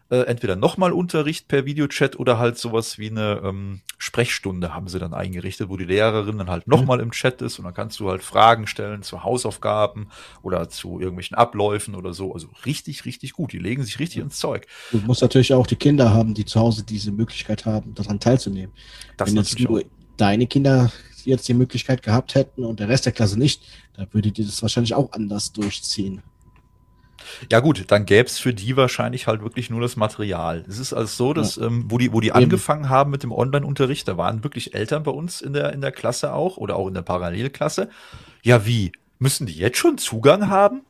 [0.09, 4.99] äh, entweder nochmal Unterricht per Videochat oder halt sowas wie eine ähm, Sprechstunde haben sie
[4.99, 8.09] dann eingerichtet, wo die Lehrerin dann halt nochmal im Chat ist und dann kannst du
[8.09, 10.09] halt Fragen stellen zu Hausaufgaben
[10.43, 12.33] oder zu irgendwelchen Abläufen oder so.
[12.33, 13.51] Also richtig, richtig gut.
[13.51, 14.67] Die legen sich richtig ins Zeug.
[14.91, 18.73] du musst natürlich auch die Kinder haben, die zu Hause diese Möglichkeit haben, daran teilzunehmen.
[19.17, 19.83] Das Wenn jetzt nur
[20.17, 20.91] deine Kinder
[21.23, 23.63] jetzt die Möglichkeit gehabt hätten und der Rest der Klasse nicht,
[23.95, 26.21] dann würdet ihr das wahrscheinlich auch anders durchziehen.
[27.51, 30.63] Ja gut, dann gäbe es für die wahrscheinlich halt wirklich nur das Material.
[30.67, 32.37] Es ist also so, dass ähm, wo die, wo die Eben.
[32.37, 35.91] angefangen haben mit dem Online-Unterricht, da waren wirklich Eltern bei uns in der in der
[35.91, 37.89] Klasse auch oder auch in der Parallelklasse.
[38.43, 38.91] Ja wie?
[39.19, 40.81] Müssen die jetzt schon Zugang haben?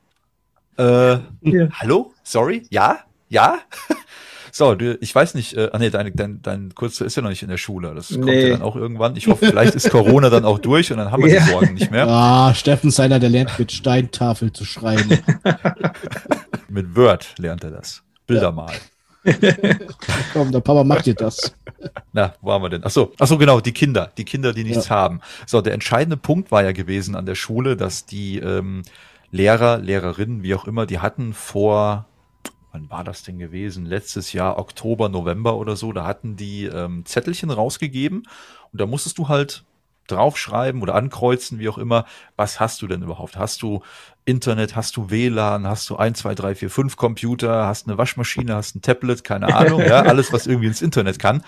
[0.77, 1.69] Äh, Ja.
[1.73, 2.13] hallo?
[2.23, 2.63] Sorry?
[2.69, 2.99] Ja?
[3.29, 3.59] Ja?
[4.57, 7.29] So, du, ich weiß nicht, äh, ah nee, dein, dein, dein Kurzer ist ja noch
[7.29, 7.93] nicht in der Schule.
[7.93, 8.43] Das kommt Nee.
[8.43, 9.17] ja dann auch irgendwann.
[9.17, 11.43] Ich hoffe, vielleicht ist Corona dann auch durch und dann haben wir Ja.
[11.43, 12.07] die Sorgen nicht mehr.
[12.07, 15.19] Ah, Steffen ist einer, der lernt mit Steintafel zu schreiben.
[16.69, 18.01] Mit Word lernt er das.
[18.27, 18.79] Bilder malen.
[20.31, 21.53] Komm, der Papa macht dir das.
[22.13, 22.81] Na, wo haben wir denn?
[22.85, 25.19] Ach so, ach so, genau, die Kinder, die Kinder, die nichts haben.
[25.45, 28.83] So, der entscheidende Punkt war ja gewesen an der Schule, dass die ähm,
[29.31, 32.05] Lehrer, Lehrerinnen, wie auch immer, die hatten vor,
[32.75, 33.85] wann war das denn gewesen?
[33.85, 38.27] Letztes Jahr, Oktober, November oder so, da hatten die ähm, Zettelchen rausgegeben
[38.73, 39.63] und da musstest du halt
[40.07, 43.37] draufschreiben oder ankreuzen, wie auch immer, was hast du denn überhaupt?
[43.37, 43.81] Hast du
[44.25, 48.55] Internet, hast du WLAN, hast du 1, 2, 3, 4, 5 Computer, hast eine Waschmaschine,
[48.55, 51.43] hast ein Tablet, keine Ahnung, ja, alles, was irgendwie ins Internet kann.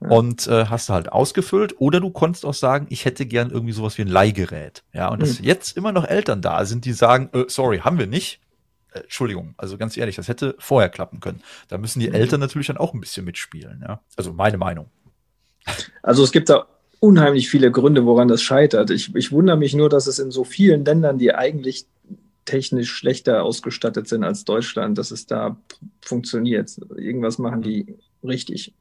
[0.00, 3.72] Und äh, hast du halt ausgefüllt oder du konntest auch sagen, ich hätte gern irgendwie
[3.72, 4.82] sowas wie ein Leihgerät.
[4.92, 5.44] Ja, und dass Hm.
[5.44, 8.40] jetzt immer noch Eltern da sind, die sagen, äh, sorry, haben wir nicht.
[8.92, 11.42] Äh, Entschuldigung, also ganz ehrlich, das hätte vorher klappen können.
[11.68, 12.14] Da müssen die Mhm.
[12.14, 13.82] Eltern natürlich dann auch ein bisschen mitspielen.
[13.86, 14.86] Ja, also meine Meinung.
[16.02, 16.66] Also es gibt da
[17.00, 18.90] unheimlich viele Gründe, woran das scheitert.
[18.90, 21.86] Ich, ich wundere mich nur, dass es in so vielen Ländern, die eigentlich
[22.44, 25.56] technisch schlechter ausgestattet sind als Deutschland, dass es da
[26.00, 26.76] funktioniert.
[26.96, 28.74] Irgendwas machen die richtig.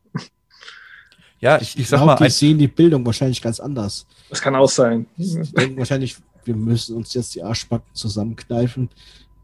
[1.39, 4.05] Ja, ich, ich sag glaub, mal, die sehen die Bildung wahrscheinlich ganz anders.
[4.29, 5.07] Das kann auch sein.
[5.17, 8.89] denken wahrscheinlich, wir müssen uns jetzt die Arschbacken zusammenkneifen.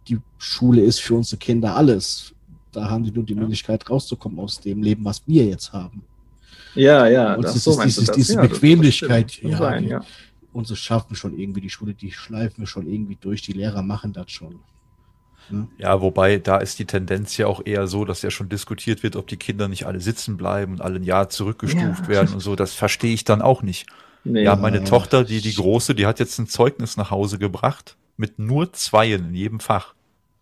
[0.08, 2.34] Die Schule ist für unsere Kinder alles.
[2.72, 3.42] Da haben die nur die Ja.
[3.42, 6.04] Möglichkeit rauszukommen aus dem Leben, was wir jetzt haben.
[6.76, 8.16] Ja, ja, Und das das so ist du dieses, das?
[8.16, 9.40] diese Ja, das Bequemlichkeit.
[9.42, 10.02] kann Ja, sein, ja.
[10.54, 13.42] Und so schaffen wir schon irgendwie die Schule, die schleifen wir schon irgendwie durch.
[13.42, 14.60] Die Lehrer machen das schon.
[15.78, 19.16] Ja, wobei da ist die Tendenz ja auch eher so, dass ja schon diskutiert wird,
[19.16, 22.08] ob die Kinder nicht alle sitzen bleiben und alle ein Jahr zurückgestuft Ja.
[22.10, 22.56] werden und so.
[22.58, 23.88] Das verstehe ich dann auch nicht.
[24.26, 24.84] Nee, Ja, meine.
[24.84, 29.30] Tochter, die, die große, die hat jetzt ein Zeugnis nach Hause gebracht mit nur Zweien
[29.30, 29.94] in jedem Fach.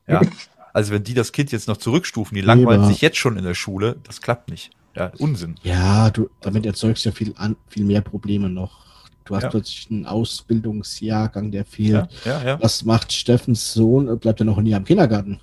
[0.08, 0.22] Ja.
[0.74, 2.92] Also wenn die das Kind jetzt noch zurückstufen, die langweilen Lieber.
[2.92, 4.72] sich jetzt schon in der Schule, das klappt nicht.
[4.94, 5.56] Ja, Unsinn.
[5.64, 8.84] Ja, du, damit erzeugst du ja viel, an, viel mehr Probleme noch.
[9.24, 9.50] Du hast Ja.
[9.52, 12.10] plötzlich einen Ausbildungsjahrgang, der fehlt.
[12.26, 12.62] Ja, ja, ja.
[12.62, 14.20] Was macht Steffens Sohn?
[14.20, 15.40] Bleibt er noch nie am Kindergarten?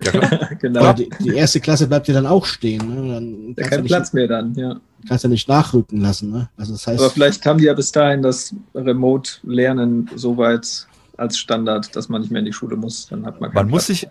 [0.00, 0.50] ja klar.
[0.60, 0.92] genau.
[0.92, 2.86] Die, die erste Klasse bleibt ja dann auch stehen.
[2.88, 3.14] Ne?
[3.14, 4.80] Dann Da kein Platz nicht, mehr dann, ja.
[5.08, 6.30] kannst du nicht nachrücken lassen.
[6.30, 6.48] Ne?
[6.56, 10.86] Also das heißt, Aber vielleicht haben die ja bis dahin das Remote-Lernen so weit
[11.16, 13.06] als Standard, dass man nicht mehr in die Schule muss.
[13.08, 14.08] Dann hat man Man muss sich-.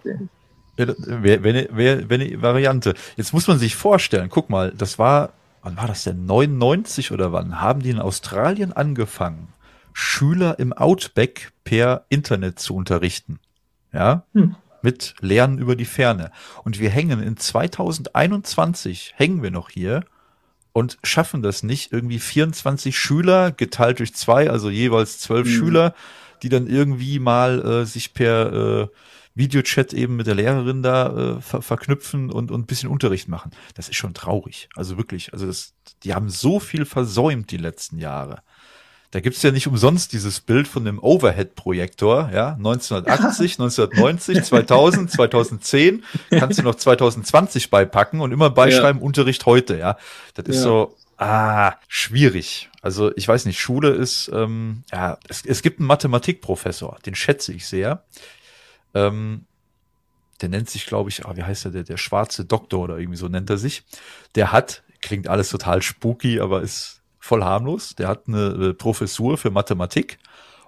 [0.78, 2.94] Wäre wär, wär, wär eine Variante.
[3.18, 5.34] Jetzt muss man sich vorstellen, guck mal, das war,
[5.64, 6.26] wann war das denn?
[6.26, 7.60] 99 oder wann?
[7.60, 9.49] Haben die in Australien angefangen,
[9.94, 13.40] Schüler im Outback per Internet zu unterrichten?
[13.91, 14.23] Ja?
[14.34, 14.56] Hm.
[14.82, 16.32] Mit Lernen über die Ferne.
[16.64, 20.03] Und wir hängen in 2021, hängen wir noch hier
[20.73, 25.52] und schaffen das nicht, irgendwie 24 Schüler geteilt durch zwei, also jeweils zwölf Mhm.
[25.52, 25.95] Schüler,
[26.44, 28.88] die dann irgendwie mal äh, sich per äh,
[29.34, 33.52] Videochat eben mit der Lehrerin da äh, ver verknüpfen und, und ein bisschen Unterricht machen.
[33.76, 34.68] Das ist schon traurig.
[34.76, 35.74] Also wirklich, also das,
[36.04, 38.42] die haben so viel versäumt die letzten Jahre.
[39.12, 46.04] Da gibt's ja nicht umsonst dieses Bild von dem Overhead-Projektor, ja, 1980, 1990, 2000, 2010,
[46.30, 49.98] kannst du noch 2020 beipacken und immer beischreiben, Unterricht heute, ja.
[50.34, 50.62] Das ist Ja.
[50.62, 52.69] so, ah, schwierig.
[52.81, 57.53] Also ich weiß nicht, Schule ist, ähm, ja, es, es gibt einen Mathematikprofessor, den schätze
[57.53, 58.03] ich sehr.
[58.93, 59.45] Ähm,
[60.41, 63.18] der nennt sich, glaube ich, ah, wie heißt er, der, der schwarze Doktor oder irgendwie
[63.18, 63.84] so nennt er sich.
[64.34, 67.95] Der hat, klingt alles total spooky, aber ist voll harmlos.
[67.95, 70.18] Der hat eine äh, Professur für Mathematik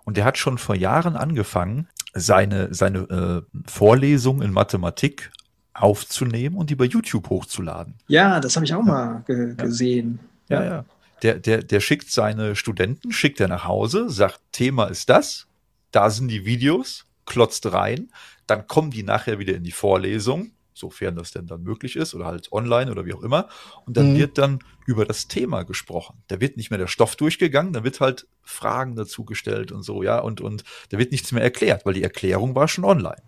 [0.05, 5.31] und der hat schon vor Jahren angefangen, seine, seine äh, Vorlesung in Mathematik
[5.73, 7.95] aufzunehmen und die bei YouTube hochzuladen.
[8.07, 10.19] Ja, das habe ich auch mal ge gesehen.
[10.21, 10.85] Ja, ja.
[11.21, 15.47] Der, der, der schickt seine Studenten, schickt er nach Hause, sagt, Thema ist das,
[15.91, 18.11] da sind die Videos, klotzt rein,
[18.45, 22.25] dann kommen die nachher wieder in die Vorlesung, sofern das denn dann möglich ist, oder
[22.25, 23.47] halt online oder wie auch immer,
[23.85, 24.17] und dann Mhm.
[24.17, 26.17] wird dann über das Thema gesprochen.
[26.27, 30.03] Da wird nicht mehr der Stoff durchgegangen, da wird halt Fragen dazu gestellt und so,
[30.03, 33.21] ja, und, und da wird nichts mehr erklärt, weil die Erklärung war schon online.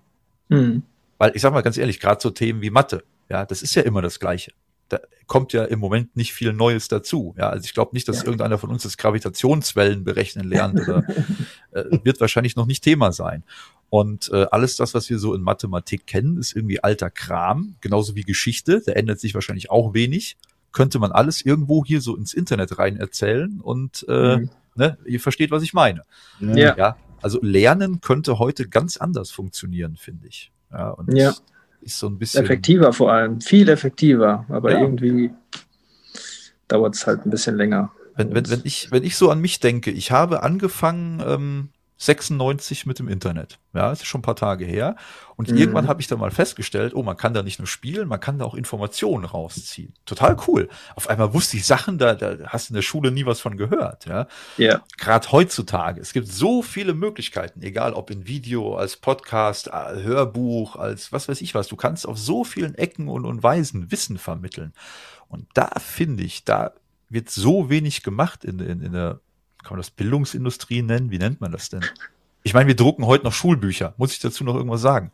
[0.49, 0.83] Hm.
[1.17, 3.83] Weil ich sag mal ganz ehrlich, gerade so Themen wie Mathe, ja, das ist ja
[3.83, 4.51] immer das Gleiche.
[4.89, 7.33] Da kommt ja im Moment nicht viel Neues dazu.
[7.37, 8.25] Ja, also ich glaube nicht, dass Ja.
[8.25, 11.03] irgendeiner von uns das Gravitationswellen berechnen lernt oder
[11.71, 13.43] äh, wird wahrscheinlich noch nicht Thema sein.
[13.89, 18.15] Und äh, alles das, was wir so in Mathematik kennen, ist irgendwie alter Kram, genauso
[18.15, 18.81] wie Geschichte.
[18.85, 20.37] Da ändert sich wahrscheinlich auch wenig.
[20.71, 24.49] Könnte man alles irgendwo hier so ins Internet rein erzählen und äh, Mhm.
[24.75, 26.01] ne, ihr versteht, was ich meine.
[26.39, 26.75] Ja.
[26.77, 30.51] Ja, also Lernen könnte heute ganz anders funktionieren, finde ich.
[30.71, 31.33] Ja, und Ja.
[31.85, 32.43] Ist so ein bisschen.
[32.43, 34.81] Effektiver vor allem, viel effektiver, aber Ja.
[34.81, 35.31] irgendwie
[36.67, 37.91] dauert es halt ein bisschen länger.
[38.15, 42.85] Wenn, wenn, wenn, ich, wenn ich so an mich denke, ich habe angefangen ähm, 96
[42.85, 43.59] mit dem Internet.
[43.73, 44.95] Ja, das ist schon ein paar Tage her.
[45.37, 45.57] Und Mhm.
[45.57, 48.37] irgendwann habe ich dann mal festgestellt, oh, man kann da nicht nur spielen, man kann
[48.39, 49.93] da auch Informationen rausziehen.
[50.05, 50.69] Total cool.
[50.95, 53.57] Auf einmal wusste ich Sachen, da, da hast du in der Schule nie was von
[53.57, 54.05] gehört.
[54.05, 54.27] Ja,
[54.57, 60.75] Ja, gerade heutzutage, es gibt so viele Möglichkeiten, egal ob in Video, als Podcast, Hörbuch,
[60.75, 61.67] als was weiß ich was.
[61.67, 64.73] Du kannst auf so vielen Ecken und, und Weisen Wissen vermitteln.
[65.27, 66.73] Und da finde ich, da
[67.09, 69.19] wird so wenig gemacht in, in, in der,
[69.65, 71.11] kann man das Bildungsindustrie nennen?
[71.11, 71.81] Wie nennt man das denn?
[72.43, 73.93] Ich meine, wir drucken heute noch Schulbücher.
[73.97, 75.11] Muss ich dazu noch irgendwas sagen?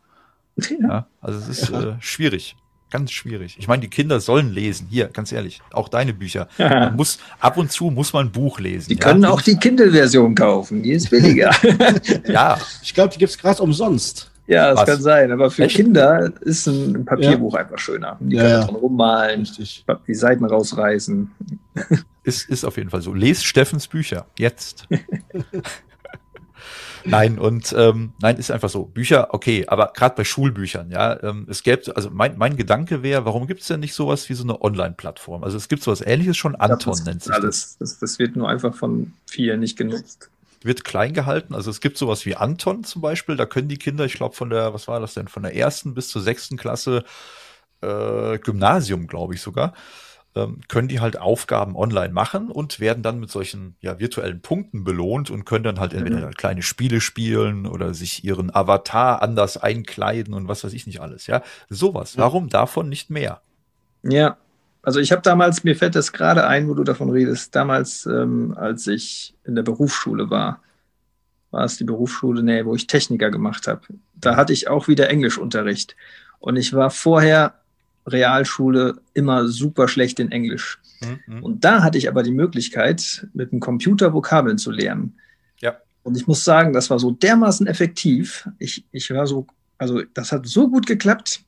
[0.80, 2.56] Ja, also es ist äh, schwierig.
[2.90, 3.56] Ganz schwierig.
[3.58, 4.86] Ich meine, die Kinder sollen lesen.
[4.90, 6.48] Hier, ganz ehrlich, auch deine Bücher.
[6.58, 8.90] Man muss, ab und zu muss man ein Buch lesen.
[8.90, 9.00] die ja?
[9.00, 11.50] können auch die Kindle-Version kaufen, die ist billiger.
[12.26, 14.30] Ja, Ich glaube, die gibt's gerade umsonst.
[14.46, 14.86] Ja, das Was?
[14.86, 15.76] kann sein, aber für Echt?
[15.76, 18.16] Kinder ist ein Papierbuch einfach schöner.
[18.20, 18.64] Die Ja, können ja.
[18.64, 19.84] dran rummalen, Richtig.
[20.06, 21.30] die Seiten rausreißen.
[22.24, 23.14] ist, ist auf jeden Fall so.
[23.14, 24.26] Lest Steffens Bücher.
[24.38, 24.88] Jetzt.
[27.04, 28.84] Nein, und ähm, nein, ist einfach so.
[28.84, 33.24] Bücher, okay, aber gerade bei Schulbüchern, ja, ähm, es gäbe, also mein, mein Gedanke wäre,
[33.24, 35.42] warum gibt es denn nicht sowas wie so eine Online-Plattform?
[35.42, 37.76] Also es gibt sowas ähnliches schon, Anton nennt sich alles.
[37.78, 40.30] Das, das wird nur einfach von vielen nicht genutzt.
[40.64, 41.54] Wird klein gehalten.
[41.54, 44.50] Also es gibt sowas wie Anton zum Beispiel, da können die Kinder, ich glaube von
[44.50, 47.04] der, was war das denn, von der ersten bis zur sechsten Klasse
[47.80, 49.74] äh, Gymnasium, glaube ich sogar,
[50.34, 54.84] ähm, können die halt Aufgaben online machen und werden dann mit solchen ja, virtuellen Punkten
[54.84, 56.32] belohnt und können dann halt entweder Mhm.
[56.34, 61.26] kleine Spiele spielen oder sich ihren Avatar anders einkleiden und was weiß ich nicht alles.
[61.26, 62.14] Ja, sowas.
[62.14, 62.22] Ja.
[62.22, 63.42] Warum davon nicht mehr?
[64.02, 64.38] Ja,
[64.82, 68.54] Also ich habe damals, mir fällt das gerade ein, wo du davon redest, damals, ähm,
[68.56, 70.60] als ich in der Berufsschule war,
[71.52, 73.82] war es die Berufsschule, nee, wo ich Techniker gemacht habe.
[74.14, 75.94] Da hatte ich auch wieder Englischunterricht.
[76.40, 77.54] Und ich war vorher
[78.06, 80.80] Realschule immer super schlecht in Englisch.
[81.26, 81.42] Mhm.
[81.42, 85.14] Und da hatte ich aber die Möglichkeit, mit dem Computer Vokabeln zu lernen.
[85.60, 85.76] Ja.
[86.02, 88.48] Und ich muss sagen, das war so dermaßen effektiv.
[88.58, 89.46] Ich, ich war so,
[89.78, 91.42] also das hat so gut geklappt.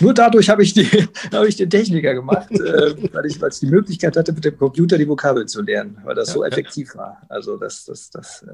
[0.00, 0.84] Nur dadurch habe ich, die,
[1.32, 4.98] hab ich den Techniker gemacht, äh, weil ich ich die Möglichkeit hatte, mit dem Computer
[4.98, 7.00] die Vokabeln zu lernen, weil das ja, so effektiv ja.
[7.00, 7.22] war.
[7.28, 8.42] Also das, das, das.
[8.42, 8.52] Äh,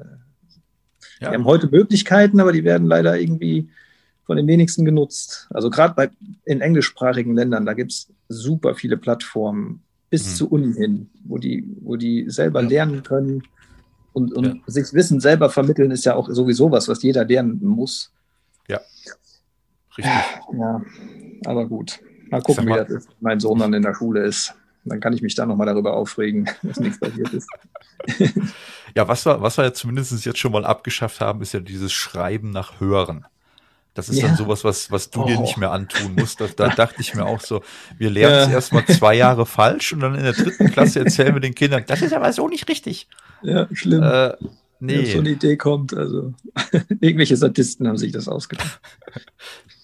[1.19, 1.31] ja.
[1.31, 3.69] Wir haben heute Möglichkeiten, aber die werden leider irgendwie
[4.25, 5.47] von den wenigsten genutzt.
[5.51, 6.11] Also gerade
[6.45, 10.35] in englischsprachigen Ländern, da gibt es super viele Plattformen bis mhm.
[10.35, 13.43] zur Uni hin, wo die, wo die selber lernen können
[14.13, 18.11] und, und sich Wissen selber vermitteln, ist ja auch sowieso was, was jeder lernen muss.
[18.67, 18.79] Ja.
[19.97, 20.13] Richtig.
[20.57, 20.81] Ja,
[21.45, 21.99] aber gut.
[22.29, 24.53] Mal gucken, mal, wie das mein Sohn dann in der Schule ist.
[24.83, 27.47] Dann kann ich mich da nochmal darüber aufregen, dass nichts passiert ist.
[28.95, 31.93] ja, was wir, was wir ja zumindest jetzt schon mal abgeschafft haben, ist ja dieses
[31.93, 33.25] Schreiben nach Hören.
[33.93, 34.27] Das ist ja.
[34.27, 35.25] dann sowas, was, was du oh.
[35.25, 36.39] dir nicht mehr antun musst.
[36.39, 37.61] Da, da dachte ich mir auch so,
[37.97, 38.53] wir lernen es ja.
[38.53, 42.01] erstmal zwei Jahre falsch und dann in der dritten Klasse erzählen wir den Kindern, das
[42.01, 43.09] ist aber so nicht richtig.
[43.41, 44.01] Ja, schlimm.
[44.01, 44.33] Äh,
[44.81, 45.11] nee.
[45.11, 46.33] So eine Idee kommt, also
[46.99, 48.79] irgendwelche Sadisten haben sich das ausgedacht.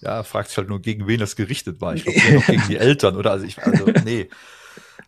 [0.00, 1.92] Ja, fragt sich halt nur, gegen wen das gerichtet war.
[1.92, 4.28] Ich glaube, noch gegen die Eltern oder also ich, also nee.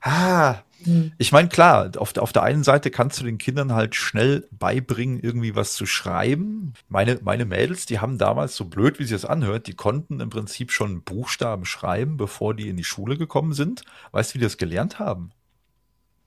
[0.00, 1.12] Ah, hm.
[1.16, 5.20] ich meine, klar, auf, auf der einen Seite kannst du den Kindern halt schnell beibringen,
[5.20, 6.72] irgendwie was zu schreiben.
[6.88, 10.28] Meine, meine Mädels, die haben damals, so blöd wie sie es anhört, die konnten im
[10.28, 13.84] Prinzip schon Buchstaben schreiben, bevor die in die Schule gekommen sind.
[14.10, 15.30] Weißt du, wie die das gelernt haben?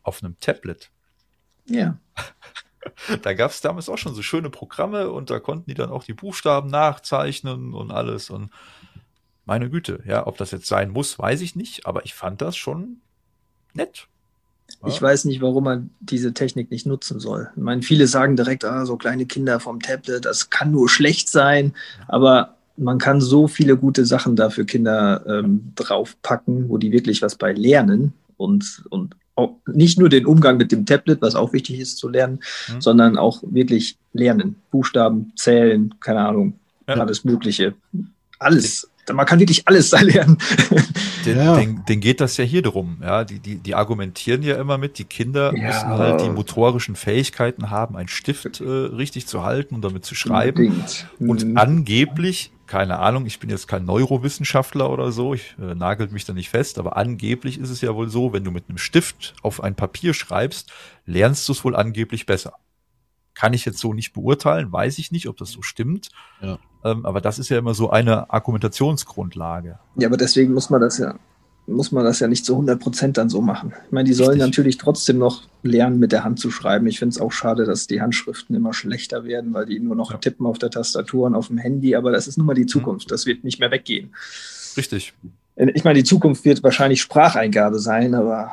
[0.03, 0.89] Auf einem Tablet.
[1.65, 1.97] Ja.
[3.21, 6.03] Da gab es damals auch schon so schöne Programme und da konnten die dann auch
[6.03, 8.29] die Buchstaben nachzeichnen und alles.
[8.29, 8.49] Und
[9.45, 12.55] meine Güte, ja, ob das jetzt sein muss, weiß ich nicht, aber ich fand das
[12.55, 12.97] schon
[13.73, 14.07] nett.
[14.85, 17.49] Ich weiß nicht, warum man diese Technik nicht nutzen soll.
[17.55, 21.29] Ich meine, viele sagen direkt, ah, so kleine Kinder vom Tablet, das kann nur schlecht
[21.29, 21.73] sein,
[22.07, 27.21] aber man kann so viele gute Sachen da für Kinder ähm, draufpacken, wo die wirklich
[27.21, 29.15] was bei lernen und, und
[29.67, 32.39] nicht nur den Umgang mit dem Tablet, was auch wichtig ist zu lernen,
[32.69, 32.81] mhm.
[32.81, 34.57] sondern auch wirklich lernen.
[34.71, 36.53] Buchstaben, zählen, keine Ahnung,
[36.87, 36.95] ja.
[36.95, 37.73] alles Mögliche.
[38.39, 40.37] Alles man kann wirklich alles da lernen.
[41.25, 41.55] Den, ja.
[41.55, 42.97] den, den geht das ja hier drum.
[43.01, 45.67] Ja, die, die, die argumentieren ja immer mit, die Kinder ja.
[45.67, 50.15] müssen halt die motorischen Fähigkeiten haben, einen Stift äh, richtig zu halten und damit zu
[50.15, 50.83] schreiben.
[51.19, 51.57] Und mhm.
[51.57, 56.33] angeblich, keine Ahnung, ich bin jetzt kein Neurowissenschaftler oder so, ich äh, nagelt mich da
[56.33, 59.63] nicht fest, aber angeblich ist es ja wohl so, wenn du mit einem Stift auf
[59.63, 60.71] ein Papier schreibst,
[61.05, 62.53] lernst du es wohl angeblich besser.
[63.33, 66.09] Kann ich jetzt so nicht beurteilen, weiß ich nicht, ob das so stimmt.
[66.41, 66.59] Ja.
[66.83, 69.79] Ähm, aber das ist ja immer so eine Argumentationsgrundlage.
[69.95, 71.15] Ja, aber deswegen muss man das ja,
[71.65, 73.73] muss man das ja nicht zu 100 Prozent dann so machen.
[73.85, 74.47] Ich meine, die sollen Richtig.
[74.47, 76.87] natürlich trotzdem noch lernen, mit der Hand zu schreiben.
[76.87, 80.11] Ich finde es auch schade, dass die Handschriften immer schlechter werden, weil die nur noch
[80.11, 80.17] ja.
[80.17, 81.95] tippen auf der Tastatur und auf dem Handy.
[81.95, 82.67] Aber das ist nun mal die mhm.
[82.67, 83.11] Zukunft.
[83.11, 84.13] Das wird nicht mehr weggehen.
[84.75, 85.13] Richtig.
[85.55, 88.51] Ich meine, die Zukunft wird wahrscheinlich Spracheingabe sein, aber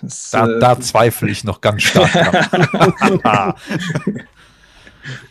[0.00, 2.12] das, da, äh, da zweifle ich noch ganz stark.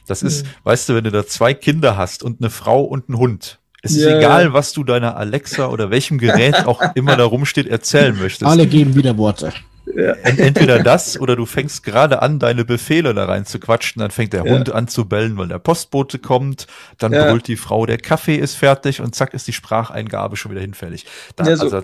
[0.08, 3.18] Das ist, weißt du, wenn du da zwei Kinder hast und eine Frau und einen
[3.18, 7.26] Hund, es ist ja, egal, was du deiner Alexa oder welchem Gerät auch immer da
[7.26, 8.50] rumsteht, erzählen möchtest.
[8.50, 9.54] Alle geben wieder Worte.
[9.96, 10.14] Ja.
[10.24, 14.34] Entweder das oder du fängst gerade an, deine Befehle da rein zu quatschen, dann fängt
[14.34, 14.52] der ja.
[14.52, 16.68] Hund an zu bellen, weil der Postbote kommt,
[16.98, 17.30] dann ja.
[17.30, 21.06] brüllt die Frau, der Kaffee ist fertig und zack ist die Spracheingabe schon wieder hinfällig.
[21.36, 21.78] Da, ja, so, also,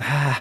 [0.00, 0.36] ah.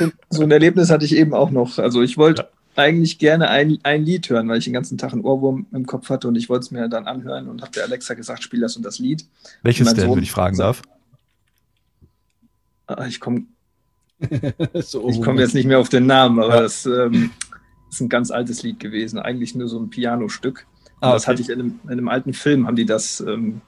[0.30, 1.78] so, ein Erlebnis hatte ich eben auch noch.
[1.78, 5.22] Also ich wollte eigentlich gerne ein, ein Lied hören, weil ich den ganzen Tag einen
[5.22, 8.14] Ohrwurm im Kopf hatte und ich wollte es mir dann anhören und habe der Alexa
[8.14, 9.26] gesagt, spiel das und das Lied.
[9.62, 10.82] Welches denn, wenn ich fragen darf?
[12.86, 13.44] Ah, ich komme
[14.74, 16.62] so, ich komme jetzt nicht mehr auf den Namen, aber ja.
[16.62, 17.30] das ähm,
[17.90, 20.66] ist ein ganz altes Lied gewesen, eigentlich nur so ein Pianostück.
[21.00, 23.60] Ah, das hatte ich in einem, in einem, alten Film, haben die das ähm,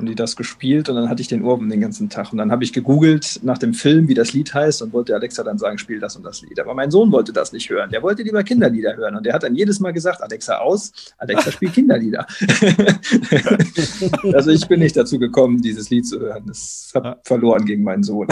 [0.00, 2.32] haben die das gespielt und dann hatte ich den Ohrwurm den ganzen Tag.
[2.32, 5.42] Und dann habe ich gegoogelt nach dem Film, wie das Lied heißt und wollte Alexa
[5.42, 6.58] dann sagen, spiel das und das Lied.
[6.58, 7.90] Aber mein Sohn wollte das nicht hören.
[7.90, 9.14] Der wollte lieber Kinderlieder hören.
[9.14, 12.26] Und der hat dann jedes Mal gesagt, Alexa aus, Alexa spielt Kinderlieder.
[14.32, 16.44] also ich bin nicht dazu gekommen, dieses Lied zu hören.
[16.46, 17.16] Das hat ja.
[17.22, 18.26] verloren gegen meinen Sohn.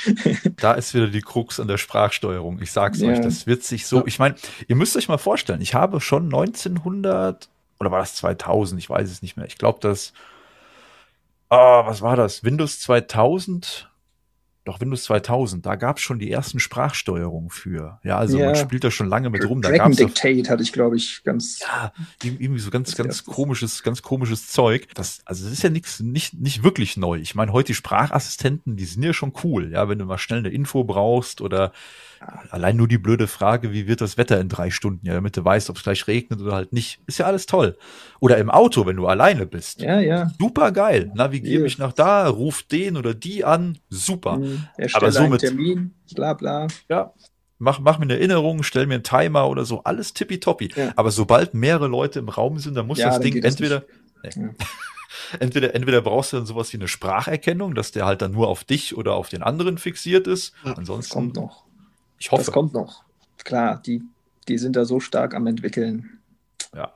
[0.56, 2.60] da ist wieder die Krux an der Sprachsteuerung.
[2.60, 3.10] Ich sag's ja.
[3.10, 4.34] euch, das wird sich so, ich meine,
[4.66, 9.08] ihr müsst euch mal vorstellen, ich habe schon 1900 oder war das 2000, ich weiß
[9.08, 9.46] es nicht mehr.
[9.46, 10.12] Ich glaube, dass
[11.54, 12.44] ah, was war das?
[12.44, 13.90] Windows 2000
[14.64, 18.00] doch Windows 2000, da gab es schon die ersten Sprachsteuerungen für.
[18.02, 18.46] Ja, also ja.
[18.46, 19.60] man spielt da schon lange mit rum.
[19.60, 21.60] Da Dragon Dictate hatte ich, glaube ich, ganz.
[21.60, 24.88] Ja, irgendwie so ganz, ganz komisches, ganz komisches Zeug.
[24.94, 27.18] Das, also das ist ja nichts, nicht, nicht wirklich neu.
[27.18, 29.70] Ich meine, heute die Sprachassistenten, die sind ja schon cool.
[29.70, 31.72] Ja, wenn du mal schnell eine Info brauchst oder
[32.50, 35.44] Allein nur die blöde Frage, wie wird das Wetter in drei Stunden, ja, damit du
[35.44, 37.00] weißt, ob es gleich regnet oder halt nicht.
[37.06, 37.76] Ist ja alles toll.
[38.20, 39.80] Oder im Auto, wenn du alleine bist.
[39.80, 40.30] Ja, ja.
[40.38, 41.10] Super geil.
[41.14, 43.78] Navigiere mich nach da, ruf den oder die an.
[43.90, 44.38] Super.
[44.38, 44.66] Mhm.
[44.92, 45.40] Aber somit.
[45.40, 46.68] Termin, bla bla.
[46.88, 47.12] Ja.
[47.58, 50.70] Mach, mach mir eine Erinnerung, stell mir einen Timer oder so, alles tippitoppi.
[50.74, 50.92] Ja.
[50.96, 53.84] Aber sobald mehrere Leute im Raum sind, dann muss ja, das dann Ding entweder.
[54.22, 54.50] Nee.
[55.40, 58.64] entweder, entweder brauchst du dann sowas wie eine Spracherkennung, dass der halt dann nur auf
[58.64, 60.52] dich oder auf den anderen fixiert ist.
[60.64, 61.63] Ansonsten kommt noch.
[62.24, 62.42] Ich hoffe.
[62.42, 63.04] Das kommt noch.
[63.44, 64.02] Klar, die,
[64.48, 66.20] die sind da so stark am entwickeln.
[66.74, 66.94] Ja.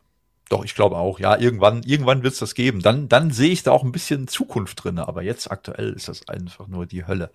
[0.48, 1.20] Doch, ich glaube auch.
[1.20, 2.80] Ja, irgendwann, irgendwann wird es das geben.
[2.80, 4.98] Dann, dann sehe ich da auch ein bisschen Zukunft drin.
[4.98, 7.30] Aber jetzt aktuell ist das einfach nur die Hölle.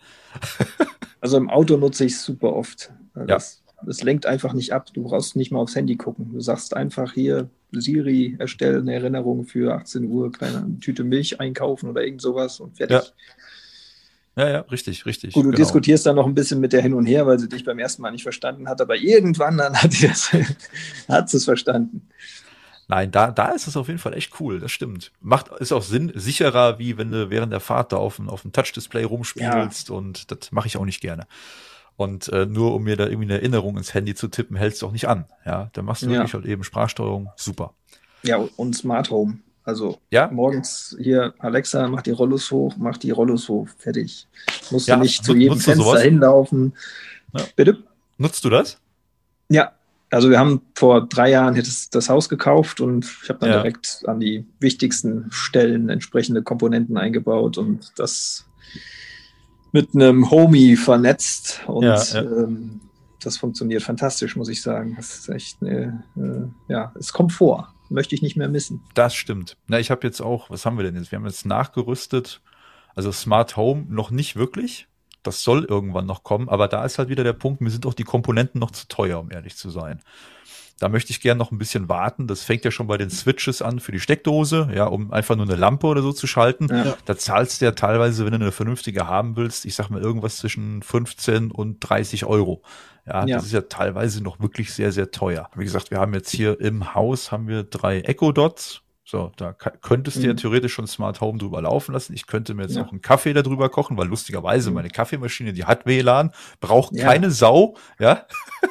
[1.21, 2.91] also im Auto nutze ich es super oft.
[3.13, 3.83] Das, ja.
[3.85, 4.87] das lenkt einfach nicht ab.
[4.91, 6.31] Du brauchst nicht mal aufs Handy gucken.
[6.33, 11.91] Du sagst einfach hier, Siri, erstelle eine Erinnerung für 18 Uhr, keine Tüte Milch einkaufen
[11.91, 12.97] oder irgend sowas und fertig.
[12.97, 13.03] Ja.
[14.35, 15.33] Ja, ja, richtig, richtig.
[15.33, 15.57] Gut, du genau.
[15.57, 18.01] diskutierst dann noch ein bisschen mit der hin und her, weil sie dich beim ersten
[18.01, 20.31] Mal nicht verstanden hat, aber irgendwann dann hat sie es,
[21.07, 22.09] hat sie es verstanden.
[22.87, 25.11] Nein, da, da ist es auf jeden Fall echt cool, das stimmt.
[25.21, 28.51] Macht, ist auch Sinn, sicherer, wie wenn du während der Fahrt da auf, auf dem
[28.51, 29.95] Touch-Display rumspielst ja.
[29.95, 31.27] und das mache ich auch nicht gerne.
[31.95, 34.87] Und äh, nur um mir da irgendwie eine Erinnerung ins Handy zu tippen, hältst du
[34.87, 35.25] auch nicht an.
[35.45, 36.13] Ja, da machst du ja.
[36.13, 37.73] wirklich halt eben Sprachsteuerung, super.
[38.23, 39.37] Ja, und Smart Home.
[39.65, 40.29] Also ja?
[40.31, 44.27] morgens hier, Alexa, mach die Rollos hoch, mach die Rollos hoch, fertig.
[44.71, 46.73] Musst ja, du nicht zu jedem Fenster hinlaufen.
[47.33, 47.45] Ja.
[47.55, 47.83] Bitte?
[48.17, 48.77] Nutzt du das?
[49.49, 49.71] Ja,
[50.09, 53.55] also wir haben vor drei Jahren das, das Haus gekauft und ich habe dann ja.
[53.57, 58.45] direkt an die wichtigsten Stellen entsprechende Komponenten eingebaut und das
[59.71, 62.21] mit einem Homie vernetzt und ja, ja.
[62.21, 62.81] Ähm,
[63.23, 64.95] das funktioniert fantastisch, muss ich sagen.
[64.97, 68.81] Das ist echt, eine, äh, ja, es kommt vor möchte ich nicht mehr missen.
[68.93, 69.57] Das stimmt.
[69.67, 71.11] Na, ich habe jetzt auch, was haben wir denn jetzt?
[71.11, 72.41] Wir haben jetzt nachgerüstet.
[72.95, 74.87] Also Smart Home noch nicht wirklich.
[75.23, 77.93] Das soll irgendwann noch kommen, aber da ist halt wieder der Punkt, mir sind auch
[77.93, 80.01] die Komponenten noch zu teuer, um ehrlich zu sein.
[80.79, 82.27] Da möchte ich gerne noch ein bisschen warten.
[82.27, 85.45] Das fängt ja schon bei den Switches an für die Steckdose, ja, um einfach nur
[85.45, 86.67] eine Lampe oder so zu schalten.
[86.69, 86.97] Ja.
[87.05, 90.37] Da zahlst du ja teilweise, wenn du eine vernünftige haben willst, ich sag mal irgendwas
[90.37, 92.63] zwischen 15 und 30 Euro.
[93.05, 95.49] Ja, ja, das ist ja teilweise noch wirklich sehr, sehr teuer.
[95.55, 98.81] Wie gesagt, wir haben jetzt hier im Haus haben wir drei Echo Dots.
[99.05, 100.27] So, da könntest du mhm.
[100.27, 102.13] ja theoretisch schon Smart Home drüber laufen lassen.
[102.13, 102.83] Ich könnte mir jetzt ja.
[102.83, 104.75] auch einen Kaffee darüber kochen, weil lustigerweise mhm.
[104.75, 106.31] meine Kaffeemaschine, die hat WLAN,
[106.61, 107.05] braucht ja.
[107.05, 108.25] keine Sau, ja.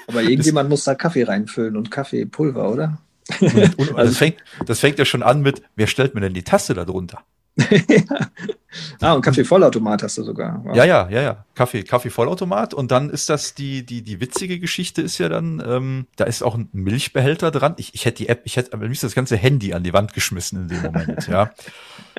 [0.09, 2.98] Aber irgendjemand muss da Kaffee reinfüllen und Kaffeepulver, oder?
[3.40, 6.34] Und, und also das, fängt, das fängt ja schon an mit, wer stellt mir denn
[6.34, 7.22] die Taste da drunter?
[9.00, 10.64] ah, und Kaffee-Vollautomat hast du sogar.
[10.64, 10.74] Wow.
[10.74, 11.44] Ja, ja, ja, ja.
[11.54, 12.72] Kaffee, Kaffee-Vollautomat.
[12.72, 16.42] Und dann ist das die, die, die witzige Geschichte ist ja dann, ähm, da ist
[16.42, 17.74] auch ein Milchbehälter dran.
[17.76, 20.14] Ich, ich hätte die App, ich hätte am liebsten das ganze Handy an die Wand
[20.14, 21.50] geschmissen in dem Moment, ja.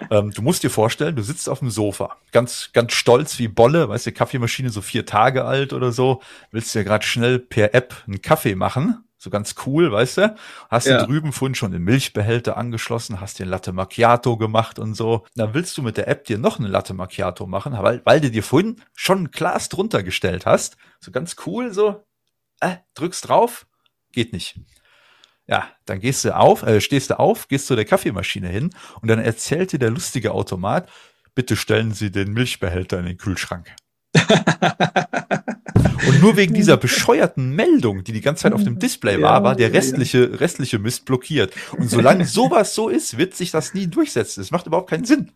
[0.09, 3.89] Ähm, du musst dir vorstellen, du sitzt auf dem Sofa, ganz, ganz stolz wie Bolle,
[3.89, 6.19] weißt du, Kaffeemaschine so vier Tage alt oder so,
[6.49, 10.35] willst du ja gerade schnell per App einen Kaffee machen so ganz cool, weißt du?
[10.69, 10.99] Hast ja.
[10.99, 15.25] du drüben vorhin schon den Milchbehälter angeschlossen, hast dir Latte Macchiato gemacht und so.
[15.35, 18.29] Dann willst du mit der App dir noch eine Latte Macchiato machen, weil, weil du
[18.29, 20.75] dir vorhin schon ein Glas drunter gestellt hast.
[20.99, 22.03] So ganz cool, so,
[22.59, 23.65] äh, drückst drauf,
[24.11, 24.59] geht nicht.
[25.47, 28.71] Ja, dann gehst du auf, äh, stehst du auf, gehst zu der Kaffeemaschine hin
[29.01, 30.89] und dann erzählt dir der lustige Automat,
[31.33, 33.73] bitte stellen Sie den Milchbehälter in den Kühlschrank.
[36.07, 39.55] Und nur wegen dieser bescheuerten Meldung, die die ganze Zeit auf dem Display war, war
[39.55, 41.53] der restliche, restliche Mist blockiert.
[41.77, 44.41] Und solange sowas so ist, wird sich das nie durchsetzen.
[44.41, 45.31] Es macht überhaupt keinen Sinn.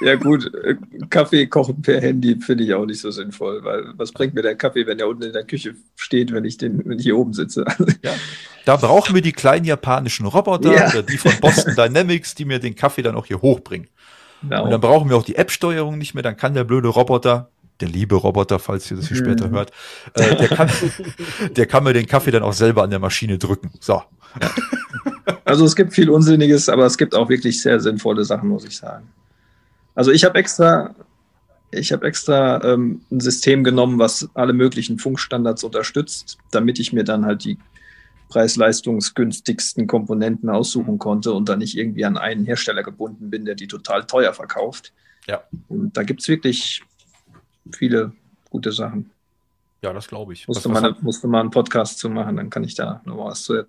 [0.00, 0.76] Ja, gut, äh,
[1.10, 4.54] Kaffee kochen per Handy finde ich auch nicht so sinnvoll, weil was bringt mir der
[4.54, 7.32] Kaffee, wenn der unten in der Küche steht, wenn ich den, wenn ich hier oben
[7.32, 7.64] sitze?
[8.02, 8.12] Ja.
[8.64, 10.88] Da brauchen wir die kleinen japanischen Roboter ja.
[10.88, 13.88] oder die von Boston Dynamics, die mir den Kaffee dann auch hier hochbringen.
[14.42, 14.64] Genau.
[14.64, 17.88] Und dann brauchen wir auch die App-Steuerung nicht mehr, dann kann der blöde Roboter der
[17.88, 19.54] liebe Roboter, falls ihr das hier später mhm.
[19.54, 19.72] hört,
[20.14, 20.70] äh, der, kann,
[21.56, 23.72] der kann mir den Kaffee dann auch selber an der Maschine drücken.
[23.80, 24.02] So.
[25.44, 28.76] Also es gibt viel Unsinniges, aber es gibt auch wirklich sehr sinnvolle Sachen, muss ich
[28.76, 29.08] sagen.
[29.94, 30.94] Also ich habe extra,
[31.70, 37.04] ich habe extra ähm, ein System genommen, was alle möglichen Funkstandards unterstützt, damit ich mir
[37.04, 37.58] dann halt die
[38.28, 43.68] preis-leistungsgünstigsten Komponenten aussuchen konnte und dann nicht irgendwie an einen Hersteller gebunden bin, der die
[43.68, 44.92] total teuer verkauft.
[45.26, 45.44] Ja.
[45.68, 46.82] Und da gibt es wirklich
[47.72, 48.12] viele
[48.50, 49.10] gute Sachen.
[49.82, 50.48] Ja, das glaube ich.
[50.48, 53.42] Musste, was, was musste mal einen Podcast zu machen, dann kann ich da noch was
[53.44, 53.66] zu,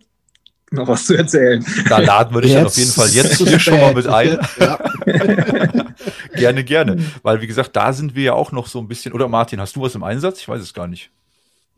[0.72, 1.66] noch was zu erzählen.
[1.90, 4.40] Da laden würde ich jetzt dann auf jeden Fall jetzt hier schon mal mit ein.
[4.60, 4.80] Ja.
[6.36, 7.04] gerne, gerne.
[7.22, 9.14] Weil, wie gesagt, da sind wir ja auch noch so ein bisschen.
[9.14, 10.40] Oder Martin, hast du was im Einsatz?
[10.40, 11.12] Ich weiß es gar nicht.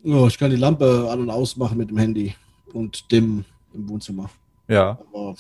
[0.03, 2.35] Oh, ich kann die Lampe an- und ausmachen mit dem Handy
[2.73, 4.30] und dem im Wohnzimmer.
[4.68, 4.99] Ja.
[5.14, 5.35] Aber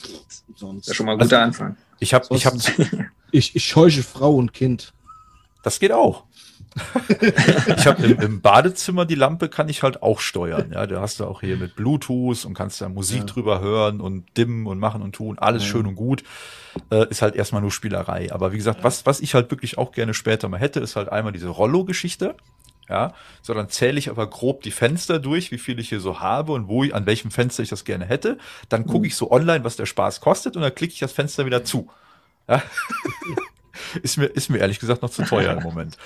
[0.55, 0.87] sonst.
[0.87, 1.77] Das ist schon mal ein guter Anfang.
[1.99, 2.57] Ich habe, ich habe,
[3.31, 4.93] Ich, ich scheuche Frau und Kind.
[5.63, 6.23] das geht auch.
[7.77, 10.71] Ich habe im, im Badezimmer die Lampe kann ich halt auch steuern.
[10.73, 13.23] Ja, da hast du auch hier mit Bluetooth und kannst da Musik Ja.
[13.25, 15.37] drüber hören und dimmen und machen und tun.
[15.39, 15.69] Alles Ja.
[15.69, 16.23] schön und gut.
[16.91, 18.31] Äh, ist halt erstmal nur Spielerei.
[18.31, 21.09] Aber wie gesagt, was, was ich halt wirklich auch gerne später mal hätte, ist halt
[21.09, 22.35] einmal diese Rollo-Geschichte.
[22.89, 26.21] Ja, so dann zähle ich aber grob die Fenster durch, wie viel ich hier so
[26.21, 28.37] habe und wo ich, an welchem Fenster ich das gerne hätte.
[28.69, 31.45] Dann gucke ich so online, was der Spaß kostet und dann klicke ich das Fenster
[31.45, 31.89] wieder zu.
[32.47, 32.61] Ja.
[34.03, 35.97] ist mir, ist mir ehrlich gesagt noch zu teuer im Moment.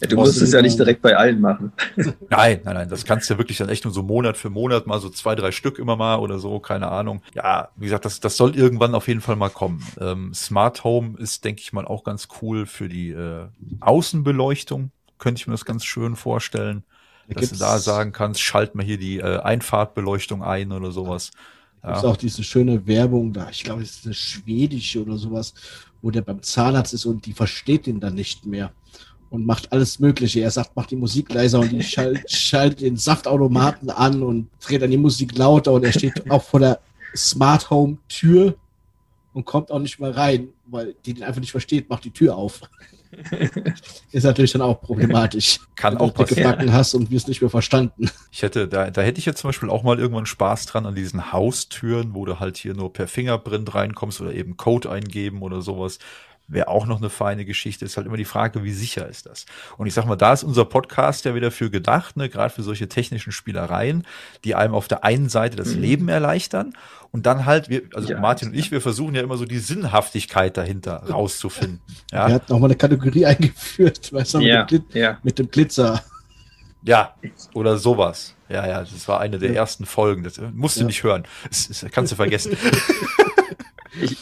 [0.00, 1.72] Ja, du musst es ja nicht direkt bei allen machen.
[2.30, 4.86] Nein, nein, nein, das kannst du ja wirklich dann echt nur so Monat für Monat
[4.86, 7.22] mal so zwei, drei Stück immer mal oder so, keine Ahnung.
[7.34, 9.84] Ja, wie gesagt, das, das soll irgendwann auf jeden Fall mal kommen.
[10.00, 13.46] Ähm, Smart Home ist, denke ich mal, auch ganz cool für die äh,
[13.80, 14.92] Außenbeleuchtung.
[15.18, 16.84] Könnte ich mir das ganz schön vorstellen,
[17.28, 21.32] Da dass du da sagen kannst, schalt mal hier die äh, Einfahrtbeleuchtung ein oder sowas.
[21.82, 22.02] Ja.
[22.04, 23.48] auch diese schöne Werbung da.
[23.50, 25.54] Ich glaube, es ist eine schwedische oder sowas,
[26.02, 28.72] wo der beim Zahnarzt ist und die versteht ihn dann nicht mehr
[29.30, 30.40] und macht alles Mögliche.
[30.40, 34.82] Er sagt, mach die Musik leiser und die schalt, schaltet den Saftautomaten an und dreht
[34.82, 36.80] dann die Musik lauter und er steht auch vor der
[37.16, 38.54] Smart Home Tür
[39.32, 42.36] und kommt auch nicht mehr rein, weil die den einfach nicht versteht, macht die Tür
[42.36, 42.60] auf.
[44.12, 45.60] ist natürlich dann auch problematisch.
[45.76, 46.50] Kann auch passieren.
[46.50, 48.10] Backen hast und wirst nicht mehr verstanden.
[48.30, 50.94] Ich hätte, da, da hätte ich jetzt zum Beispiel auch mal irgendwann Spaß dran an
[50.94, 55.62] diesen Haustüren, wo du halt hier nur per Fingerprint reinkommst oder eben Code eingeben oder
[55.62, 55.98] sowas.
[56.50, 57.84] Wäre auch noch eine feine Geschichte.
[57.84, 59.44] Ist halt immer die Frage, wie sicher ist das?
[59.76, 62.62] Und ich sag mal, da ist unser Podcast ja wieder für gedacht, ne, gerade für
[62.62, 64.06] solche technischen Spielereien,
[64.44, 65.80] die einem auf der einen Seite das Mhm.
[65.82, 66.72] Leben erleichtern
[67.12, 69.58] und dann halt, wir, also Ja, Martin und ich, wir versuchen ja immer so die
[69.58, 71.80] Sinnhaftigkeit dahinter rauszufinden.
[72.10, 75.18] Wir Ja, hatten auch mal eine Kategorie eingeführt, weißt du, mit, Ja, dem, Glit ja.
[75.22, 76.02] mit dem Glitzer.
[76.82, 77.14] ja,
[77.52, 78.34] oder sowas.
[78.48, 79.56] Ja, ja, das war eine der Ja.
[79.56, 80.22] ersten Folgen.
[80.24, 80.86] Das äh, musst du Ja.
[80.86, 81.24] nicht hören.
[81.50, 82.56] Das, das kannst du vergessen.
[84.00, 84.16] Ich-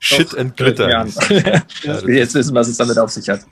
[0.00, 0.88] Shit Doch, and Glitter.
[0.90, 1.04] Ja.
[2.08, 3.46] jetzt wissen, was es damit auf sich hat.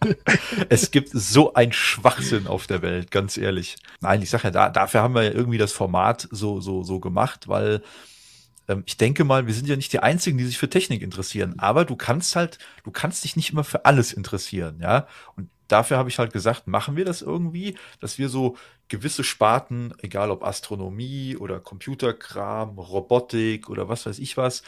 [0.68, 3.76] es gibt so ein Schwachsinn auf der Welt, ganz ehrlich.
[4.00, 7.00] Nein, ich sage ja, da, dafür haben wir ja irgendwie das Format so, so, so
[7.00, 7.82] gemacht, weil
[8.68, 11.54] ähm, ich denke mal, wir sind ja nicht die Einzigen, die sich für Technik interessieren,
[11.58, 15.06] aber du kannst halt, du kannst dich nicht immer für alles interessieren, ja.
[15.36, 18.56] Und dafür habe ich halt gesagt, machen wir das irgendwie, dass wir so
[18.88, 24.62] gewisse Sparten, egal ob Astronomie oder Computerkram, Robotik oder was weiß ich was,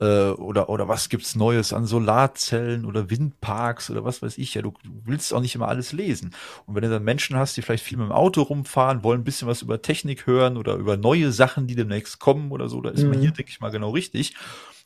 [0.00, 4.62] äh, oder, oder was gibt's Neues an Solarzellen oder Windparks oder was weiß ich, ja,
[4.62, 6.34] du, du willst auch nicht immer alles lesen.
[6.66, 9.24] Und wenn du dann Menschen hast, die vielleicht viel mit dem Auto rumfahren, wollen ein
[9.24, 12.90] bisschen was über Technik hören oder über neue Sachen, die demnächst kommen oder so, da
[12.90, 13.20] ist man Mhm.
[13.22, 14.34] hier, denke ich mal, genau richtig.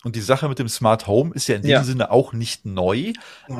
[0.04, 1.78] Und die Sache mit dem Smart Home ist ja in Ja.
[1.78, 3.12] dem Sinne auch nicht neu,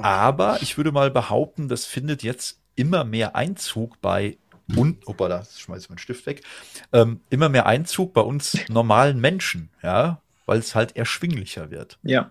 [0.03, 4.37] aber ich würde mal behaupten, das findet jetzt immer mehr Einzug bei
[4.75, 6.43] und, opa, da schmeiß ich meinen Stift weg,
[6.93, 11.99] ähm, immer mehr Einzug bei uns normalen Menschen, ja, weil es halt erschwinglicher wird.
[12.03, 12.31] Ja,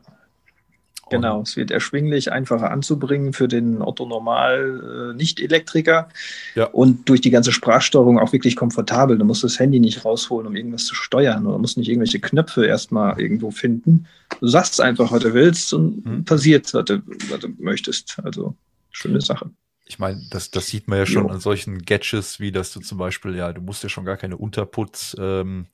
[1.10, 1.42] genau.
[1.42, 6.10] Es wird erschwinglich, einfacher anzubringen für den Otto Normal äh, Nicht-Elektriker.
[6.56, 6.66] Ja.
[6.66, 9.18] Und durch die ganze Sprachsteuerung auch wirklich komfortabel.
[9.18, 12.66] Du musst das Handy nicht rausholen, um irgendwas zu steuern oder musst nicht irgendwelche Knöpfe
[12.66, 14.08] erstmal irgendwo finden.
[14.40, 16.26] Du sagst einfach, was du willst und Hm.
[16.26, 18.18] passiert, was du, was du möchtest.
[18.24, 18.56] Also,
[18.92, 19.50] schöne Sache.
[19.88, 21.30] Ich meine, das, das sieht man ja schon Jo.
[21.30, 24.36] an solchen Gadgets, wie dass du zum Beispiel, ja, du musst ja schon gar keine
[24.38, 25.68] Unterputz, ähm,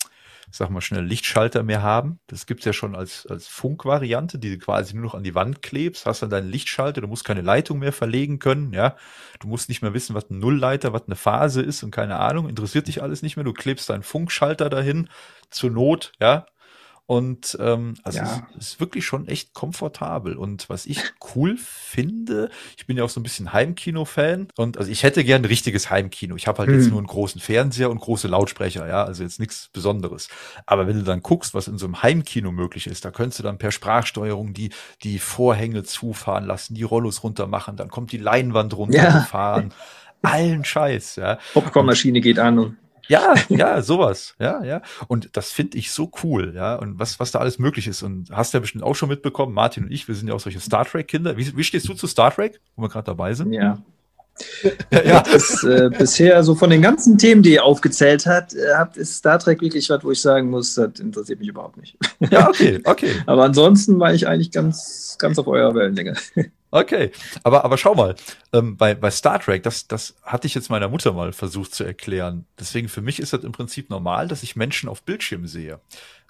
[0.52, 2.20] sag mal schnell, Lichtschalter mehr haben.
[2.28, 5.62] Das gibt's ja schon als, als Funkvariante, die du quasi nur noch an die Wand
[5.62, 8.98] klebst, hast dann deinen Lichtschalter, du musst keine Leitung mehr verlegen können, ja.
[9.40, 12.50] Du musst nicht mehr wissen, was ein Nullleiter, was eine Phase ist und keine Ahnung,
[12.50, 13.46] interessiert dich alles nicht mehr.
[13.46, 15.10] Du klebst deinen Funkschalter dahin,
[15.50, 16.46] zur Not, ja.
[17.08, 18.48] Und ähm, also Ja.
[18.58, 20.38] es ist wirklich schon echt komfortabel.
[20.38, 21.02] Und was ich
[21.36, 24.48] cool finde, ich bin ja auch so ein bisschen Heimkino-Fan.
[24.56, 26.36] Und also ich hätte gern ein richtiges Heimkino.
[26.38, 26.92] Ich habe halt jetzt Hm.
[26.92, 30.30] nur einen großen Fernseher und große Lautsprecher, ja, also jetzt nichts Besonderes.
[30.66, 33.44] Aber wenn du dann guckst, was in so einem Heimkino möglich ist, da könntest du
[33.44, 34.70] dann per Sprachsteuerung die,
[35.04, 39.74] die Vorhänge zufahren lassen, die Rollos runter machen, dann kommt die Leinwand runtergefahren.
[40.22, 41.40] Allen Scheiß, ja.
[41.54, 42.78] Popcornmaschine geht an und
[43.12, 44.82] Ja, ja, sowas, ja, ja.
[45.08, 46.76] Und das finde ich so cool, ja.
[46.76, 48.04] Und was, was da alles möglich ist.
[48.04, 50.62] Und hast ja bestimmt auch schon mitbekommen, Martin und ich, wir sind ja auch solche
[50.62, 51.36] Star Trek-Kinder.
[51.36, 53.52] Wie, wie stehst du zu Star Trek, wo wir gerade dabei sind?
[53.52, 53.84] ja.
[54.92, 55.24] Ja, ja.
[55.24, 59.18] Das, äh, bisher so von den ganzen Themen, die ihr aufgezählt habt, äh, habt ist
[59.18, 61.98] Star Trek wirklich was, wo ich sagen muss, das interessiert mich überhaupt nicht.
[62.32, 66.16] ja okay, okay, Aber ansonsten war ich eigentlich ganz, ganz auf eurer Wellenlänge.
[66.72, 67.12] Okay.
[67.44, 68.16] Aber, aber schau mal,
[68.54, 71.84] ähm, bei, bei Star Trek, das, das hatte ich jetzt meiner Mutter mal versucht zu
[71.84, 72.46] erklären.
[72.60, 75.80] Deswegen für mich ist das im Prinzip normal, dass ich Menschen auf Bildschirm sehe.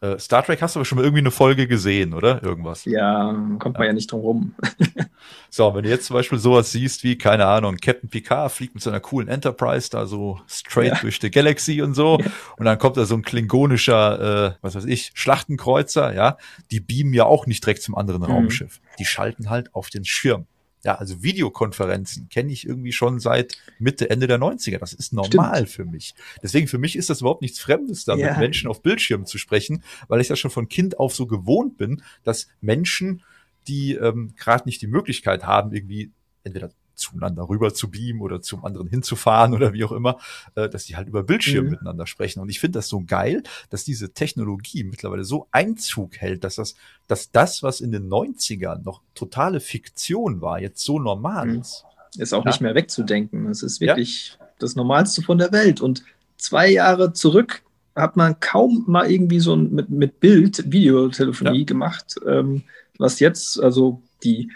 [0.01, 2.41] Äh, Star Trek hast du aber schon mal irgendwie eine Folge gesehen, oder?
[2.41, 2.85] Irgendwas.
[2.85, 4.55] Ja, kommt man ja, ja nicht drum rum.
[5.51, 8.81] so, wenn du jetzt zum Beispiel sowas siehst wie, keine Ahnung, Captain Picard fliegt mit
[8.81, 10.99] seiner coolen Enterprise da so straight ja.
[11.01, 12.17] durch die Galaxy und so.
[12.19, 12.31] Ja.
[12.57, 16.37] Und dann kommt da so ein klingonischer, äh, was weiß ich, Schlachtenkreuzer, ja.
[16.71, 18.31] Die beamen ja auch nicht direkt zum anderen mhm.
[18.31, 18.81] Raumschiff.
[19.01, 20.45] Die schalten halt auf den Schirm.
[20.83, 24.79] Ja, also Videokonferenzen kenne ich irgendwie schon seit Mitte, Ende der 90er.
[24.79, 25.69] Das ist normal Stimmt.
[25.69, 26.15] für mich.
[26.41, 28.29] Deswegen für mich ist das überhaupt nichts Fremdes, da ja.
[28.29, 31.77] mit Menschen auf Bildschirmen zu sprechen, weil ich das schon von Kind auf so gewohnt
[31.77, 33.23] bin, dass Menschen,
[33.67, 36.11] die ähm, gerade nicht die Möglichkeit haben, irgendwie
[36.43, 36.71] entweder
[37.01, 40.19] zueinander rüber zu beamen oder zum anderen hinzufahren oder wie auch immer,
[40.55, 41.71] äh, dass die halt über Bildschirme mhm.
[41.71, 42.39] miteinander sprechen.
[42.39, 46.75] Und ich finde das so geil, dass diese Technologie mittlerweile so Einzug hält, dass das,
[47.07, 51.61] dass das, was in den 90ern noch totale Fiktion war, jetzt so normal mhm.
[51.61, 51.85] ist.
[52.17, 52.51] Ist auch ja?
[52.51, 53.47] nicht mehr wegzudenken.
[53.47, 54.47] Es ist wirklich ja?
[54.59, 55.81] das Normalste von der Welt.
[55.81, 56.03] Und
[56.37, 57.63] zwei Jahre zurück
[57.95, 61.65] hat man kaum mal irgendwie so ein, mit, mit Bild Videotelefonie ja.
[61.65, 62.63] gemacht, ähm,
[62.97, 64.51] was jetzt, also die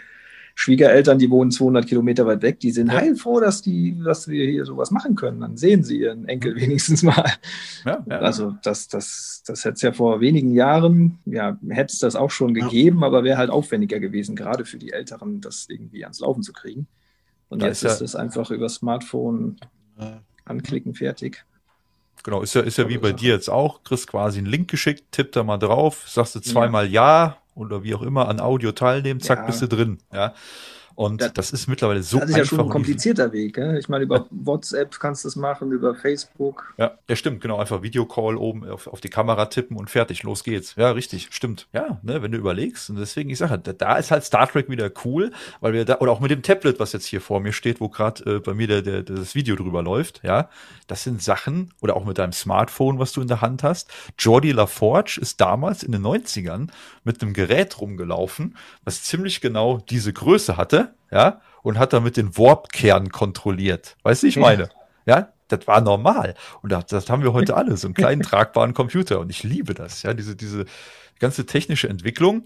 [0.58, 2.94] Schwiegereltern, die wohnen 200 Kilometer weit weg, die sind ja.
[2.94, 5.42] heilfroh, dass, die, dass wir hier sowas machen können.
[5.42, 6.60] Dann sehen sie ihren Enkel mhm.
[6.60, 7.30] wenigstens mal.
[7.84, 11.98] Ja, ja, also das, das, das hätte es ja vor wenigen Jahren, ja, hätte es
[11.98, 16.04] das auch schon gegeben, aber wäre halt aufwendiger gewesen, gerade für die Älteren, das irgendwie
[16.04, 16.86] ans Laufen zu kriegen.
[17.50, 19.56] Und jetzt ist, das einfach über Smartphone
[20.46, 21.44] anklicken, fertig.
[22.26, 23.84] Genau, ist ja, ist ja wie bei dir jetzt auch.
[23.84, 27.94] Kriegst quasi einen Link geschickt, tipp da mal drauf, sagst du zweimal ja, oder wie
[27.94, 29.46] auch immer an Audio teilnehmen, zack, ja.
[29.46, 29.98] bist du drin.
[30.12, 30.34] Ja.
[30.96, 33.58] Und das, das, ist mittlerweile so Das ist ja schon ein komplizierter Weg.
[33.58, 33.76] Ja?
[33.76, 34.26] Ich meine, über ja.
[34.30, 36.72] WhatsApp kannst du es machen, über Facebook.
[36.78, 37.58] Ja, ja, stimmt, genau.
[37.58, 40.74] Einfach Videocall oben auf, auf, die Kamera tippen und fertig, los geht's.
[40.76, 41.68] Ja, richtig, stimmt.
[41.74, 42.88] Ja, ne, wenn du überlegst.
[42.88, 45.98] Und deswegen, ich sage, da, da ist halt Star Trek wieder cool, weil wir da,
[45.98, 48.54] oder auch mit dem Tablet, was jetzt hier vor mir steht, wo gerade äh, bei
[48.54, 50.48] mir der, der, das Video drüber läuft, ja,
[50.86, 53.92] das sind Sachen, oder auch mit deinem Smartphone, was du in der Hand hast.
[54.18, 56.68] Jordi LaForge ist damals in den 90ern
[57.04, 62.36] mit einem Gerät rumgelaufen, was ziemlich genau diese Größe hatte ja, und hat damit den
[62.36, 63.96] Warp-Kern kontrolliert.
[64.02, 64.68] Weißt du, ich meine?
[65.06, 66.34] Ja, ja das war normal.
[66.62, 69.20] Und das, das haben wir heute alle, so einen kleinen tragbaren Computer.
[69.20, 70.64] Und ich liebe das, ja, diese, diese
[71.18, 72.44] ganze technische Entwicklung.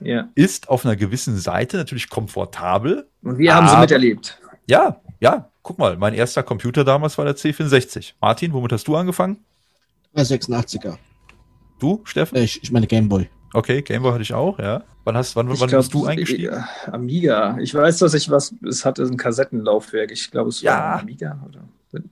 [0.00, 0.28] Ja.
[0.34, 3.08] Ist auf einer gewissen Seite natürlich komfortabel.
[3.22, 4.40] Und wir haben sie miterlebt.
[4.66, 8.14] Ja, ja, guck mal, mein erster Computer damals war der C64.
[8.20, 9.44] Martin, womit hast du angefangen?
[10.14, 10.98] Der 86er.
[11.78, 12.38] Du, Steffen?
[12.38, 13.28] Ich, ich meine Gameboy.
[13.54, 14.82] Okay, Gameboy hatte ich auch, ja.
[15.04, 16.52] Wann hast wann, wann glaub, bist du eingestiegen?
[16.52, 17.56] Äh, Amiga.
[17.60, 20.10] Ich weiß, dass ich was, es hatte ein Kassettenlaufwerk.
[20.10, 20.72] Ich glaube, es ja.
[20.72, 21.60] war ein Amiga oder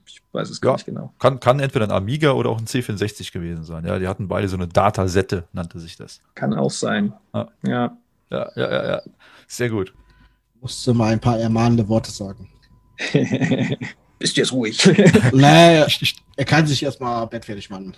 [0.05, 1.13] ich weiß es gar ja, nicht genau.
[1.19, 3.85] Kann, kann entweder ein Amiga oder auch ein C64 gewesen sein.
[3.85, 6.21] Ja, die hatten beide so eine Datasette, nannte sich das.
[6.35, 7.11] Kann auch sein.
[7.33, 7.49] Ja.
[7.63, 7.97] Ja,
[8.29, 8.85] ja, ja, ja.
[8.85, 9.01] ja.
[9.47, 9.93] Sehr gut.
[10.61, 12.49] Musste mal ein paar ermahnende Worte sagen.
[14.19, 14.85] Bist jetzt ruhig.
[15.33, 15.83] nee,
[16.37, 17.93] er kann sich erstmal bettfertig machen.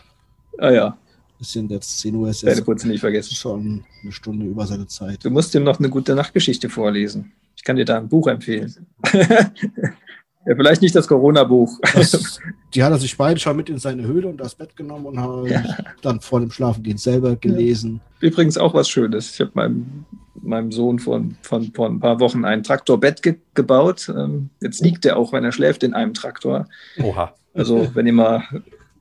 [0.58, 0.98] Ah ja.
[1.40, 3.36] Sind jetzt 10 Uhr, ist kurz nicht vergessen.
[3.36, 5.24] schon eine Stunde über seine Zeit.
[5.24, 7.34] Du musst ihm noch eine gute Nachtgeschichte vorlesen.
[7.56, 8.74] Ich kann dir da ein Buch empfehlen.
[9.14, 11.80] ja, vielleicht nicht das Corona-Buch.
[12.74, 15.20] Die hat er sich beide schon mit in seine Höhle und das Bett genommen und
[15.20, 15.78] hat ja.
[16.02, 18.02] dann vor dem Schlafengehen selber gelesen.
[18.22, 18.30] Ja.
[18.30, 19.34] Übrigens auch was Schönes.
[19.34, 20.06] Ich habe meinem,
[20.42, 24.10] meinem Sohn vor, von, vor ein paar Wochen ein Traktorbett ge gebaut.
[24.10, 26.68] Ähm, jetzt liegt er auch, wenn er schläft, in einem Traktor.
[27.02, 27.34] Oha.
[27.54, 28.44] Also, wenn ihr mal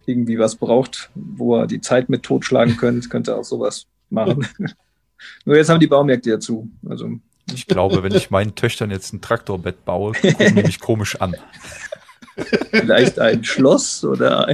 [0.06, 4.46] irgendwie was braucht, wo er die Zeit mit totschlagen könnt, könnte er auch sowas machen.
[5.44, 6.70] Nur jetzt haben die Baumärkte ja zu.
[6.88, 7.10] Also.
[7.52, 11.34] Ich glaube, wenn ich meinen Töchtern jetzt ein Traktorbett baue, gucken die mich komisch an.
[12.70, 14.48] Vielleicht ein Schloss oder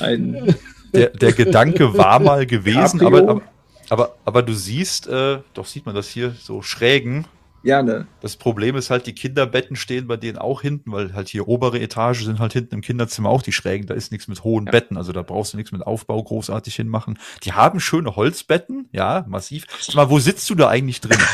[0.00, 0.54] ein.
[0.94, 3.42] Der, der Gedanke war mal gewesen, aber, aber,
[3.90, 7.26] aber, aber, du siehst, äh, doch sieht man das hier so schrägen,
[7.66, 8.06] ja, ne.
[8.20, 11.80] Das Problem ist halt, die Kinderbetten stehen bei denen auch hinten, weil halt hier obere
[11.80, 13.88] Etage sind halt hinten im Kinderzimmer auch die Schrägen.
[13.88, 14.70] Da ist nichts mit hohen ja.
[14.70, 17.18] Betten, also da brauchst du nichts mit Aufbau großartig hinmachen.
[17.42, 19.66] Die haben schöne Holzbetten, ja, massiv.
[19.94, 21.18] Mal, wo sitzt du da eigentlich drin?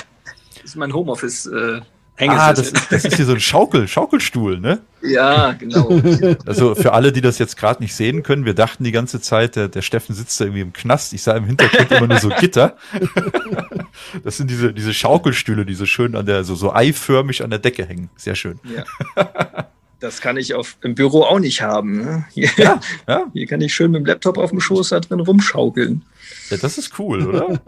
[0.55, 1.47] Das ist mein Homeoffice.
[1.47, 1.81] Äh
[2.19, 4.81] Ah, das ist, das ist hier so ein Schaukel, Schaukelstuhl, ne?
[5.03, 5.89] Ja, genau.
[6.47, 9.57] Also für alle, die das jetzt gerade nicht sehen können, wir dachten die ganze Zeit,
[9.57, 11.13] der, der Steffen sitzt da irgendwie im Knast.
[11.15, 12.77] Ich sah im Hintergrund immer nur so Gitter.
[14.25, 17.59] Das sind diese, diese Schaukelstühle, die so schön an der, so, so eiförmig an der
[17.59, 18.11] Decke hängen.
[18.17, 18.59] Sehr schön.
[18.65, 18.85] Ja.
[20.01, 22.03] Das kann ich auf, im Büro auch nicht haben.
[22.03, 22.25] Ne?
[22.33, 23.25] Hier, ja, ja.
[23.33, 26.05] hier kann ich schön mit dem Laptop auf dem Schoß da drin rumschaukeln.
[26.51, 27.61] Ja, das ist cool, oder?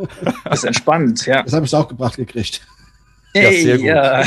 [0.44, 1.42] Das ist entspannt, ja.
[1.42, 2.66] Das habe ich auch gebracht gekriegt.
[3.34, 3.86] Hey, ja, sehr gut.
[3.86, 4.24] Ja.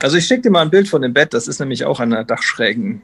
[0.00, 2.10] Also ich schicke dir mal ein Bild von dem Bett, das ist nämlich auch an
[2.10, 3.02] der Dachschrägen.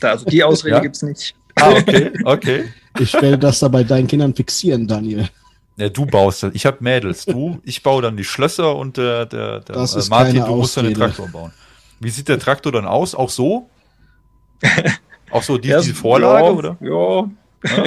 [0.00, 0.80] Da, also die Ausrede ja?
[0.80, 1.34] gibt es nicht.
[1.56, 2.64] Ah, okay, okay.
[2.98, 5.28] Ich werde das da bei deinen Kindern fixieren, Daniel.
[5.76, 6.54] Ja, du baust das.
[6.54, 7.24] Ich habe Mädels.
[7.24, 10.84] Du, ich baue dann die Schlösser und der, der, der äh, Martin, du musst dann
[10.84, 11.52] den Traktor bauen.
[12.00, 13.14] Wie sieht der Traktor dann aus?
[13.14, 13.68] Auch so?
[15.30, 16.76] Auch so die, ja, diese Vorlage, ja, oder?
[16.80, 17.84] Ja, Ja?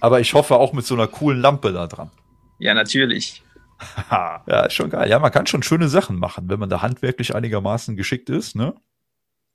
[0.00, 2.10] Aber ich hoffe auch mit so einer coolen Lampe da dran.
[2.58, 3.42] Ja, natürlich.
[4.10, 5.08] ja, ist schon geil.
[5.08, 8.74] Ja, man kann schon schöne Sachen machen, wenn man da handwerklich einigermaßen geschickt ist, ne?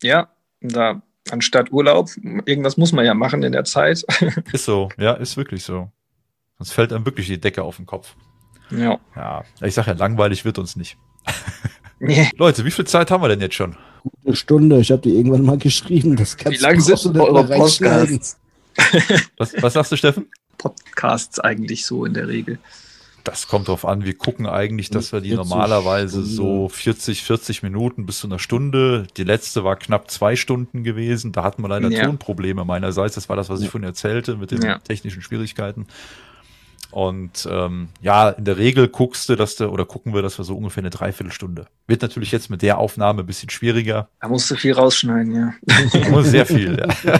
[0.01, 0.29] Ja,
[0.61, 1.01] da
[1.31, 2.09] anstatt Urlaub,
[2.45, 4.03] irgendwas muss man ja machen in der Zeit.
[4.53, 5.91] ist so, ja, ist wirklich so.
[6.57, 8.15] Sonst fällt einem wirklich die Decke auf den Kopf.
[8.71, 8.99] Ja.
[9.15, 10.97] Ja, ich sag ja, langweilig wird uns nicht.
[12.37, 13.75] Leute, wie viel Zeit haben wir denn jetzt schon?
[14.03, 14.79] Gute Stunde.
[14.79, 16.15] Ich habe dir irgendwann mal geschrieben.
[16.15, 18.39] Das kannst wie lange sind eure Podcasts?
[19.37, 20.29] was, was sagst du, Steffen?
[20.57, 22.59] Podcasts eigentlich so in der Regel.
[23.27, 24.05] Das kommt drauf an.
[24.05, 26.33] Wir gucken eigentlich, dass wir die normalerweise Stunde.
[26.33, 29.05] so 40, 40 Minuten bis zu einer Stunde.
[29.17, 31.33] Die letzte war knapp zwei Stunden gewesen.
[31.33, 32.05] Da hatten wir leider ja.
[32.05, 33.15] Tonprobleme meinerseits.
[33.15, 34.79] Das war das, was ich vorhin erzählte mit den ja.
[34.79, 35.87] technischen Schwierigkeiten.
[36.89, 40.45] Und ähm, ja, in der Regel guckst du, dass du, oder gucken wir, dass wir
[40.45, 41.67] so ungefähr eine Dreiviertelstunde.
[41.85, 44.07] Wird natürlich jetzt mit der Aufnahme ein bisschen schwieriger.
[44.21, 45.53] Da musst du viel rausschneiden, ja.
[45.91, 47.19] Da muss sehr viel, ja.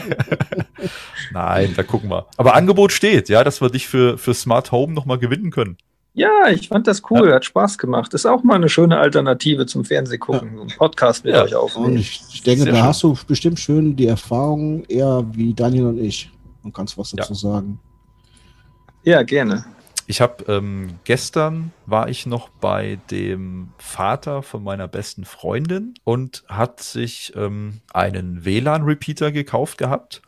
[1.32, 2.28] Nein, da gucken wir.
[2.38, 5.76] Aber Angebot steht, ja, dass wir dich für, für Smart Home nochmal gewinnen können.
[6.14, 7.36] Ja, ich fand das cool, ja.
[7.36, 8.12] hat Spaß gemacht.
[8.12, 10.62] Ist auch mal eine schöne Alternative zum Fernsehgucken, ja.
[10.62, 11.44] ein Podcast mit ja.
[11.44, 11.92] euch aufnehmen.
[11.92, 12.86] Und ich, ich denke, Sehr da schön.
[12.86, 16.30] hast du bestimmt schön die Erfahrung eher wie Daniel und ich
[16.62, 17.78] und kannst was dazu sagen.
[19.04, 19.64] Ja, gerne.
[20.10, 26.44] Ich habe ähm, gestern war ich noch bei dem Vater von meiner besten Freundin und
[26.48, 30.22] hat sich ähm, einen WLAN-Repeater gekauft gehabt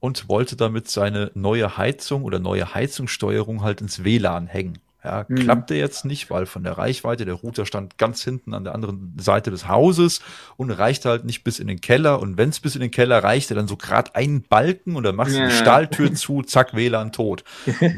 [0.00, 4.78] und wollte damit seine neue Heizung oder neue Heizungssteuerung halt ins WLAN hängen.
[5.02, 5.36] Ja, mhm.
[5.36, 9.14] klappte jetzt nicht, weil von der Reichweite der Router stand ganz hinten an der anderen
[9.18, 10.20] Seite des Hauses
[10.56, 12.20] und reichte halt nicht bis in den Keller.
[12.20, 15.16] Und wenn es bis in den Keller reichte, dann so gerade einen Balken und dann
[15.16, 15.48] machst du ja.
[15.48, 17.44] die Stahltür zu, zack, WLAN tot.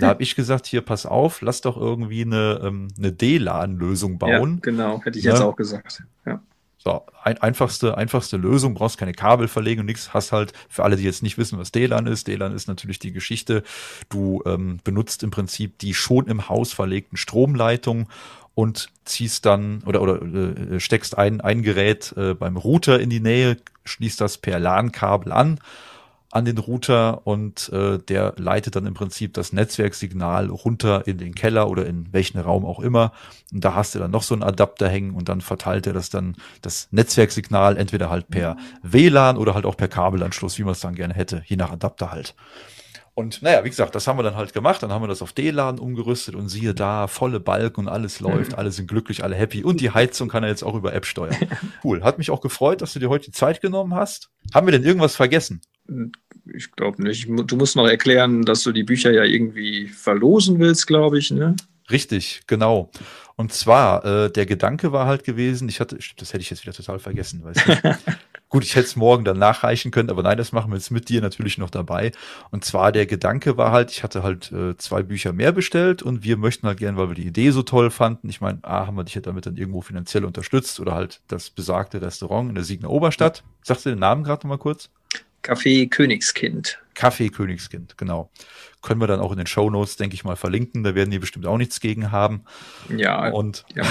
[0.00, 4.54] da habe ich gesagt, hier, pass auf, lass doch irgendwie eine, ähm, eine D-LAN-Lösung bauen.
[4.54, 5.32] Ja, genau, hätte ich ja.
[5.32, 6.04] jetzt auch gesagt.
[6.24, 6.40] Ja.
[6.84, 10.96] So, ein, einfachste, einfachste Lösung, brauchst keine Kabel verlegen und nichts, hast halt, für alle,
[10.96, 13.62] die jetzt nicht wissen, was DLAN ist, DLAN ist natürlich die Geschichte,
[14.08, 18.08] du ähm, benutzt im Prinzip die schon im Haus verlegten Stromleitungen
[18.54, 23.20] und ziehst dann oder, oder äh, steckst ein, ein Gerät äh, beim Router in die
[23.20, 25.60] Nähe, schließt das per LAN-Kabel an
[26.32, 31.34] an den Router und äh, der leitet dann im Prinzip das Netzwerksignal runter in den
[31.34, 33.12] Keller oder in welchen Raum auch immer.
[33.52, 36.08] Und da hast du dann noch so einen Adapter hängen und dann verteilt er das
[36.08, 40.80] dann, das Netzwerksignal entweder halt per WLAN oder halt auch per Kabelanschluss, wie man es
[40.80, 42.34] dann gerne hätte, je nach Adapter halt.
[43.14, 44.82] Und naja, wie gesagt, das haben wir dann halt gemacht.
[44.82, 48.56] Dann haben wir das auf D-Laden umgerüstet und siehe da, volle Balken und alles läuft,
[48.56, 49.64] alle sind glücklich, alle happy.
[49.64, 51.36] Und die Heizung kann er jetzt auch über App steuern.
[51.84, 52.02] Cool.
[52.02, 54.30] Hat mich auch gefreut, dass du dir heute die Zeit genommen hast.
[54.54, 55.60] Haben wir denn irgendwas vergessen?
[56.52, 57.28] Ich glaube nicht.
[57.28, 61.56] Du musst noch erklären, dass du die Bücher ja irgendwie verlosen willst, glaube ich, ne?
[61.90, 62.90] Richtig, genau.
[63.36, 66.72] Und zwar, äh, der Gedanke war halt gewesen, ich hatte, das hätte ich jetzt wieder
[66.72, 67.98] total vergessen, weißt du?
[68.48, 71.08] Gut, ich hätte es morgen dann nachreichen können, aber nein, das machen wir jetzt mit
[71.08, 72.12] dir natürlich noch dabei.
[72.50, 76.22] Und zwar der Gedanke war halt, ich hatte halt äh, zwei Bücher mehr bestellt und
[76.22, 78.28] wir möchten halt gern, weil wir die Idee so toll fanden.
[78.28, 81.48] Ich meine, A, haben wir dich ja damit dann irgendwo finanziell unterstützt oder halt das
[81.48, 83.42] besagte Restaurant in der Siegner Oberstadt.
[83.62, 84.90] Sagst du den Namen gerade mal kurz?
[85.42, 86.78] Café Königskind.
[86.94, 88.30] Café Königskind, genau.
[88.82, 90.82] Können wir dann auch in den Show Notes, denke ich mal, verlinken.
[90.82, 92.44] Da werden die bestimmt auch nichts gegen haben.
[92.96, 93.84] Ja, und ja,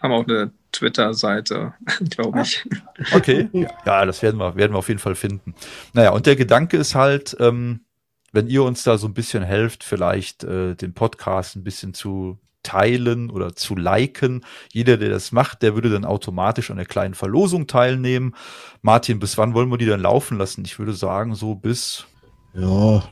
[0.00, 1.74] haben auch eine Twitter-Seite,
[2.10, 2.64] glaube ich.
[3.12, 3.48] Okay,
[3.84, 5.54] ja, das werden wir, werden wir auf jeden Fall finden.
[5.92, 7.80] Naja, und der Gedanke ist halt, ähm,
[8.32, 12.38] wenn ihr uns da so ein bisschen helft, vielleicht äh, den Podcast ein bisschen zu
[12.66, 14.44] teilen oder zu liken.
[14.72, 18.34] Jeder, der das macht, der würde dann automatisch an der kleinen Verlosung teilnehmen.
[18.82, 20.64] Martin, bis wann wollen wir die dann laufen lassen?
[20.64, 22.06] Ich würde sagen, so bis.
[22.54, 23.02] Ja,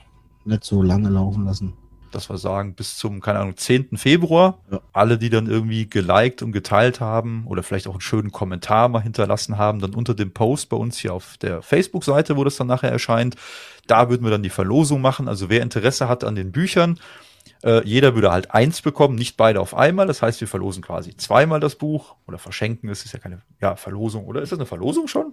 [0.45, 1.75] nicht so lange laufen lassen
[2.15, 3.97] dass wir sagen, bis zum, keine Ahnung, 10.
[3.97, 4.59] Februar.
[4.71, 4.81] Ja.
[4.93, 9.03] Alle, die dann irgendwie geliked und geteilt haben oder vielleicht auch einen schönen Kommentar mal
[9.03, 12.67] hinterlassen haben, dann unter dem Post bei uns hier auf der Facebook-Seite, wo das dann
[12.67, 13.37] nachher erscheint.
[13.87, 15.29] Da würden wir dann die Verlosung machen.
[15.29, 16.99] Also wer Interesse hat an den Büchern,
[17.65, 20.07] äh, jeder würde halt eins bekommen, nicht beide auf einmal.
[20.07, 22.91] Das heißt, wir verlosen quasi zweimal das Buch oder verschenken.
[22.91, 24.43] Es ist ja keine ja, Verlosung, oder?
[24.43, 25.33] Ist das eine Verlosung schon?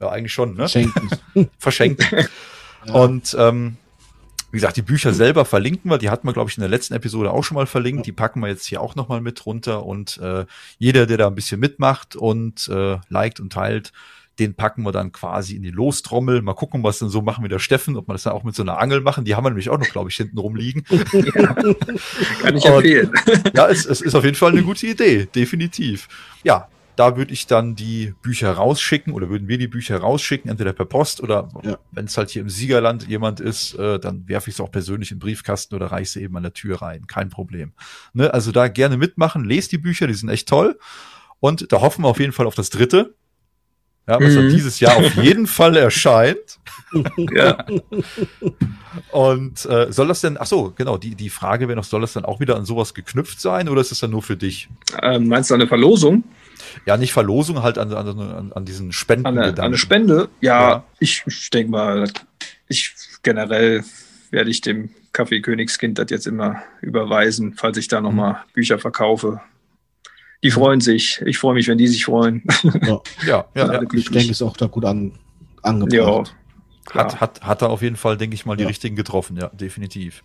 [0.00, 0.68] Ja, eigentlich schon, ne?
[0.68, 1.08] Verschenken.
[1.58, 2.06] verschenken.
[2.86, 2.94] Ja.
[2.94, 3.78] Und ähm,
[4.50, 5.98] wie gesagt, die Bücher selber verlinken wir.
[5.98, 8.06] Die hatten wir, glaube ich, in der letzten Episode auch schon mal verlinkt.
[8.06, 9.86] Die packen wir jetzt hier auch nochmal mit runter.
[9.86, 10.44] Und äh,
[10.78, 13.92] jeder, der da ein bisschen mitmacht und äh, liked und teilt,
[14.38, 16.42] den packen wir dann quasi in die Lostrommel.
[16.42, 18.54] Mal gucken, was dann so machen wir der Steffen, ob wir das dann auch mit
[18.54, 19.24] so einer Angel machen.
[19.24, 20.84] Die haben wir nämlich auch noch, glaube ich, hinten rumliegen.
[21.34, 21.54] Ja,
[22.42, 23.08] kann ich empfehlen.
[23.08, 26.08] Und, ja, es, es ist auf jeden Fall eine gute Idee, definitiv.
[26.42, 30.72] Ja, da würde ich dann die Bücher rausschicken oder würden wir die Bücher rausschicken, entweder
[30.72, 31.78] per Post oder ja.
[31.90, 35.10] wenn es halt hier im Siegerland jemand ist, äh, dann werfe ich es auch persönlich
[35.10, 37.06] in den Briefkasten oder reiche sie eben an der Tür rein.
[37.06, 37.72] Kein Problem.
[38.12, 38.32] Ne?
[38.32, 40.78] Also da gerne mitmachen, lest die Bücher, die sind echt toll.
[41.40, 43.14] Und da hoffen wir auf jeden Fall auf das dritte.
[44.06, 44.50] Ja, was mhm.
[44.50, 46.58] dieses Jahr auf jeden Fall erscheint.
[47.16, 47.64] ja.
[49.10, 52.12] Und äh, soll das denn, ach so, genau, die, die Frage wäre noch, soll das
[52.12, 54.68] dann auch wieder an sowas geknüpft sein oder ist es dann nur für dich?
[55.02, 56.24] Ähm, meinst du eine Verlosung?
[56.86, 59.26] Ja, nicht Verlosung, halt an, an, an diesen Spenden.
[59.26, 60.28] An eine, eine Spende?
[60.40, 60.84] Ja, ja.
[60.98, 62.10] ich, ich denke mal,
[62.68, 63.84] ich generell
[64.30, 68.52] werde ich dem Kaffee Königskind das jetzt immer überweisen, falls ich da nochmal mhm.
[68.52, 69.40] Bücher verkaufe.
[70.44, 71.20] Die freuen sich.
[71.26, 72.44] Ich freue mich, wenn die sich freuen.
[72.62, 73.82] Ja, ja, ja, ja.
[73.82, 75.12] ich denke, es ist auch da gut an,
[75.62, 76.36] angebracht.
[76.94, 79.48] Ja, hat, hat, hat er auf jeden Fall, denke ich mal, die richtigen getroffen, ja,
[79.48, 80.22] definitiv.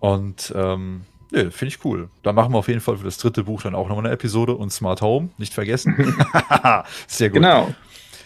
[0.00, 1.02] Und ähm,
[1.32, 2.10] Nee, finde ich cool.
[2.22, 4.54] Da machen wir auf jeden Fall für das dritte Buch dann auch nochmal eine Episode
[4.54, 5.96] und Smart Home, nicht vergessen.
[7.06, 7.36] Sehr gut.
[7.36, 7.74] Genau.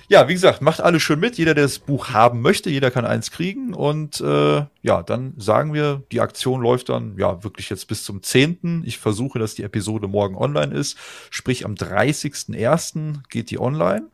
[0.09, 1.37] Ja, wie gesagt, macht alles schön mit.
[1.37, 3.75] Jeder, der das Buch haben möchte, jeder kann eins kriegen.
[3.75, 8.23] Und äh, ja, dann sagen wir, die Aktion läuft dann ja wirklich jetzt bis zum
[8.23, 8.85] 10.
[8.85, 10.97] Ich versuche, dass die Episode morgen online ist.
[11.31, 13.23] Sprich, am 30.01.
[13.29, 14.07] geht die online.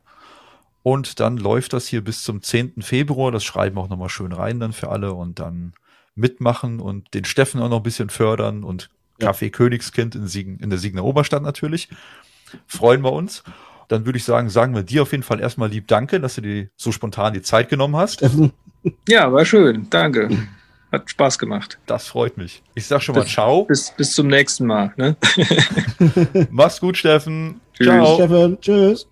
[0.82, 2.80] Und dann läuft das hier bis zum 10.
[2.80, 3.30] Februar.
[3.30, 5.12] Das schreiben wir auch nochmal schön rein dann für alle.
[5.12, 5.74] Und dann
[6.14, 10.70] mitmachen und den Steffen auch noch ein bisschen fördern und Kaffee Königskind in, Siegen, in
[10.70, 11.88] der Siegener Oberstadt natürlich.
[12.66, 13.42] Freuen wir uns.
[13.92, 16.40] Dann würde ich sagen, sagen wir dir auf jeden Fall erstmal lieb Danke, dass du
[16.40, 18.24] dir so spontan die Zeit genommen hast.
[19.06, 19.86] Ja, war schön.
[19.90, 20.30] Danke.
[20.90, 21.78] Hat Spaß gemacht.
[21.84, 22.62] Das freut mich.
[22.74, 23.64] Ich sag schon mal bis, Ciao.
[23.66, 24.94] Bis, bis zum nächsten Mal.
[24.96, 25.14] Ne?
[26.50, 27.60] Mach's gut, Steffen.
[27.74, 27.86] Tschüss.
[27.86, 28.14] Ciao.
[28.14, 28.60] Steffen.
[28.62, 29.08] Tschüss.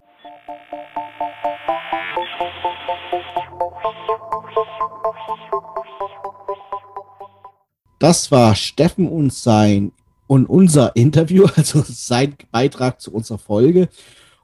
[7.99, 9.93] Das war Steffen und sein
[10.27, 13.91] und unser Interview, also sein Beitrag zu unserer Folge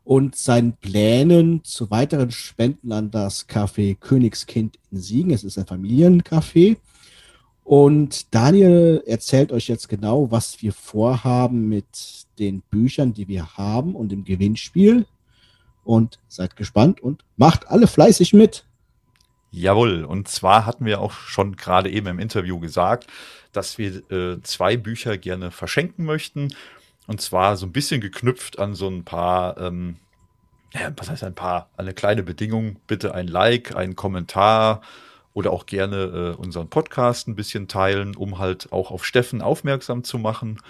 [0.07, 5.33] und seinen Plänen zu weiteren Spenden an das Café Königskind in Siegen.
[5.33, 6.77] Es ist ein Familiencafé.
[7.65, 13.97] Und Daniel erzählt euch jetzt genau, was wir vorhaben mit den Büchern, die wir haben
[13.97, 15.07] und dem Gewinnspiel.
[15.83, 18.65] Und seid gespannt und macht alle fleißig mit.
[19.51, 23.09] Jawohl, und zwar hatten wir auch schon gerade eben im Interview gesagt,
[23.51, 26.55] dass wir äh, zwei Bücher gerne verschenken möchten.
[27.07, 29.97] Und zwar so ein bisschen geknüpft an so ein paar, ähm,
[30.75, 32.77] ja, was heißt ein paar, eine kleine Bedingung.
[32.87, 34.83] Bitte ein Like, ein Kommentar
[35.33, 40.03] oder auch gerne äh, unseren Podcast ein bisschen teilen, um halt auch auf Steffen aufmerksam
[40.03, 40.61] zu machen.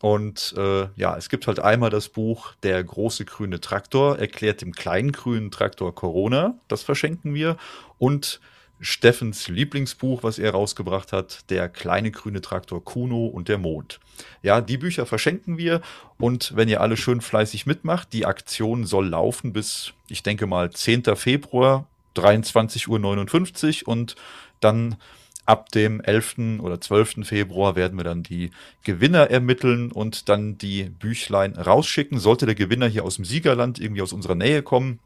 [0.00, 4.72] Und äh, ja, es gibt halt einmal das Buch Der große grüne Traktor erklärt dem
[4.72, 6.54] kleinen grünen Traktor Corona.
[6.68, 7.56] Das verschenken wir.
[7.98, 8.40] Und
[8.80, 14.00] Steffens Lieblingsbuch, was er rausgebracht hat, Der kleine grüne Traktor Kuno und der Mond.
[14.42, 15.80] Ja, die Bücher verschenken wir
[16.18, 20.70] und wenn ihr alle schön fleißig mitmacht, die Aktion soll laufen bis, ich denke mal,
[20.70, 21.16] 10.
[21.16, 21.86] Februar,
[22.16, 24.16] 23.59 Uhr und
[24.60, 24.96] dann
[25.46, 26.60] ab dem 11.
[26.60, 27.26] oder 12.
[27.26, 28.50] Februar werden wir dann die
[28.82, 32.18] Gewinner ermitteln und dann die Büchlein rausschicken.
[32.18, 34.98] Sollte der Gewinner hier aus dem Siegerland irgendwie aus unserer Nähe kommen,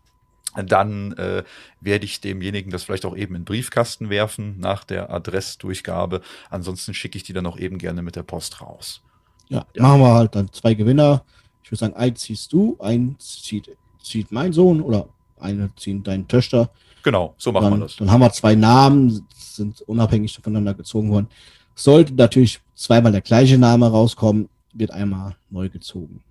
[0.56, 1.44] dann äh,
[1.80, 6.22] werde ich demjenigen das vielleicht auch eben in den Briefkasten werfen nach der Adressdurchgabe.
[6.50, 9.02] Ansonsten schicke ich die dann auch eben gerne mit der Post raus.
[9.48, 9.82] Ja, ja.
[9.82, 11.24] machen wir halt dann zwei Gewinner.
[11.62, 13.70] Ich würde sagen, eins ziehst du, eins zieht,
[14.02, 15.08] zieht mein Sohn oder
[15.38, 16.70] eine ziehen deine Töchter.
[17.02, 17.96] Genau, so machen dann, wir das.
[17.96, 21.28] Dann haben wir zwei Namen, sind unabhängig voneinander gezogen worden.
[21.74, 26.22] Sollte natürlich zweimal der gleiche Name rauskommen, wird einmal neu gezogen.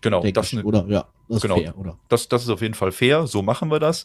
[0.00, 1.56] Genau, das ich, oder ja, das genau.
[1.56, 1.96] ist fair, oder?
[2.08, 4.04] Das, das ist auf jeden Fall fair, so machen wir das.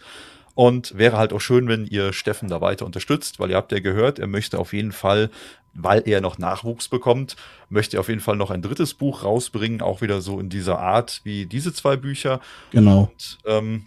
[0.56, 3.80] Und wäre halt auch schön, wenn ihr Steffen da weiter unterstützt, weil ihr habt ja
[3.80, 5.32] gehört, er möchte auf jeden Fall,
[5.74, 7.36] weil er noch Nachwuchs bekommt,
[7.70, 10.80] möchte er auf jeden Fall noch ein drittes Buch rausbringen, auch wieder so in dieser
[10.80, 12.40] Art wie diese zwei Bücher.
[12.72, 13.10] Genau.
[13.12, 13.86] Und, ähm,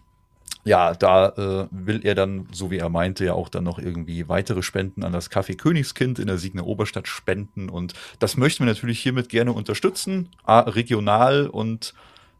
[0.66, 4.28] ja, da äh, will er dann, so wie er meinte, ja auch dann noch irgendwie
[4.28, 7.68] weitere Spenden an das Café Königskind in der Siegner Oberstadt spenden.
[7.68, 11.94] Und das möchten wir natürlich hiermit gerne unterstützen, regional und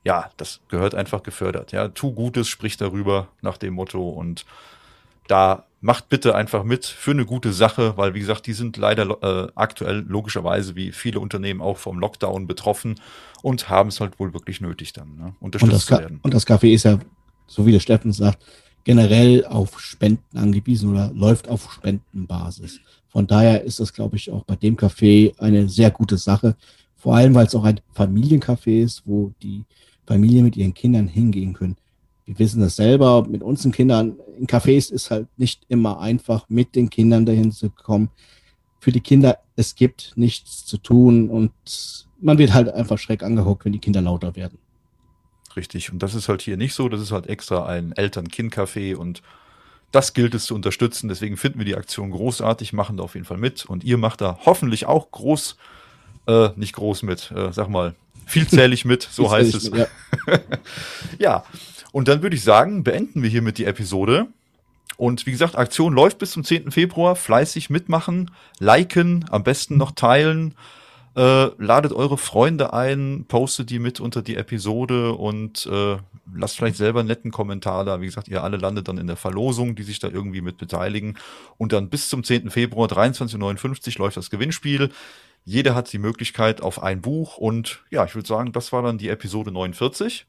[0.07, 1.73] ja, das gehört einfach gefördert.
[1.73, 4.47] Ja, tu Gutes, sprich darüber nach dem Motto und
[5.27, 9.21] da macht bitte einfach mit für eine gute Sache, weil wie gesagt, die sind leider
[9.21, 13.01] äh, aktuell logischerweise wie viele Unternehmen auch vom Lockdown betroffen
[13.43, 16.21] und haben es halt wohl wirklich nötig dann, ne, unterstützt zu werden.
[16.23, 17.01] Und das Café ist ja
[17.49, 18.39] so wie der Steffen sagt,
[18.85, 22.79] generell auf Spenden angewiesen oder läuft auf Spendenbasis.
[23.09, 26.55] Von daher ist das, glaube ich, auch bei dem Café eine sehr gute Sache.
[26.95, 29.65] Vor allem, weil es auch ein Familiencafé ist, wo die
[30.07, 31.77] Familien mit ihren Kindern hingehen können.
[32.25, 36.75] Wir wissen das selber, mit unseren Kindern in Cafés ist halt nicht immer einfach, mit
[36.75, 38.11] den Kindern dahin zu kommen.
[38.81, 41.53] Für die Kinder, es gibt nichts zu tun und
[42.21, 44.59] man wird halt einfach schräg angeguckt, wenn die Kinder lauter werden.
[45.57, 45.91] Richtig.
[45.91, 46.89] Und das ist halt hier nicht so.
[46.89, 49.23] Das ist halt extra ein Eltern-Kind-Café und
[49.91, 51.09] das gilt es zu unterstützen.
[51.09, 53.65] Deswegen finden wir die Aktion großartig, machen da auf jeden Fall mit.
[53.65, 55.57] Und ihr macht da hoffentlich auch groß,
[56.27, 57.95] äh, nicht groß mit, äh, sag mal,
[58.27, 59.71] vielzählig mit, so heißt es.
[59.71, 59.89] Mit,
[60.27, 60.39] ja.
[61.19, 61.45] ja.
[61.93, 64.27] Und dann würde ich sagen, beenden wir hiermit die Episode.
[64.99, 66.71] Und wie gesagt, Aktion läuft bis zum 10.
[66.71, 67.17] Februar.
[67.17, 70.55] Fleißig mitmachen, liken, am besten noch teilen.
[71.17, 75.97] Äh, ladet eure Freunde ein, postet die mit unter die Episode und äh,
[76.35, 78.03] lasst vielleicht selber einen netten Kommentar da.
[78.03, 81.17] Wie gesagt, ihr alle landet dann in der Verlosung, die sich da irgendwie mit beteiligen.
[81.57, 82.51] Und dann bis zum 10.
[82.51, 84.91] Februar 23.59 Uhr läuft das Gewinnspiel.
[85.47, 88.99] Jeder hat die Möglichkeit auf ein Buch und ja, ich würde sagen, das war dann
[88.99, 90.27] die Episode 49.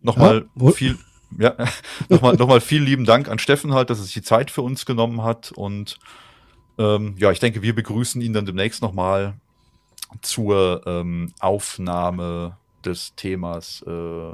[0.00, 0.98] Nochmal ja, viel,
[1.38, 1.54] ja,
[2.08, 4.84] nochmal, nochmal vielen lieben Dank an Steffen halt, dass er sich die Zeit für uns
[4.84, 5.96] genommen hat und
[6.76, 9.34] ähm, ja, ich denke, wir begrüßen ihn dann demnächst nochmal
[10.22, 14.32] zur ähm, Aufnahme des Themas äh,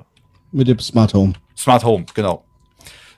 [0.52, 1.34] mit dem Smart Home.
[1.54, 2.44] Smart Home, genau.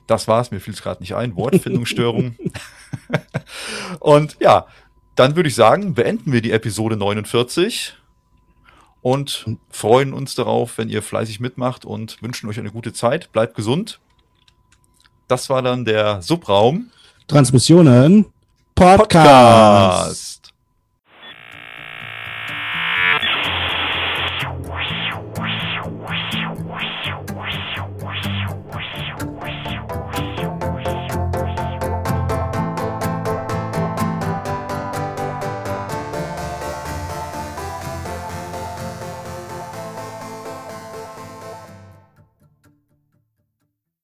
[0.09, 1.37] Das war's, mir fiel es gerade nicht ein.
[1.37, 2.37] Wortfindungsstörung.
[4.01, 4.67] und ja,
[5.17, 7.95] dann würde ich sagen, beenden wir die Episode 49
[9.03, 13.33] und freuen uns darauf, wenn ihr fleißig mitmacht und wünschen euch eine gute Zeit.
[13.33, 14.01] Bleibt gesund.
[15.29, 16.91] Das war dann der Subraum.
[17.29, 18.27] Transmissionen
[18.75, 19.09] Podcast.
[19.09, 20.40] Podcast.